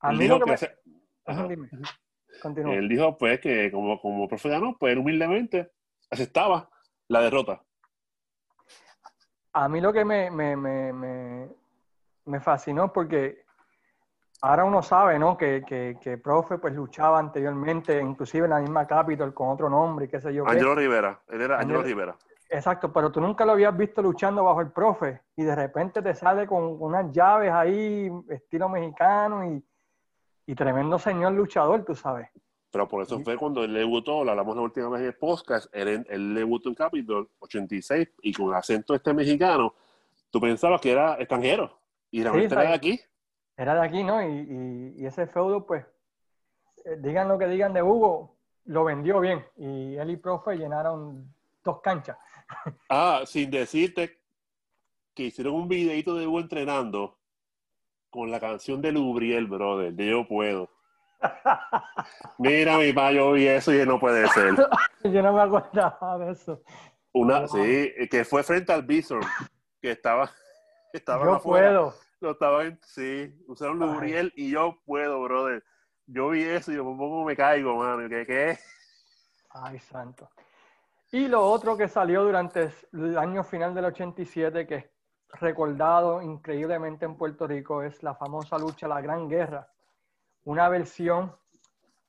a 0.00 0.12
Él 0.12 0.18
dijo 0.18 0.34
que 0.38 0.44
que 0.44 0.46
me- 0.50 0.54
hace- 0.54 0.78
Ajá, 1.26 1.42
Ajá. 1.42 2.72
Él 2.72 2.88
dijo, 2.88 3.18
pues, 3.18 3.40
que 3.40 3.70
como, 3.72 4.00
como 4.00 4.28
profe 4.28 4.48
ganó, 4.48 4.76
pues 4.78 4.92
él 4.92 4.98
humildemente 5.00 5.72
aceptaba 6.08 6.70
la 7.08 7.20
derrota. 7.20 7.62
A 9.54 9.68
mí 9.68 9.80
lo 9.80 9.92
que 9.92 10.04
me, 10.04 10.30
me, 10.30 10.56
me, 10.56 10.92
me, 10.92 11.48
me 12.26 12.40
fascinó 12.40 12.92
porque 12.92 13.44
ahora 14.42 14.64
uno 14.64 14.82
sabe, 14.82 15.18
¿no? 15.18 15.36
Que, 15.36 15.64
que, 15.66 15.96
que 16.00 16.16
profe 16.18 16.58
pues 16.58 16.74
luchaba 16.74 17.18
anteriormente, 17.18 18.00
inclusive 18.00 18.44
en 18.44 18.50
la 18.50 18.60
misma 18.60 18.86
Capitol 18.86 19.34
con 19.34 19.48
otro 19.48 19.68
nombre 19.68 20.08
qué 20.08 20.20
sé 20.20 20.32
yo. 20.32 20.44
qué. 20.44 20.52
Angelo 20.52 20.74
Rivera, 20.76 21.20
él 21.28 21.40
era 21.42 21.58
Angelo- 21.58 21.82
Rivera. 21.82 22.16
Exacto, 22.50 22.90
pero 22.92 23.12
tú 23.12 23.20
nunca 23.20 23.44
lo 23.44 23.52
habías 23.52 23.76
visto 23.76 24.00
luchando 24.00 24.42
bajo 24.44 24.60
el 24.62 24.70
profe 24.72 25.20
y 25.36 25.42
de 25.44 25.54
repente 25.54 26.00
te 26.00 26.14
sale 26.14 26.46
con 26.46 26.80
unas 26.80 27.12
llaves 27.12 27.52
ahí, 27.52 28.10
estilo 28.30 28.68
mexicano 28.70 29.44
y, 29.44 29.62
y 30.46 30.54
tremendo 30.54 30.98
señor 30.98 31.32
luchador, 31.32 31.84
tú 31.84 31.94
sabes. 31.94 32.28
Pero 32.70 32.86
por 32.88 33.02
eso 33.02 33.18
fue 33.20 33.36
cuando 33.36 33.64
él 33.64 33.74
debutó, 33.74 34.24
lo 34.24 34.30
hablamos 34.30 34.56
la 34.56 34.62
última 34.62 34.88
vez 34.90 35.00
en 35.00 35.06
el 35.08 35.14
podcast, 35.16 35.66
él, 35.74 36.06
él 36.08 36.34
debutó 36.34 36.68
en 36.70 36.74
Capitol 36.74 37.28
86 37.38 38.08
y 38.22 38.32
con 38.32 38.54
acento 38.54 38.94
este 38.94 39.12
mexicano, 39.12 39.74
tú 40.30 40.40
pensabas 40.40 40.80
que 40.80 40.92
era 40.92 41.14
extranjero 41.18 41.78
y 42.10 42.22
realmente 42.22 42.54
era 42.54 42.62
de 42.64 42.74
aquí. 42.74 43.00
Era 43.56 43.74
de 43.74 43.80
aquí, 43.80 44.04
¿no? 44.04 44.22
Y, 44.22 44.26
y- 44.96 45.02
y 45.02 45.06
ese 45.06 45.26
feudo, 45.26 45.66
pues, 45.66 45.84
eh, 46.84 46.96
digan 46.98 47.28
lo 47.28 47.38
que 47.38 47.46
digan 47.46 47.72
de 47.72 47.82
Hugo, 47.82 48.36
lo 48.66 48.84
vendió 48.84 49.18
bien. 49.20 49.44
Y 49.56 49.96
él 49.96 50.10
y 50.10 50.16
Profe 50.16 50.56
llenaron 50.56 51.34
dos 51.64 51.80
canchas. 51.80 52.16
Ah, 52.88 53.22
sin 53.26 53.50
decirte 53.50 54.20
que 55.14 55.24
hicieron 55.24 55.54
un 55.54 55.68
videito 55.68 56.14
de 56.14 56.26
Hugo 56.26 56.40
entrenando 56.40 57.18
con 58.10 58.30
la 58.30 58.40
canción 58.40 58.80
de 58.80 58.92
Lubriel, 58.92 59.46
brother, 59.46 59.92
de 59.92 60.10
Yo 60.10 60.26
Puedo. 60.26 60.70
Mira, 62.38 62.78
mi 62.78 62.92
pa, 62.92 63.10
yo 63.12 63.32
vi 63.32 63.46
eso 63.48 63.72
y 63.74 63.84
no 63.84 63.98
puede 63.98 64.26
ser. 64.28 64.54
Yo 65.04 65.22
no 65.22 65.32
me 65.32 65.42
acordaba 65.42 66.18
de 66.18 66.32
eso. 66.32 66.62
Una, 67.12 67.40
Wow. 67.40 67.48
sí, 67.48 67.92
que 68.10 68.24
fue 68.24 68.42
frente 68.42 68.72
al 68.72 68.82
Bison, 68.82 69.20
que 69.80 69.92
estaba, 69.92 70.30
estaba 70.92 71.24
Yo 71.24 71.34
afuera. 71.34 71.68
puedo. 71.68 71.94
Lo 72.20 72.30
estaban, 72.32 72.78
sí, 72.84 73.32
usaron 73.46 73.80
Ay. 73.82 73.88
Lubriel 73.88 74.32
y 74.36 74.50
yo 74.50 74.80
puedo, 74.84 75.20
brother. 75.22 75.64
Yo 76.06 76.30
vi 76.30 76.42
eso 76.42 76.72
y 76.72 76.76
yo 76.76 76.84
me 76.84 77.36
caigo, 77.36 77.76
mano. 77.76 78.08
¿Qué, 78.08 78.26
qué? 78.26 78.58
Ay, 79.50 79.78
santo. 79.78 80.28
Y 81.10 81.26
lo 81.26 81.42
otro 81.42 81.74
que 81.74 81.88
salió 81.88 82.22
durante 82.22 82.70
el 82.92 83.16
año 83.16 83.42
final 83.42 83.74
del 83.74 83.86
87, 83.86 84.66
que 84.66 84.74
es 84.74 84.90
recordado 85.40 86.20
increíblemente 86.20 87.06
en 87.06 87.16
Puerto 87.16 87.46
Rico, 87.46 87.82
es 87.82 88.02
la 88.02 88.14
famosa 88.14 88.58
lucha 88.58 88.86
La 88.86 89.00
Gran 89.00 89.26
Guerra. 89.26 89.66
Una 90.44 90.68
versión 90.68 91.34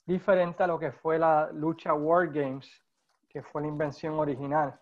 diferente 0.05 0.63
a 0.63 0.67
lo 0.67 0.77
que 0.77 0.91
fue 0.91 1.17
la 1.17 1.49
lucha 1.53 1.93
War 1.93 2.27
Games, 2.27 2.69
que 3.29 3.41
fue 3.41 3.61
la 3.61 3.69
invención 3.69 4.15
original. 4.19 4.77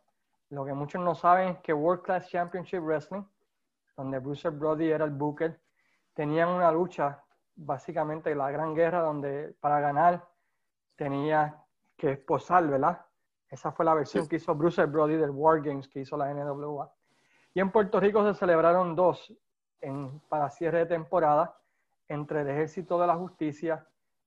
Lo 0.49 0.65
que 0.65 0.73
muchos 0.73 0.99
no 0.99 1.13
saben 1.13 1.49
es 1.49 1.59
que 1.59 1.73
World 1.73 2.01
Class 2.01 2.27
Championship 2.27 2.79
Wrestling, 2.79 3.23
donde 3.95 4.17
Bruce 4.17 4.49
Brody 4.49 4.89
era 4.89 5.05
el 5.05 5.11
booker, 5.11 5.59
tenían 6.15 6.49
una 6.49 6.71
lucha, 6.71 7.23
básicamente 7.55 8.33
la 8.33 8.49
Gran 8.49 8.73
Guerra, 8.73 9.01
donde 9.01 9.55
para 9.59 9.79
ganar 9.79 10.27
tenía 10.95 11.63
que 11.95 12.13
esposar, 12.13 12.65
¿verdad? 12.67 13.06
Esa 13.49 13.71
fue 13.71 13.85
la 13.85 13.93
versión 13.93 14.23
Sí. 14.23 14.29
que 14.29 14.35
hizo 14.37 14.53
Bruce 14.55 14.83
Brody 14.85 15.15
del 15.15 15.29
War 15.31 15.61
Games 15.61 15.87
que 15.87 16.01
hizo 16.01 16.17
la 16.17 16.29
NWA. 16.33 16.91
Y 17.53 17.59
en 17.59 17.71
Puerto 17.71 17.99
Rico 17.99 18.25
se 18.31 18.37
celebraron 18.37 18.95
dos 18.95 19.33
en, 19.81 20.19
para 20.29 20.49
cierre 20.49 20.79
de 20.79 20.85
temporada 20.87 21.57
entre 22.09 22.41
el 22.41 22.49
Ejército 22.49 22.99
de 22.99 23.07
la 23.07 23.15
Justicia 23.15 23.85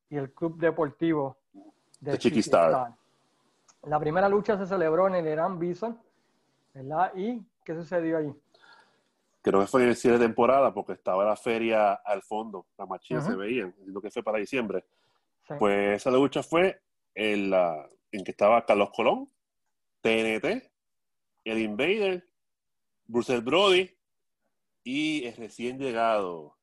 y 0.09 0.17
el 0.17 0.33
Club 0.33 0.59
Deportivo 0.59 1.37
de 2.01 2.13
De 2.13 2.19
Chiquistar. 2.19 2.71
Chiquistar. 2.71 2.95
La 3.85 3.99
primera 3.99 4.29
lucha 4.29 4.59
se 4.59 4.67
celebró 4.67 5.07
en 5.07 5.15
el 5.15 5.27
Irán 5.27 5.59
Bison, 5.59 5.99
¿verdad? 6.75 7.13
¿Y 7.15 7.43
qué 7.65 7.75
sucedió 7.75 8.19
allí? 8.19 8.35
Creo 9.43 9.61
que 9.61 9.67
fue 9.67 9.83
en 9.85 9.89
el 9.91 9.97
cierre 9.97 10.19
de 10.19 10.27
temporada 10.27 10.73
porque 10.75 10.93
estaba 10.93 11.25
la 11.25 11.37
feria 11.37 11.95
al 11.95 12.23
fondo, 12.23 12.67
las 12.77 12.87
machinas 12.89 13.25
Ujú. 13.25 13.33
se 13.33 13.39
veían, 13.39 13.69
entiendo 13.79 14.01
que 14.03 14.11
fue 14.11 14.23
para 14.23 14.39
diciembre. 14.39 14.85
Sí. 15.49 15.55
Pues 15.59 15.97
esa 15.97 16.11
lucha 16.11 16.43
fue 16.43 16.79
en, 17.15 17.49
la, 17.51 17.89
en 18.13 18.25
que 18.25 18.31
estaba 18.31 18.65
Carlos 18.67 18.91
Colón, 18.91 19.31
TNT, 20.03 20.71
el 21.45 21.59
Invader, 21.59 22.27
Bruce 23.07 23.41
Brody 23.41 23.91
y 24.85 25.25
el 25.25 25.37
recién 25.37 25.79
llegado 25.79 26.57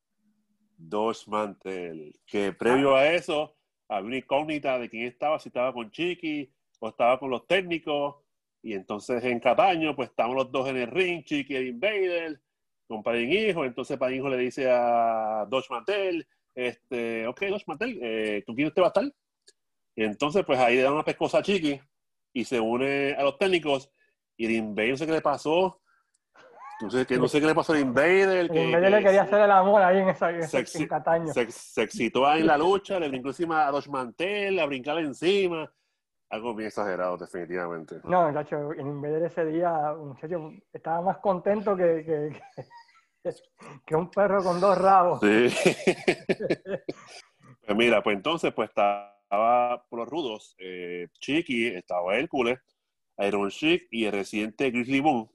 Dos 0.76 1.26
Mantel, 1.28 2.14
que 2.26 2.52
previo 2.52 2.94
a 2.94 3.12
eso 3.12 3.56
había 3.88 4.06
una 4.06 4.16
incógnita 4.18 4.78
de 4.78 4.88
quién 4.88 5.06
estaba, 5.06 5.38
si 5.38 5.48
estaba 5.48 5.72
con 5.72 5.90
Chiqui 5.90 6.52
o 6.78 6.88
estaba 6.88 7.18
con 7.18 7.30
los 7.30 7.46
técnicos. 7.46 8.16
Y 8.62 8.74
entonces 8.74 9.24
en 9.24 9.40
Cataño, 9.40 9.96
pues 9.96 10.10
estaban 10.10 10.34
los 10.34 10.50
dos 10.52 10.68
en 10.68 10.76
el 10.76 10.90
ring, 10.90 11.24
Chiqui 11.24 11.54
el 11.56 11.68
Invader, 11.68 12.40
con 12.86 13.02
Padín 13.02 13.32
Hijo. 13.32 13.64
Entonces 13.64 13.96
Padín 13.96 14.18
Hijo 14.18 14.28
le 14.28 14.36
dice 14.36 14.68
a 14.70 15.46
Dos 15.48 15.70
Mantel, 15.70 16.26
este, 16.54 17.26
ok, 17.26 17.42
Dos 17.50 17.66
Mantel, 17.66 17.98
eh, 18.02 18.42
¿con 18.44 18.54
quién 18.54 18.68
usted 18.68 18.82
va 18.82 18.86
a 18.86 18.88
estar? 18.88 19.12
Y 19.98 20.04
entonces, 20.04 20.44
pues 20.46 20.60
ahí 20.60 20.76
le 20.76 20.82
dan 20.82 20.92
una 20.92 21.02
pescosa 21.04 21.38
a 21.38 21.42
Chiqui 21.42 21.80
y 22.32 22.44
se 22.44 22.60
une 22.60 23.16
a 23.18 23.22
los 23.24 23.36
técnicos. 23.36 23.90
Y 24.36 24.44
el 24.46 24.52
Invader, 24.52 24.90
no 24.92 24.96
sé 24.96 25.06
qué 25.06 25.12
le 25.12 25.20
pasó. 25.20 25.80
No 26.80 26.88
sé, 26.88 27.04
que, 27.04 27.18
no 27.18 27.26
sé 27.26 27.40
qué 27.40 27.48
le 27.48 27.54
pasó 27.56 27.72
al 27.72 27.80
Invader. 27.80 28.28
El 28.28 28.48
que- 28.48 28.62
Invader 28.62 28.92
le 28.92 28.98
quería 28.98 29.22
se- 29.24 29.26
hacer 29.26 29.40
el 29.40 29.50
amor 29.50 29.82
ahí 29.82 29.98
en, 29.98 30.08
esa, 30.10 30.30
en, 30.30 30.42
Sexy- 30.42 30.82
en 30.82 30.86
Cataño. 30.86 31.32
se, 31.32 31.50
se 31.50 31.82
excitó 31.82 32.24
ahí 32.28 32.42
en 32.42 32.46
la 32.46 32.56
lucha, 32.56 33.00
le 33.00 33.08
brincó 33.08 33.30
encima 33.30 33.66
a 33.66 33.72
Dos 33.72 33.88
Mantel, 33.88 34.60
a 34.60 34.66
brincarle 34.66 35.00
encima. 35.00 35.68
Algo 36.30 36.54
bien 36.54 36.68
exagerado, 36.68 37.16
definitivamente. 37.16 37.96
No, 38.04 38.28
muchacho, 38.28 38.70
el 38.70 38.78
Invader 38.86 39.24
ese 39.24 39.46
día, 39.46 39.94
muchacho, 39.98 40.52
estaba 40.72 41.00
más 41.00 41.18
contento 41.18 41.76
que, 41.76 42.04
que, 42.04 42.40
que- 43.24 43.34
que 43.84 43.96
un 43.96 44.08
perro 44.12 44.44
con 44.44 44.60
dos 44.60 44.78
rabos. 44.78 45.18
Sí. 45.20 45.48
pues 47.66 47.76
mira, 47.76 48.00
pues 48.00 48.14
entonces, 48.16 48.52
pues 48.54 48.70
estaba 49.32 49.84
por 49.90 49.98
los 50.00 50.08
rudos, 50.08 50.54
eh, 50.58 51.08
Chiqui, 51.20 51.66
estaba 51.66 52.16
Hércules, 52.16 52.58
Iron 53.18 53.50
Chic 53.50 53.86
y 53.90 54.06
el 54.06 54.12
reciente 54.12 54.70
Grizzly 54.70 55.00
Boom, 55.00 55.30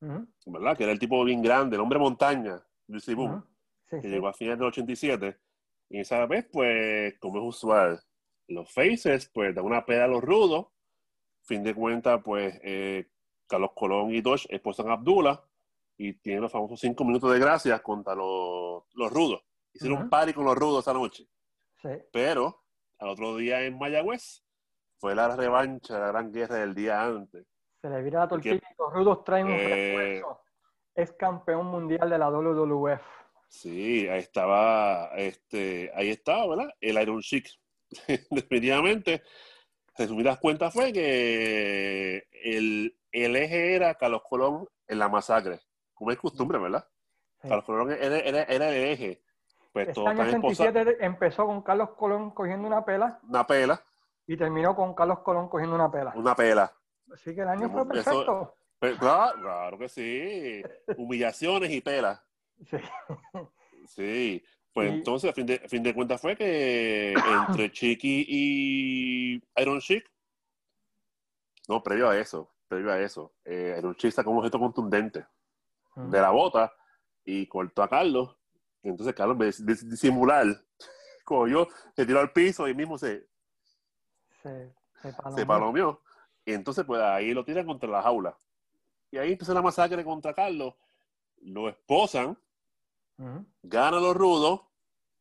Ujú, 0.00 0.26
¿verdad? 0.46 0.76
Que 0.76 0.84
era 0.84 0.92
el 0.92 0.98
tipo 0.98 1.24
bien 1.24 1.42
grande, 1.42 1.74
el 1.76 1.82
hombre 1.82 1.98
montaña, 1.98 2.64
Grizzly 2.86 3.14
Boom. 3.14 3.32
ujú. 3.32 3.42
Sí, 3.88 3.96
que 4.00 4.02
sí. 4.02 4.08
llegó 4.08 4.28
a 4.28 4.32
finales 4.32 4.58
del 4.58 4.68
87. 4.68 5.38
Y 5.88 6.00
esa 6.00 6.26
vez, 6.26 6.46
pues, 6.52 7.18
como 7.20 7.38
es 7.38 7.44
usual, 7.56 8.00
los 8.48 8.72
Faces, 8.72 9.30
pues, 9.32 9.54
dan 9.54 9.64
una 9.64 9.84
peda 9.84 10.04
a 10.04 10.08
los 10.08 10.22
rudos. 10.22 10.66
Fin 11.44 11.62
de 11.62 11.74
cuentas, 11.74 12.20
pues, 12.24 12.58
eh, 12.62 13.08
Carlos 13.48 13.70
Colón 13.76 14.12
y 14.12 14.20
Dodge 14.20 14.46
esposan 14.50 14.88
a 14.90 14.94
Abdullah 14.94 15.40
y 15.96 16.14
tienen 16.14 16.42
los 16.42 16.52
famosos 16.52 16.80
cinco 16.80 17.04
minutos 17.04 17.32
de 17.32 17.38
gracia 17.38 17.78
contra 17.82 18.14
los, 18.14 18.84
los 18.94 19.12
rudos. 19.12 19.42
Hicieron 19.72 19.98
un 19.98 20.04
Ujú. 20.04 20.10
party 20.10 20.32
con 20.32 20.44
los 20.44 20.56
rudos 20.56 20.84
esa 20.84 20.92
noche. 20.92 21.28
sí. 21.82 21.88
Pero, 22.12 22.65
al 22.98 23.08
otro 23.08 23.36
día 23.36 23.62
en 23.62 23.78
Mayagüez, 23.78 24.42
fue 24.98 25.14
la 25.14 25.34
revancha 25.36 25.94
de 25.94 26.00
la 26.00 26.08
gran 26.08 26.32
guerra 26.32 26.56
del 26.56 26.74
día 26.74 27.02
antes. 27.04 27.46
Se 27.82 27.88
le 27.90 28.02
vira 28.02 28.20
la 28.20 28.28
tortilla 28.28 28.56
y 28.56 28.74
los 28.78 28.92
rudos 28.92 29.24
traen 29.24 29.46
un 29.46 29.52
Eh, 29.52 29.92
refuerzo. 30.18 30.40
Es 30.94 31.12
campeón 31.12 31.66
mundial 31.66 32.08
de 32.08 32.18
la 32.18 32.30
WWF. 32.30 33.02
Sí, 33.48 34.08
ahí 34.08 34.20
estaba, 34.20 35.10
este, 35.16 35.92
ahí 35.94 36.10
estaba, 36.10 36.48
¿verdad? 36.48 36.70
El 36.80 37.00
Iron 37.00 37.20
Chic. 37.20 37.48
Definitivamente, 38.30 39.22
resumidas 39.96 40.38
cuentas 40.40 40.72
fue 40.72 40.92
que 40.92 42.26
el, 42.42 42.98
el 43.12 43.36
eje 43.36 43.74
era 43.76 43.94
Carlos 43.94 44.22
Colón 44.28 44.66
en 44.88 44.98
la 44.98 45.08
masacre, 45.08 45.60
como 45.94 46.10
es 46.10 46.18
costumbre, 46.18 46.58
¿verdad? 46.58 46.88
Sí. 47.42 47.48
Carlos 47.48 47.64
Colón 47.64 47.92
era, 47.92 48.18
era, 48.18 48.42
era 48.44 48.68
el 48.70 48.84
eje. 48.88 49.22
Pues 49.76 49.88
Este 49.88 50.00
año 50.00 50.22
están 50.22 50.28
esposados, 50.36 50.70
87 50.74 51.04
empezó 51.04 51.44
con 51.44 51.60
Carlos 51.60 51.90
Colón 51.98 52.30
cogiendo 52.30 52.66
una 52.66 52.82
pela 52.82 53.20
una 53.28 53.46
pela, 53.46 53.84
y 54.26 54.34
terminó 54.34 54.74
con 54.74 54.94
Carlos 54.94 55.18
Colón 55.18 55.50
cogiendo 55.50 55.76
una 55.76 55.90
pela. 55.90 56.12
una 56.16 56.34
pela. 56.34 56.72
Así 57.12 57.34
que 57.34 57.42
el 57.42 57.48
año 57.48 57.68
fue 57.68 57.86
perfecto. 57.86 58.56
Pero, 58.78 58.96
claro, 58.96 59.38
claro 59.38 59.78
que 59.78 59.88
sí, 59.90 60.62
humillaciones 60.96 61.70
y 61.72 61.82
pelas. 61.82 62.22
Sí. 62.70 62.78
Sí, 63.86 64.44
pues 64.72 64.90
Y- 64.90 64.94
entonces, 64.94 65.30
a 65.30 65.34
fin, 65.34 65.44
de, 65.44 65.60
a 65.62 65.68
fin 65.68 65.82
de 65.82 65.92
cuentas, 65.94 66.22
fue 66.22 66.34
que 66.36 67.12
entre 67.50 67.70
Chiqui 67.70 68.24
y 68.26 69.42
Iron 69.60 69.80
Chic, 69.80 70.10
no, 71.68 71.82
previo 71.82 72.08
a 72.08 72.16
eso, 72.16 72.50
previo 72.66 72.90
a 72.92 72.98
eso, 72.98 73.34
eh, 73.44 73.74
Iron 73.78 73.94
Chic 73.96 74.10
sacó 74.10 74.30
un 74.30 74.38
objeto 74.38 74.58
contundente 74.58 75.26
de 75.96 76.18
la 76.20 76.30
bota 76.30 76.72
y 77.26 77.46
cortó 77.46 77.82
a 77.82 77.88
Carlos. 77.90 78.35
Entonces 78.88 79.14
Carlos, 79.14 79.38
de 79.38 79.48
dis- 79.48 79.88
disimular, 79.88 80.46
cogió, 81.24 81.68
se 81.94 82.06
tiró 82.06 82.20
al 82.20 82.32
piso 82.32 82.68
y 82.68 82.74
mismo 82.74 82.98
se, 82.98 83.28
Se, 84.42 84.72
se 85.02 85.12
se 85.12 85.22
palomeó. 85.22 85.46
palomeó. 85.46 86.02
Y 86.44 86.52
entonces, 86.52 86.84
pues 86.84 87.00
ahí 87.02 87.34
lo 87.34 87.44
tiran 87.44 87.66
contra 87.66 87.88
la 87.88 88.02
jaula. 88.02 88.36
Y 89.10 89.18
ahí 89.18 89.32
empezó 89.32 89.52
la 89.54 89.62
masacre 89.62 90.04
contra 90.04 90.32
Carlos. 90.34 90.74
Lo 91.42 91.68
esposan 91.68 92.38
Ujú. 93.18 93.44
ganan 93.62 94.02
los 94.02 94.14
rudos, 94.16 94.60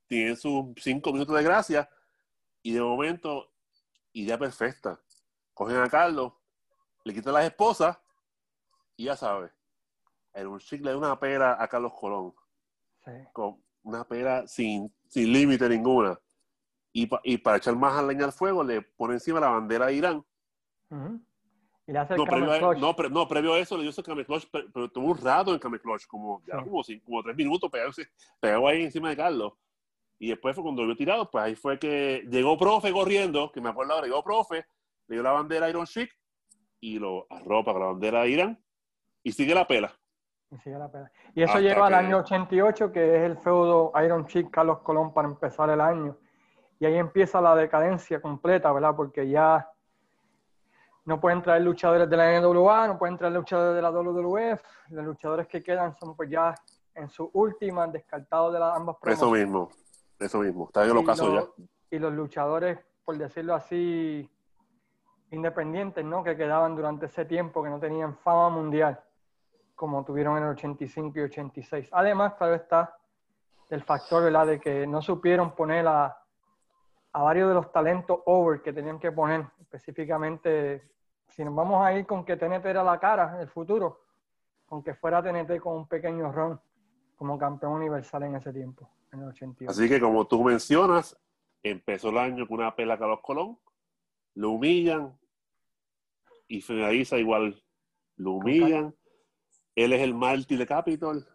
tienen 0.07 0.37
sus 0.37 0.65
cinco 0.77 1.11
minutos 1.11 1.35
de 1.35 1.43
gracia 1.43 1.89
y 2.61 2.73
de 2.73 2.81
momento, 2.81 3.51
idea 4.13 4.37
perfecta. 4.37 4.99
Cogen 5.53 5.77
a 5.77 5.89
Carlos, 5.89 6.33
le 7.03 7.13
quitan 7.13 7.33
las 7.33 7.45
esposas 7.45 7.97
y 8.97 9.05
ya 9.05 9.15
sabes, 9.15 9.51
en 10.33 10.47
un 10.47 10.59
chic 10.59 10.83
le 10.83 10.91
da 10.91 10.97
una 10.97 11.19
pera 11.19 11.61
a 11.61 11.67
Carlos 11.67 11.93
Colón, 11.93 12.33
Sí. 13.05 13.11
con 13.33 13.63
una 13.83 14.03
pera 14.07 14.47
sin, 14.47 14.91
sin 15.07 15.31
límite 15.31 15.69
ninguna. 15.69 16.19
Y, 16.91 17.07
pa- 17.07 17.21
y 17.23 17.37
para 17.37 17.57
echar 17.57 17.75
más 17.75 18.03
leña 18.03 18.25
al 18.25 18.31
fuego, 18.33 18.63
le 18.63 18.81
pone 18.81 19.15
encima 19.15 19.39
la 19.39 19.49
bandera 19.49 19.87
de 19.87 19.93
Irán. 19.95 20.25
Ujú. 20.89 21.21
Y 21.87 21.91
le 21.91 21.99
hace 21.99 22.13
el 22.13 22.17
No 22.19 22.25
previo, 22.25 22.51
a, 22.51 22.75
no, 22.75 22.95
pre- 22.95 23.09
no, 23.09 23.27
previo 23.27 23.53
a 23.53 23.59
eso 23.59 23.75
le 23.77 23.83
dio 23.83 23.91
ese 23.91 24.01
Clutch, 24.01 24.47
pero, 24.51 24.65
pero 24.73 24.89
tuvo 24.89 25.11
un 25.11 25.17
rato 25.17 25.53
en 25.53 25.59
Clutch, 25.59 26.07
como, 26.07 26.41
ya 26.47 26.57
Sí. 26.57 26.63
como, 26.69 26.83
cinco- 26.83 27.05
como 27.05 27.21
tres 27.23 27.35
minutos 27.35 27.69
pegado, 27.69 27.91
pegado 28.39 28.67
ahí 28.67 28.83
encima 28.83 29.09
de 29.09 29.17
Carlos. 29.17 29.53
Y 30.17 30.29
después 30.29 30.55
fue 30.55 30.63
cuando 30.63 30.81
lo 30.81 30.87
vio 30.87 30.95
tirado, 30.95 31.29
pues 31.29 31.43
ahí 31.43 31.55
fue 31.55 31.77
que 31.77 32.25
llegó 32.29 32.57
profe 32.57 32.91
corriendo, 32.91 33.51
que 33.51 33.59
me 33.61 33.69
acuerdo 33.69 33.93
ahora, 33.93 34.07
llegó 34.07 34.23
profe, 34.23 34.65
le 35.07 35.15
dio 35.17 35.21
la 35.21 35.31
bandera 35.33 35.69
Iron 35.69 35.85
Sheik 35.85 36.09
y 36.79 36.97
lo 36.97 37.27
arropa 37.29 37.73
con 37.73 37.81
la 37.81 37.87
bandera 37.87 38.21
de 38.23 38.29
Irán 38.29 38.63
y 39.21 39.31
sigue 39.33 39.53
la 39.53 39.67
pela. 39.67 39.93
Y 41.33 41.43
eso 41.43 41.59
lleva 41.59 41.87
al 41.87 41.93
año 41.93 42.17
88, 42.17 42.91
que 42.91 43.17
es 43.17 43.21
el 43.23 43.37
feudo 43.37 43.91
Iron 44.03 44.25
Sheik 44.25 44.51
Carlos 44.51 44.79
Colón 44.79 45.13
para 45.13 45.27
empezar 45.27 45.69
el 45.69 45.81
año. 45.81 46.17
Y 46.79 46.85
ahí 46.85 46.95
empieza 46.95 47.41
la 47.41 47.55
decadencia 47.55 48.21
completa, 48.21 48.71
¿verdad? 48.71 48.95
Porque 48.95 49.27
ya 49.27 49.69
no 51.05 51.19
pueden 51.19 51.41
traer 51.41 51.61
luchadores 51.61 52.09
de 52.09 52.17
la 52.17 52.39
NWA, 52.39 52.87
no 52.87 52.97
pueden 52.97 53.17
traer 53.17 53.33
luchadores 53.33 53.75
de 53.75 53.81
la 53.81 53.91
WWF, 53.91 54.61
los 54.89 55.05
luchadores 55.05 55.47
que 55.47 55.63
quedan 55.63 55.95
son 55.97 56.15
pues 56.15 56.29
ya 56.29 56.53
en 56.95 57.09
su 57.09 57.29
última 57.33 57.87
descartados 57.87 58.53
de 58.53 58.59
las 58.59 58.75
ambas 58.75 58.97
Eso 59.03 59.31
mismo, 59.31 59.69
eso 60.19 60.39
mismo, 60.39 60.65
está 60.65 60.83
en 60.83 60.91
el 60.91 60.97
ocaso 60.97 61.33
ya. 61.33 61.63
Y 61.91 61.99
los 61.99 62.11
luchadores, 62.11 62.79
por 63.03 63.17
decirlo 63.17 63.53
así, 63.53 64.29
independientes, 65.31 66.03
¿no? 66.03 66.23
Que 66.23 66.35
quedaban 66.35 66.75
durante 66.75 67.05
ese 67.05 67.25
tiempo, 67.25 67.63
que 67.63 67.69
no 67.69 67.79
tenían 67.79 68.17
fama 68.17 68.49
mundial, 68.49 68.99
como 69.75 70.03
tuvieron 70.03 70.37
en 70.37 70.43
el 70.43 70.49
85 70.49 71.19
y 71.19 71.21
86. 71.23 71.89
Además, 71.91 72.33
claro 72.35 72.55
está 72.55 72.97
el 73.69 73.83
factor, 73.83 74.23
¿verdad? 74.23 74.47
De 74.47 74.59
que 74.59 74.87
no 74.87 75.01
supieron 75.01 75.53
poner 75.55 75.87
a, 75.87 76.17
a 77.11 77.21
varios 77.21 77.49
de 77.49 77.55
los 77.55 77.71
talentos 77.71 78.19
over 78.25 78.61
que 78.61 78.73
tenían 78.73 78.99
que 78.99 79.11
poner, 79.11 79.45
específicamente 79.59 80.95
si 81.29 81.43
nos 81.43 81.53
vamos 81.53 81.85
a 81.85 81.93
ir 81.93 82.05
con 82.05 82.23
que 82.23 82.37
TNT 82.37 82.65
era 82.65 82.83
la 82.83 82.99
cara 82.99 83.41
el 83.41 83.49
futuro, 83.49 84.05
con 84.65 84.81
que 84.81 84.93
fuera 84.93 85.21
TNT 85.21 85.59
con 85.59 85.75
un 85.75 85.87
pequeño 85.87 86.31
ron 86.31 86.59
como 87.15 87.37
campeón 87.37 87.73
universal 87.73 88.23
en 88.23 88.35
ese 88.35 88.53
tiempo, 88.53 88.89
en 89.11 89.21
el 89.21 89.29
88. 89.29 89.71
Así 89.71 89.89
que 89.89 89.99
como 89.99 90.25
tú 90.25 90.43
mencionas, 90.43 91.17
empezó 91.63 92.09
el 92.09 92.17
año 92.19 92.47
con 92.47 92.59
una 92.59 92.75
pela 92.75 92.93
a 92.93 92.99
Carlos 92.99 93.19
Colón, 93.21 93.57
lo 94.35 94.51
humillan 94.51 95.17
y 96.47 96.61
finaliza 96.61 97.17
igual, 97.17 97.61
lo 98.17 98.31
humillan. 98.33 98.95
Él 99.75 99.93
es 99.93 100.01
el 100.01 100.13
mártir 100.13 100.57
de 100.57 100.65
Capitol. 100.65 101.27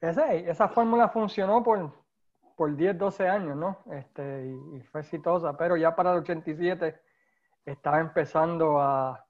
esa 0.00 0.68
fórmula 0.68 1.08
funcionó 1.08 1.62
por, 1.62 1.92
por 2.56 2.74
10, 2.74 2.98
12 2.98 3.28
años, 3.28 3.56
¿no? 3.56 3.78
Este, 3.92 4.46
y, 4.46 4.76
y, 4.76 4.82
fue 4.82 5.00
exitosa, 5.00 5.56
pero 5.56 5.76
ya 5.76 5.94
para 5.94 6.12
el 6.12 6.18
87 6.18 7.00
estaba 7.64 8.00
empezando 8.00 8.80
a 8.80 9.24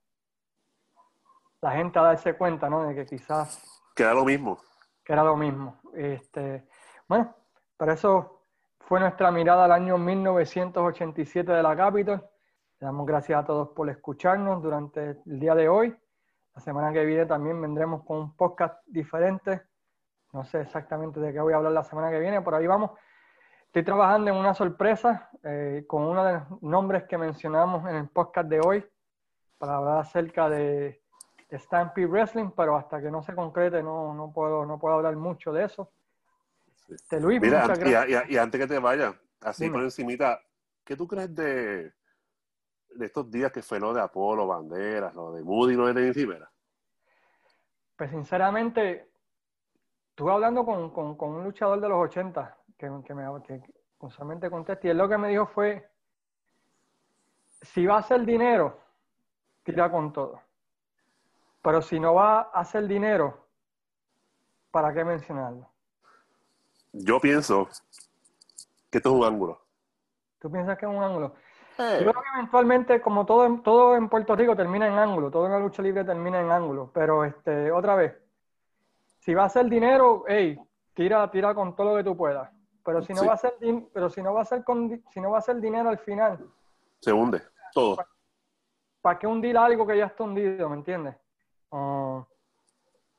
la 1.61 1.71
gente 1.73 1.99
a 1.99 2.03
darse 2.03 2.35
cuenta, 2.35 2.69
¿no? 2.69 2.85
De 2.85 2.95
que 2.95 3.07
quizás... 3.07 3.63
Que 3.95 4.03
era 4.03 4.15
lo 4.15 4.25
mismo. 4.25 4.59
Que 5.05 5.13
era 5.13 5.23
lo 5.23 5.37
mismo. 5.37 5.81
Este, 5.95 6.67
bueno, 7.09 7.35
pero 7.77 7.93
eso 7.93 8.47
fue 8.81 9.01
nuestra 9.01 9.31
mirada 9.31 9.65
al 9.65 9.73
año 9.73 9.97
1987 9.97 11.53
de 11.53 11.63
la 11.63 11.77
Capitol. 11.77 12.25
Le 12.81 12.87
damos 12.87 13.07
gracias 13.07 13.41
a 13.41 13.45
todos 13.45 13.69
por 13.71 13.89
escucharnos 13.89 14.63
durante 14.63 15.21
el 15.25 15.39
día 15.39 15.55
de 15.55 15.69
hoy. 15.69 15.97
La 16.55 16.61
semana 16.61 16.93
que 16.93 17.05
viene 17.05 17.27
también 17.27 17.61
vendremos 17.61 18.05
con 18.05 18.19
un 18.19 18.37
podcast 18.37 18.79
diferente. 18.87 19.63
No 20.33 20.45
sé 20.45 20.61
exactamente 20.61 21.21
de 21.21 21.33
qué 21.33 21.41
voy 21.41 21.53
a 21.53 21.57
hablar 21.57 21.73
la 21.73 21.85
semana 21.85 22.11
que 22.11 22.19
viene, 22.19 22.43
por 22.43 22.55
ahí 22.55 22.67
vamos. 22.67 22.93
Estoy 23.67 23.85
trabajando 23.85 24.31
en 24.31 24.37
una 24.37 24.53
sorpresa 24.55 25.31
eh, 25.43 25.85
con 25.87 26.03
uno 26.03 26.25
de 26.25 26.33
los 26.35 26.63
nombres 26.63 27.05
que 27.05 27.17
mencionamos 27.17 27.89
en 27.89 27.97
el 27.97 28.09
podcast 28.09 28.49
de 28.49 28.61
hoy 28.61 28.85
para 29.57 29.77
hablar 29.77 29.99
acerca 29.99 30.51
de, 30.51 31.03
de 31.49 31.59
Stampede 31.59 32.07
Wrestling, 32.07 32.51
pero 32.55 32.77
hasta 32.77 33.01
que 33.01 33.11
no 33.11 33.23
se 33.23 33.35
concrete 33.35 33.83
no, 33.83 34.13
no, 34.15 34.31
puedo, 34.31 34.67
no 34.67 34.79
puedo 34.79 34.97
hablar 34.97 35.17
mucho 35.17 35.53
de 35.53 35.65
eso. 35.65 35.91
Luis, 37.13 37.41
Mira, 37.41 37.73
y, 38.29 38.35
y, 38.35 38.37
antes 38.37 38.61
que 38.61 38.67
te 38.67 38.79
vaya, 38.79 39.15
así 39.41 39.71
por 39.71 39.83
encimita, 39.83 40.39
¿qué 40.85 40.97
tú 40.97 41.09
crees 41.09 41.35
de, 41.35 41.93
de 42.95 43.07
estos 43.07 43.30
días 43.30 43.53
que 43.53 43.62
fue 43.62 43.80
lo 43.80 43.93
de 43.93 44.01
Apolo, 44.01 44.47
Banderas, 44.47 45.14
lo 45.14 45.32
de 45.32 45.43
Moody, 45.43 45.74
lo 45.74 45.86
de 45.86 45.95
Denis 45.95 46.16
Rivera? 46.16 46.51
Pues 47.97 48.11
sinceramente, 48.11 49.11
estuve 50.11 50.32
hablando 50.32 50.64
con, 50.64 50.90
con, 50.90 51.16
con 51.16 51.30
un 51.30 51.45
luchador 51.45 51.80
de 51.80 51.88
los 51.88 51.99
80 51.99 52.59
que, 52.76 52.90
me, 52.90 54.40
que 54.40 54.51
conteste. 54.51 54.88
Y 54.88 54.90
él 54.90 54.99
lo 54.99 55.09
que 55.09 55.18
me 55.18 55.28
dijo 55.28 55.47
fue, 55.47 55.88
si 57.61 57.86
va 57.86 57.97
a 57.97 58.01
hacer 58.01 58.24
dinero, 58.24 58.80
tira 59.62 59.90
con 59.90 60.12
todo. 60.12 60.40
Pero 61.62 61.80
si 61.80 62.01
no 62.01 62.14
va 62.14 62.40
a 62.40 62.61
hacer 62.61 62.88
dinero, 62.88 63.47
¿para 64.70 64.93
qué 64.93 65.05
mencionarlo? 65.05 65.70
Yo 66.93 67.20
pienso 67.20 67.68
que 68.90 68.99
esto 68.99 69.11
es 69.11 69.14
un 69.14 69.24
ángulo. 69.24 69.61
¿Tú 70.40 70.51
piensas 70.51 70.76
que 70.76 70.86
es 70.86 70.90
un 70.90 71.03
ángulo? 71.03 71.34
Yo 71.79 72.11
creo 72.11 72.23
que 72.23 72.29
eventualmente, 72.35 73.01
como 73.01 73.25
todo, 73.27 73.61
todo 73.61 73.97
en 73.97 74.09
Puerto 74.09 74.37
Rico 74.37 74.55
termina 74.55 74.87
en 74.87 74.99
ángulo, 74.99 75.31
todo 75.31 75.47
en 75.47 75.53
la 75.53 75.59
lucha 75.59 75.83
libre 75.83 76.05
termina 76.05 76.41
en 76.41 76.51
ángulo. 76.51 76.91
Pero 76.93 77.25
este, 77.25 77.70
otra 77.70 77.95
vez, 77.95 78.14
si 79.18 79.35
va 79.35 79.45
a 79.45 79.47
hacer 79.47 79.66
dinero, 79.66 80.25
hey, 80.29 80.59
tira, 80.95 81.31
tira 81.31 81.55
con 81.55 81.75
todo 81.75 81.91
lo 81.91 81.97
que 81.97 82.05
tú 82.05 82.16
puedas. 82.16 82.51
Pero 82.85 83.03
si 83.03 83.14
no 83.14 83.25
va 83.25 83.35
a 83.35 83.37
ser 83.37 83.55
pero 83.93 84.11
si 84.11 84.23
no 84.23 84.35
va 84.35 84.43
a 84.43 84.45
ser 84.45 84.64
con, 84.64 85.03
si 85.11 85.20
no 85.20 85.31
va 85.31 85.39
a 85.39 85.43
ser 85.43 85.61
dinero 85.61 85.89
al 85.89 85.99
final. 85.99 86.39
Se 87.01 87.12
hunde 87.12 87.41
todo. 87.73 87.97
¿Para, 89.01 89.18
qué 89.18 89.27
hundir 89.27 89.57
algo 89.57 89.87
que 89.87 89.97
ya 89.97 90.07
está 90.07 90.25
hundido, 90.25 90.68
me 90.68 90.77
entiendes? 90.77 91.16
Uh, 91.70 92.23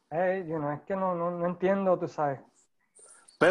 es 0.09 0.81
que 0.85 0.95
no, 0.95 1.15
no, 1.15 1.45
entiendo, 1.45 1.97
tú 1.97 2.07
sabes. 2.07 2.39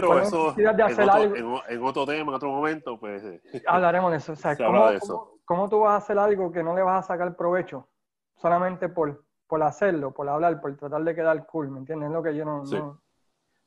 Pero 0.01 0.18
eso 0.18 0.55
en, 0.57 0.66
otro, 0.66 1.66
en, 1.68 1.82
otro, 1.84 2.07
tema, 2.07 2.30
en 2.30 2.34
otro 2.34 2.51
momento, 2.51 2.99
pues 2.99 3.22
hablaremos 3.66 4.11
de 4.11 4.16
eso. 4.18 4.32
O 4.32 4.36
sea, 4.36 4.57
¿cómo, 4.57 4.88
de 4.88 4.97
eso. 4.97 5.38
¿cómo, 5.45 5.68
tú 5.68 5.80
vas 5.80 5.93
a 5.93 5.97
hacer 5.97 6.18
algo 6.18 6.51
que 6.51 6.62
no 6.62 6.74
le 6.74 6.82
vas 6.82 7.05
a 7.05 7.09
sacar 7.09 7.36
provecho 7.36 7.88
solamente 8.36 8.88
por, 8.88 9.24
por 9.47 9.62
hacerlo, 9.62 10.12
por 10.12 10.28
hablar, 10.28 10.61
por 10.61 10.76
tratar 10.76 11.03
de 11.05 11.14
quedar 11.14 11.47
cool, 11.47 11.70
¿me 11.70 11.78
entiendes? 11.80 12.09
Es 12.09 12.12
lo 12.12 12.22
que 12.22 12.34
yo 12.34 12.45
no, 12.45 12.62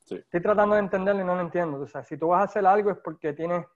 Estoy 0.08 0.40
tratando 0.40 0.76
de 0.76 0.82
entenderlo 0.82 1.22
y 1.22 1.24
no 1.24 1.34
lo 1.34 1.40
entiendo. 1.40 1.80
O 1.80 1.86
sea, 1.86 2.04
si 2.04 2.16
tú 2.16 2.28
vas 2.28 2.40
a 2.40 2.44
hacer 2.44 2.64
algo 2.64 2.90
es 2.90 2.98
porque 2.98 3.32
tienes 3.32 3.66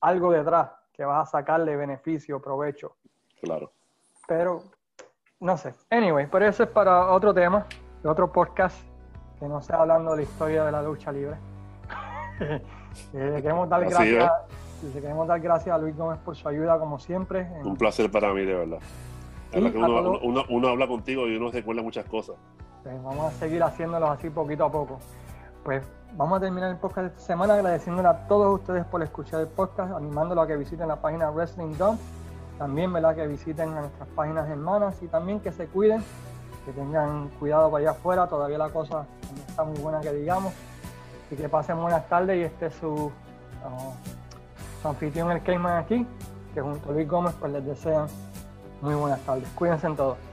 algo 0.00 0.32
detrás 0.32 0.70
que 0.92 1.04
vas 1.04 1.28
a 1.28 1.30
sacarle 1.30 1.76
beneficio, 1.76 2.42
provecho. 2.42 2.96
Claro. 3.40 3.72
Pero, 4.26 4.64
no 5.40 5.56
sé. 5.56 5.74
Anyway, 5.90 6.26
pero 6.30 6.46
eso 6.46 6.64
es 6.64 6.68
para 6.68 7.10
otro 7.12 7.32
tema, 7.32 7.66
de 8.02 8.08
otro 8.08 8.30
podcast, 8.30 8.76
que 9.38 9.48
no 9.48 9.62
sea 9.62 9.80
hablando 9.80 10.10
de 10.10 10.16
la 10.18 10.22
historia 10.22 10.64
de 10.64 10.72
la 10.72 10.82
lucha 10.82 11.12
libre. 11.12 11.36
le 13.12 13.42
queremos 13.42 13.68
dar 13.68 13.84
gracias. 13.84 14.32
queremos 14.92 15.28
dar 15.28 15.40
gracias 15.40 15.74
a 15.74 15.78
Luis 15.78 15.96
Gómez 15.96 16.18
por 16.24 16.36
su 16.36 16.48
ayuda, 16.48 16.78
como 16.78 16.98
siempre. 16.98 17.48
Un 17.64 17.76
placer 17.76 18.10
para 18.10 18.32
mí, 18.32 18.44
de 18.44 18.54
verdad. 18.54 18.78
uno, 19.54 20.44
uno, 20.48 20.68
habla 20.68 20.86
contigo 20.86 21.26
y 21.28 21.36
uno 21.36 21.50
recuerda 21.50 21.82
muchas 21.82 22.06
cosas. 22.06 22.36
Pues 22.82 23.02
vamos 23.02 23.32
a 23.32 23.36
seguir 23.38 23.62
haciéndolos 23.62 24.10
así 24.10 24.30
poquito 24.30 24.64
a 24.64 24.72
poco 24.72 24.98
pues 25.68 25.82
vamos 26.16 26.38
a 26.38 26.40
terminar 26.40 26.70
el 26.70 26.78
podcast 26.78 27.00
de 27.00 27.06
esta 27.08 27.20
semana 27.20 27.52
agradeciéndole 27.52 28.08
a 28.08 28.26
todos 28.26 28.58
ustedes 28.58 28.86
por 28.86 29.02
escuchar 29.02 29.42
el 29.42 29.48
podcast, 29.48 29.92
animándolo 29.92 30.40
a 30.40 30.46
que 30.46 30.56
visiten 30.56 30.88
la 30.88 30.96
página 30.96 31.30
Wrestling 31.30 31.76
Dome, 31.76 31.98
también 32.58 32.90
¿verdad? 32.90 33.14
que 33.14 33.26
visiten 33.26 33.74
a 33.74 33.80
nuestras 33.82 34.08
páginas 34.16 34.48
hermanas 34.48 34.96
y 35.02 35.08
también 35.08 35.40
que 35.40 35.52
se 35.52 35.66
cuiden, 35.66 36.02
que 36.64 36.72
tengan 36.72 37.28
cuidado 37.38 37.70
para 37.70 37.82
allá 37.82 37.90
afuera, 37.90 38.26
todavía 38.26 38.56
la 38.56 38.70
cosa 38.70 39.06
no 39.34 39.42
está 39.46 39.64
muy 39.64 39.78
buena 39.78 40.00
que 40.00 40.10
digamos, 40.12 40.54
y 41.30 41.36
que 41.36 41.48
pasen 41.48 41.80
buenas 41.80 42.08
tardes 42.08 42.38
y 42.38 42.42
este 42.42 42.66
es 42.66 42.74
su, 42.74 43.10
su 44.82 44.88
anfitrión 44.88 45.30
el 45.30 45.42
Cayman 45.42 45.78
aquí, 45.78 46.06
que 46.54 46.60
junto 46.60 46.90
a 46.90 46.92
Luis 46.92 47.08
Gómez 47.08 47.34
pues 47.38 47.52
les 47.52 47.64
desean 47.64 48.06
muy 48.80 48.94
buenas 48.94 49.20
tardes. 49.20 49.48
Cuídense 49.54 49.86
en 49.86 49.96
todos. 49.96 50.27